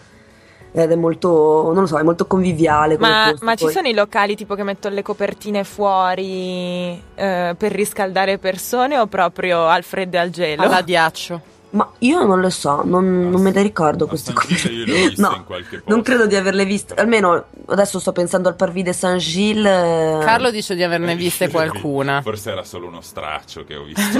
Ed 0.77 0.91
è 0.91 0.95
molto, 0.95 1.71
non 1.73 1.81
lo 1.81 1.87
so, 1.87 1.97
è 1.97 2.03
molto 2.03 2.27
conviviale. 2.27 2.97
Ma, 2.97 3.29
posto, 3.29 3.45
ma 3.45 3.55
ci 3.55 3.69
sono 3.69 3.87
i 3.87 3.93
locali 3.93 4.35
tipo 4.35 4.55
che 4.55 4.63
mettono 4.63 4.93
le 4.93 5.03
copertine 5.03 5.63
fuori 5.63 7.01
eh, 7.15 7.55
per 7.57 7.71
riscaldare 7.71 8.37
persone 8.39 8.99
o 8.99 9.07
proprio 9.07 9.67
al 9.67 9.83
freddo 9.83 10.17
e 10.17 10.19
al 10.19 10.29
gelo? 10.31 10.63
Alla 10.63 10.81
ghiaccio. 10.81 11.53
Ma 11.75 11.89
io 11.99 12.23
non 12.23 12.39
lo 12.39 12.49
so, 12.49 12.83
non, 12.85 13.29
non 13.29 13.41
me 13.41 13.51
le 13.51 13.61
ricordo 13.61 14.07
queste 14.07 14.31
San 14.31 14.41
cose. 14.41 14.55
Gilles 14.55 14.87
io 14.87 14.93
le 14.93 15.01
ho 15.03 15.07
viste 15.09 15.21
No, 15.21 15.33
in 15.35 15.43
qualche 15.43 15.77
posto. 15.77 15.89
non 15.93 16.01
credo 16.03 16.25
di 16.25 16.35
averle 16.37 16.63
viste. 16.63 16.93
Almeno 16.93 17.43
adesso 17.67 17.99
sto 17.99 18.13
pensando 18.13 18.47
al 18.47 18.55
Parvis 18.55 18.83
de 18.85 18.93
Saint-Gilles. 18.93 19.65
eh, 19.65 20.17
Carlo 20.23 20.51
dice 20.51 20.73
di 20.75 20.83
averne 20.83 21.15
viste 21.15 21.49
qualcuna. 21.51 22.21
Forse 22.21 22.51
era 22.51 22.63
solo 22.63 22.87
uno 22.87 23.01
straccio 23.01 23.65
che 23.65 23.75
ho 23.75 23.83
visto. 23.85 24.19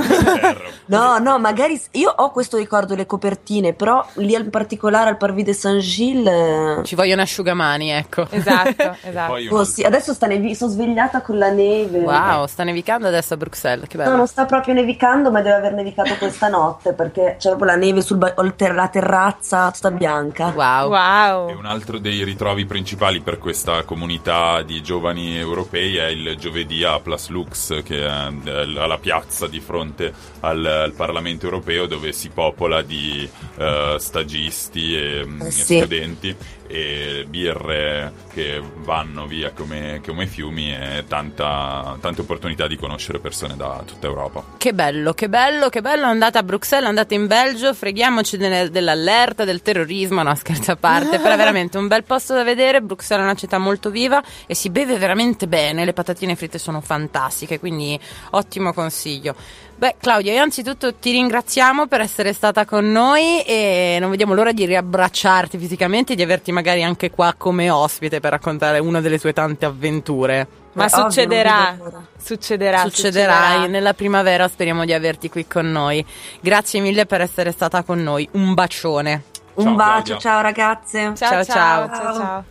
No, 0.88 1.18
no, 1.20 1.40
magari 1.40 1.80
io 1.92 2.14
ho 2.16 2.32
questo 2.32 2.58
ricordo 2.58 2.88
delle 2.88 3.06
copertine, 3.06 3.74
però 3.74 4.06
lì 4.16 4.34
in 4.34 4.50
particolare 4.50 5.10
al 5.10 5.18
Parvis 5.18 5.46
de 5.46 5.54
Saint-Gilles. 5.54 6.80
eh, 6.80 6.84
Ci 6.84 6.96
vogliono 6.96 7.22
asciugamani, 7.22 7.92
ecco. 7.92 8.28
Esatto, 8.30 8.96
esatto. 9.02 9.34
Oh, 9.52 9.64
sì, 9.64 9.84
adesso 9.84 10.14
sta 10.14 10.28
nevi- 10.28 10.56
sono 10.56 10.72
svegliata 10.72 11.22
con 11.22 11.38
la 11.38 11.50
neve. 11.52 12.00
Wow, 12.00 12.48
sta 12.48 12.64
nevicando 12.64 13.08
adesso 13.08 13.34
a 13.36 13.38
Bruxelles, 13.38 13.88
che 13.88 13.96
No, 13.98 14.04
bello. 14.04 14.16
non 14.18 14.28
sta 14.28 14.46
proprio 14.46 14.74
nevicando, 14.74 15.32
ma 15.32 15.42
deve 15.42 15.56
aver 15.56 15.74
nevicato 15.74 16.16
questa 16.18 16.48
notte 16.50 16.92
perché 16.94 17.36
c'è 17.46 17.56
proprio 17.56 17.72
la 17.72 17.76
neve 17.76 18.02
sul 18.02 18.18
ba- 18.18 18.34
oltre 18.38 18.74
la 18.74 18.88
terrazza 18.88 19.70
tutta 19.72 19.92
bianca. 19.92 20.48
Wow. 20.56 20.90
Wow. 20.90 21.50
E 21.50 21.54
un 21.54 21.66
altro 21.66 22.00
dei 22.00 22.24
ritrovi 22.24 22.66
principali 22.66 23.22
per 23.22 23.38
questa 23.38 23.84
comunità 23.84 24.64
di 24.64 24.82
giovani 24.82 25.38
europei 25.38 25.98
è 25.98 26.08
il 26.08 26.36
giovedì 26.38 26.84
a 26.84 27.00
Place 27.00 27.32
Lux, 27.32 27.84
che 27.84 28.04
è 28.04 28.28
eh, 28.44 28.80
alla 28.80 28.98
piazza 28.98 29.48
di 29.48 29.60
fronte 29.60 30.12
al, 30.40 30.66
al 30.66 30.94
Parlamento 30.94 31.46
europeo, 31.46 31.86
dove 31.86 32.12
si 32.12 32.30
popola 32.30 32.82
di 32.82 33.30
eh, 33.58 33.96
stagisti 34.00 34.96
e, 34.96 35.26
mm, 35.26 35.42
Eh, 35.42 35.48
e 35.48 35.52
sì. 35.52 35.78
studenti 35.78 36.36
e 36.68 37.26
birre 37.28 38.14
che 38.34 38.62
vanno 38.78 39.28
via 39.28 39.52
come, 39.52 40.02
come 40.06 40.28
fiumi 40.28 40.74
e 40.74 41.06
tanta, 41.08 41.98
tante 42.02 42.22
opportunità 42.22 42.68
di 42.68 42.76
conoscere 42.76 43.20
persone 43.20 43.56
da 43.56 43.84
tutta 43.86 44.08
Europa. 44.08 44.44
Che 44.58 44.74
bello, 44.74 45.14
che 45.14 45.30
bello, 45.30 45.70
che 45.70 45.82
bello. 45.82 46.06
Andate 46.06 46.38
a 46.38 46.44
Bruxelles, 46.44 46.88
andate 46.88 47.14
in 47.14 47.28
Belgio, 47.28 47.74
freghiamoci 47.74 48.38
delle- 48.38 48.70
dell'allerta, 48.70 49.46
del 49.46 49.62
terrorismo, 49.62 50.24
no 50.24 50.34
scherzi 50.36 50.72
a 50.72 50.76
parte, 50.76 51.20
però 51.20 51.36
veramente 51.36 51.78
un 51.78 51.88
bel 51.88 52.04
posto 52.04 52.34
da 52.34 52.44
vedere. 52.44 52.82
Bruxelles 52.82 53.24
è 53.26 53.30
una 53.30 53.38
città 53.38 53.58
molto 53.58 53.90
viva 53.90 54.24
e 54.46 54.56
si 54.56 54.70
beve 54.70 54.98
veramente 54.98 55.48
bene, 55.48 55.86
le 55.86 55.94
patatine 55.94 56.36
fritte 56.36 56.58
sono 56.58 56.82
fantastiche, 56.82 57.60
quindi 57.60 58.00
ottimo 58.32 58.74
consiglio. 58.74 59.36
Beh, 59.78 59.96
Claudia, 60.00 60.32
innanzitutto 60.32 60.96
ti 60.96 61.12
ringraziamo 61.12 61.88
per 61.88 62.00
essere 62.00 62.32
stata 62.32 62.66
con 62.66 62.90
noi 62.92 63.42
e 63.42 63.98
non 64.00 64.10
vediamo 64.10 64.34
l'ora 64.34 64.54
di 64.54 64.66
riabbracciarti 64.66 65.58
fisicamente 65.58 66.14
e 66.14 66.16
di 66.16 66.24
averti 66.24 66.54
magari 66.54 66.82
anche 66.82 67.12
qua 67.12 67.34
come 67.38 67.70
ospite 67.70 68.22
per 68.22 68.32
raccontare 68.32 68.80
una 68.80 69.02
delle 69.02 69.20
tue 69.20 69.34
tante 69.34 69.66
avventure. 69.66 70.48
Ma 70.74 70.86
ovvio, 70.86 71.10
succederà, 71.10 71.78
succederà, 72.18 72.82
Succederà 72.84 73.66
nella 73.66 73.94
primavera, 73.94 74.48
speriamo 74.48 74.86
di 74.86 74.94
averti 74.94 75.30
qui 75.30 75.46
con 75.46 75.70
noi. 75.70 76.06
Grazie 76.40 76.80
mille 76.80 77.06
per 77.06 77.22
essere 77.22 77.52
stata 77.52 77.84
con 77.84 78.02
noi. 78.02 78.28
Un 78.32 78.54
bacione. 78.54 79.24
Un 79.56 79.76
bacio, 79.76 80.04
Claudia. 80.04 80.18
ciao 80.20 80.42
ragazze. 80.42 81.00
Ciao, 81.16 81.16
Ciao, 81.16 81.44
ciao, 81.44 81.44
ciao. 81.44 81.88
ciao, 81.88 82.14
ciao. 82.14 82.46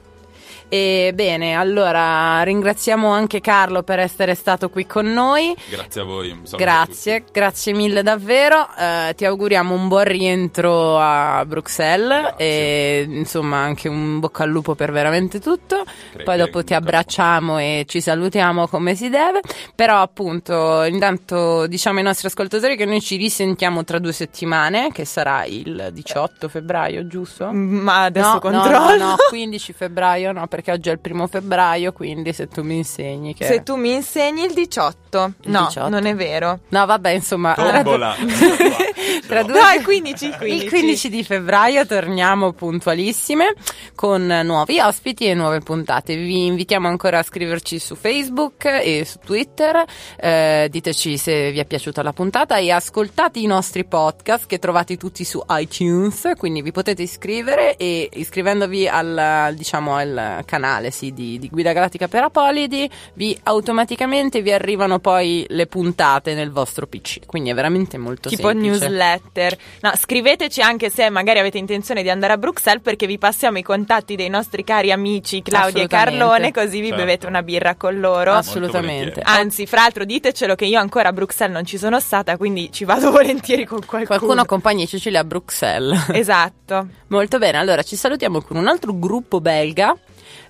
E 0.68 1.12
bene, 1.14 1.54
allora 1.54 2.42
ringraziamo 2.42 3.10
anche 3.10 3.40
Carlo 3.40 3.82
per 3.82 3.98
essere 3.98 4.34
stato 4.34 4.70
qui 4.70 4.86
con 4.86 5.06
noi. 5.12 5.54
Grazie 5.68 6.00
a 6.00 6.04
voi. 6.04 6.28
saluto 6.30 6.54
a 6.56 6.58
Grazie, 6.58 7.24
grazie 7.30 7.72
mille 7.72 8.02
davvero. 8.02 8.68
Eh, 8.76 9.14
ti 9.14 9.24
auguriamo 9.24 9.74
un 9.74 9.88
buon 9.88 10.04
rientro 10.04 10.98
a 10.98 11.44
Bruxelles 11.46 12.20
Grazie. 12.22 12.36
e 12.46 13.06
insomma 13.08 13.58
anche 13.58 13.88
un 13.88 14.18
bocca 14.20 14.42
al 14.42 14.50
lupo 14.50 14.74
per 14.74 14.90
veramente 14.90 15.38
tutto. 15.38 15.84
Crei- 16.12 16.24
Poi 16.24 16.36
dopo 16.38 16.64
ti 16.64 16.74
abbracciamo 16.74 17.58
e 17.58 17.84
ci 17.86 18.00
salutiamo 18.00 18.66
come 18.66 18.94
si 18.94 19.08
deve. 19.10 19.40
Però 19.74 20.00
appunto, 20.00 20.82
intanto 20.84 21.66
diciamo 21.66 21.98
ai 21.98 22.04
nostri 22.04 22.26
ascoltatori 22.26 22.76
che 22.76 22.84
noi 22.86 23.00
ci 23.00 23.16
risentiamo 23.16 23.84
tra 23.84 23.98
due 23.98 24.12
settimane, 24.12 24.90
che 24.92 25.04
sarà 25.04 25.44
il 25.44 25.90
18 25.92 26.48
febbraio, 26.48 27.06
giusto? 27.06 27.52
Ma 27.52 28.04
adesso 28.04 28.32
no, 28.32 28.38
controllo. 28.40 28.78
No, 28.78 28.96
no, 28.96 29.06
no, 29.10 29.16
15 29.28 29.72
febbraio, 29.72 30.32
no, 30.32 30.46
perché 30.54 30.70
oggi 30.70 30.88
è 30.88 30.92
il 30.92 31.00
primo 31.00 31.26
febbraio, 31.26 31.92
quindi 31.92 32.32
se 32.32 32.46
tu 32.46 32.62
mi 32.62 32.76
insegni 32.76 33.34
che... 33.34 33.44
Se 33.44 33.64
tu 33.64 33.74
mi 33.74 33.92
insegni 33.92 34.44
il 34.44 34.52
18. 34.54 35.32
Il 35.40 35.50
no, 35.50 35.64
18. 35.66 35.88
non 35.88 36.06
è 36.06 36.14
vero. 36.14 36.60
No, 36.68 36.86
vabbè, 36.86 37.10
insomma... 37.10 37.54
Tombola. 37.54 38.14
tra 39.26 39.42
due- 39.42 39.52
No, 39.60 39.66
è 39.68 39.82
15, 39.82 40.24
il 40.26 40.36
15. 40.36 40.64
Il 40.64 40.68
15 40.70 41.08
di 41.10 41.24
febbraio 41.24 41.86
torniamo 41.86 42.52
puntualissime 42.52 43.54
con 43.94 44.26
nuovi 44.44 44.78
ospiti 44.80 45.26
e 45.26 45.34
nuove 45.34 45.60
puntate. 45.60 46.16
Vi 46.16 46.46
invitiamo 46.46 46.88
ancora 46.88 47.18
a 47.18 47.22
scriverci 47.22 47.78
su 47.78 47.94
Facebook 47.94 48.64
e 48.64 49.04
su 49.06 49.18
Twitter. 49.24 49.84
Eh, 50.16 50.68
diteci 50.70 51.16
se 51.16 51.50
vi 51.52 51.58
è 51.58 51.64
piaciuta 51.64 52.02
la 52.02 52.12
puntata 52.12 52.56
e 52.56 52.70
ascoltate 52.70 53.38
i 53.38 53.46
nostri 53.46 53.84
podcast 53.84 54.46
che 54.46 54.58
trovate 54.58 54.96
tutti 54.96 55.24
su 55.24 55.42
iTunes. 55.48 56.32
Quindi 56.36 56.62
vi 56.62 56.72
potete 56.72 57.02
iscrivere 57.02 57.76
e 57.76 58.08
iscrivendovi 58.12 58.88
al, 58.88 59.52
diciamo, 59.56 59.94
al 59.94 60.42
canale 60.44 60.90
sì, 60.90 61.12
di, 61.12 61.38
di 61.38 61.48
Guida 61.48 61.72
Galattica 61.72 62.08
per 62.08 62.24
Apolidi, 62.24 62.88
vi 63.14 63.38
automaticamente 63.44 64.42
vi 64.42 64.52
arrivano 64.52 64.98
poi 64.98 65.44
le 65.48 65.66
puntate 65.66 66.34
nel 66.34 66.50
vostro 66.50 66.86
PC. 66.86 67.20
Quindi 67.26 67.50
è 67.50 67.54
veramente 67.54 67.96
molto 67.98 68.28
Tipo 68.28 68.48
semplice. 68.48 68.70
newsletter 68.70 69.02
newsletter. 69.04 69.56
No, 69.80 69.92
scriveteci 69.96 70.60
anche 70.60 70.90
se 70.90 71.08
magari 71.10 71.38
avete 71.38 71.58
intenzione 71.58 72.02
di 72.02 72.10
andare 72.10 72.32
a 72.32 72.38
Bruxelles 72.38 72.82
perché 72.82 73.06
vi 73.06 73.18
passiamo 73.18 73.58
i 73.58 73.62
contatti 73.62 74.16
dei 74.16 74.28
nostri 74.28 74.64
cari 74.64 74.90
amici 74.90 75.42
Claudia 75.42 75.84
e. 75.84 75.86
Carlone 75.86 76.52
così 76.52 76.80
vi 76.80 76.88
Certo. 76.88 76.96
bevete 77.04 77.26
una 77.26 77.42
birra 77.42 77.74
con 77.74 77.98
loro. 78.00 78.32
Assolutamente. 78.32 79.20
Anzi, 79.22 79.66
fra 79.66 79.82
l'altro 79.82 80.04
ditecelo 80.04 80.54
che 80.54 80.64
io 80.64 80.78
ancora 80.78 81.08
a 81.10 81.12
Bruxelles 81.12 81.54
non 81.54 81.64
ci 81.64 81.78
sono 81.78 82.00
stata, 82.00 82.36
quindi 82.36 82.70
ci 82.72 82.84
vado 82.84 83.10
volentieri 83.12 83.64
con 83.64 83.80
qualcuno. 83.84 84.18
Qualcuno 84.18 84.40
accompagni 84.40 84.86
Cecilia 84.86 85.20
a 85.20 85.24
Bruxelles. 85.24 86.08
Esatto. 86.12 86.88
Molto 87.08 87.38
bene, 87.38 87.58
allora 87.58 87.82
ci 87.82 87.96
salutiamo 87.96 88.40
con 88.42 88.56
un 88.56 88.68
altro 88.68 88.96
gruppo 88.98 89.40
belga. 89.40 89.96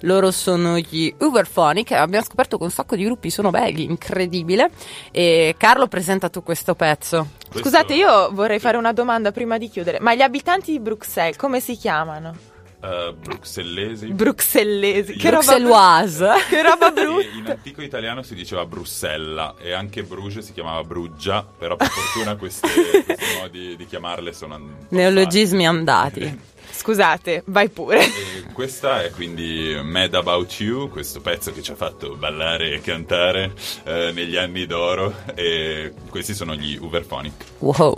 Loro 0.00 0.30
sono 0.30 0.78
gli 0.78 1.12
Uberphonic. 1.18 1.92
Abbiamo 1.92 2.24
scoperto 2.24 2.56
che 2.58 2.64
un 2.64 2.70
sacco 2.70 2.96
di 2.96 3.04
gruppi 3.04 3.30
sono 3.30 3.50
belgi, 3.50 3.84
incredibile. 3.84 4.70
E 5.10 5.54
Carlo, 5.58 5.86
presenta 5.88 6.28
tu 6.28 6.42
questo 6.42 6.74
pezzo. 6.74 7.28
Questo- 7.50 7.68
Scusate, 7.68 7.94
io 7.94 8.30
vorrei 8.32 8.58
fare 8.58 8.76
una 8.76 8.92
domanda 8.92 9.32
prima 9.32 9.58
di 9.58 9.68
chiudere. 9.68 10.00
Ma 10.00 10.14
gli 10.14 10.22
abitanti 10.22 10.72
di 10.72 10.80
Bruxelles 10.80 11.36
come 11.36 11.60
si 11.60 11.76
chiamano? 11.76 12.52
Eh, 12.84 13.14
bruxellesi. 13.18 14.08
Bruxellesi. 14.12 15.14
Che 15.14 15.30
roba. 15.30 16.36
Che 16.48 16.62
roba 16.62 16.90
brutta. 16.92 17.26
in 17.38 17.46
antico 17.48 17.80
italiano 17.80 18.20
si 18.22 18.34
diceva 18.34 18.66
Brussella 18.66 19.54
e 19.58 19.72
anche 19.72 20.02
Bruges 20.02 20.44
si 20.44 20.52
chiamava 20.52 20.82
Bruggia, 20.84 21.46
però 21.58 21.76
per 21.76 21.88
fortuna 21.88 22.36
questi, 22.36 22.68
questi 23.06 23.24
modi 23.40 23.76
di 23.76 23.86
chiamarle 23.86 24.34
sono 24.34 24.60
Neologismi 24.90 25.66
andati. 25.66 26.40
Scusate, 26.76 27.42
vai 27.46 27.68
pure. 27.68 28.00
E 28.00 28.52
questa 28.52 29.02
è 29.02 29.10
quindi 29.10 29.78
Mad 29.82 30.14
About 30.14 30.60
You, 30.60 30.88
questo 30.88 31.20
pezzo 31.20 31.52
che 31.52 31.62
ci 31.62 31.70
ha 31.70 31.76
fatto 31.76 32.16
ballare 32.16 32.72
e 32.72 32.80
cantare 32.80 33.52
eh, 33.84 34.10
negli 34.12 34.36
anni 34.36 34.66
d'oro 34.66 35.14
e 35.34 35.92
questi 36.10 36.34
sono 36.34 36.54
gli 36.54 36.76
Uberphonic. 36.76 37.44
Wow. 37.58 37.96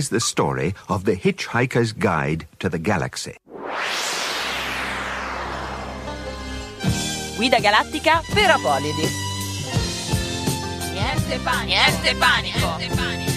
Is 0.00 0.08
the 0.08 0.20
story 0.32 0.74
of 0.88 1.04
the 1.04 1.14
Hitchhiker's 1.14 1.92
Guide 1.92 2.46
to 2.58 2.70
the 2.70 2.78
Galaxy. 2.78 3.36
Guida 7.36 7.60
galattica 7.60 8.22
per 8.32 8.50
Apolidi. 8.56 9.08
Niente 10.94 11.38
panico. 11.44 11.66
Niente 11.66 12.14
panico. 12.96 13.29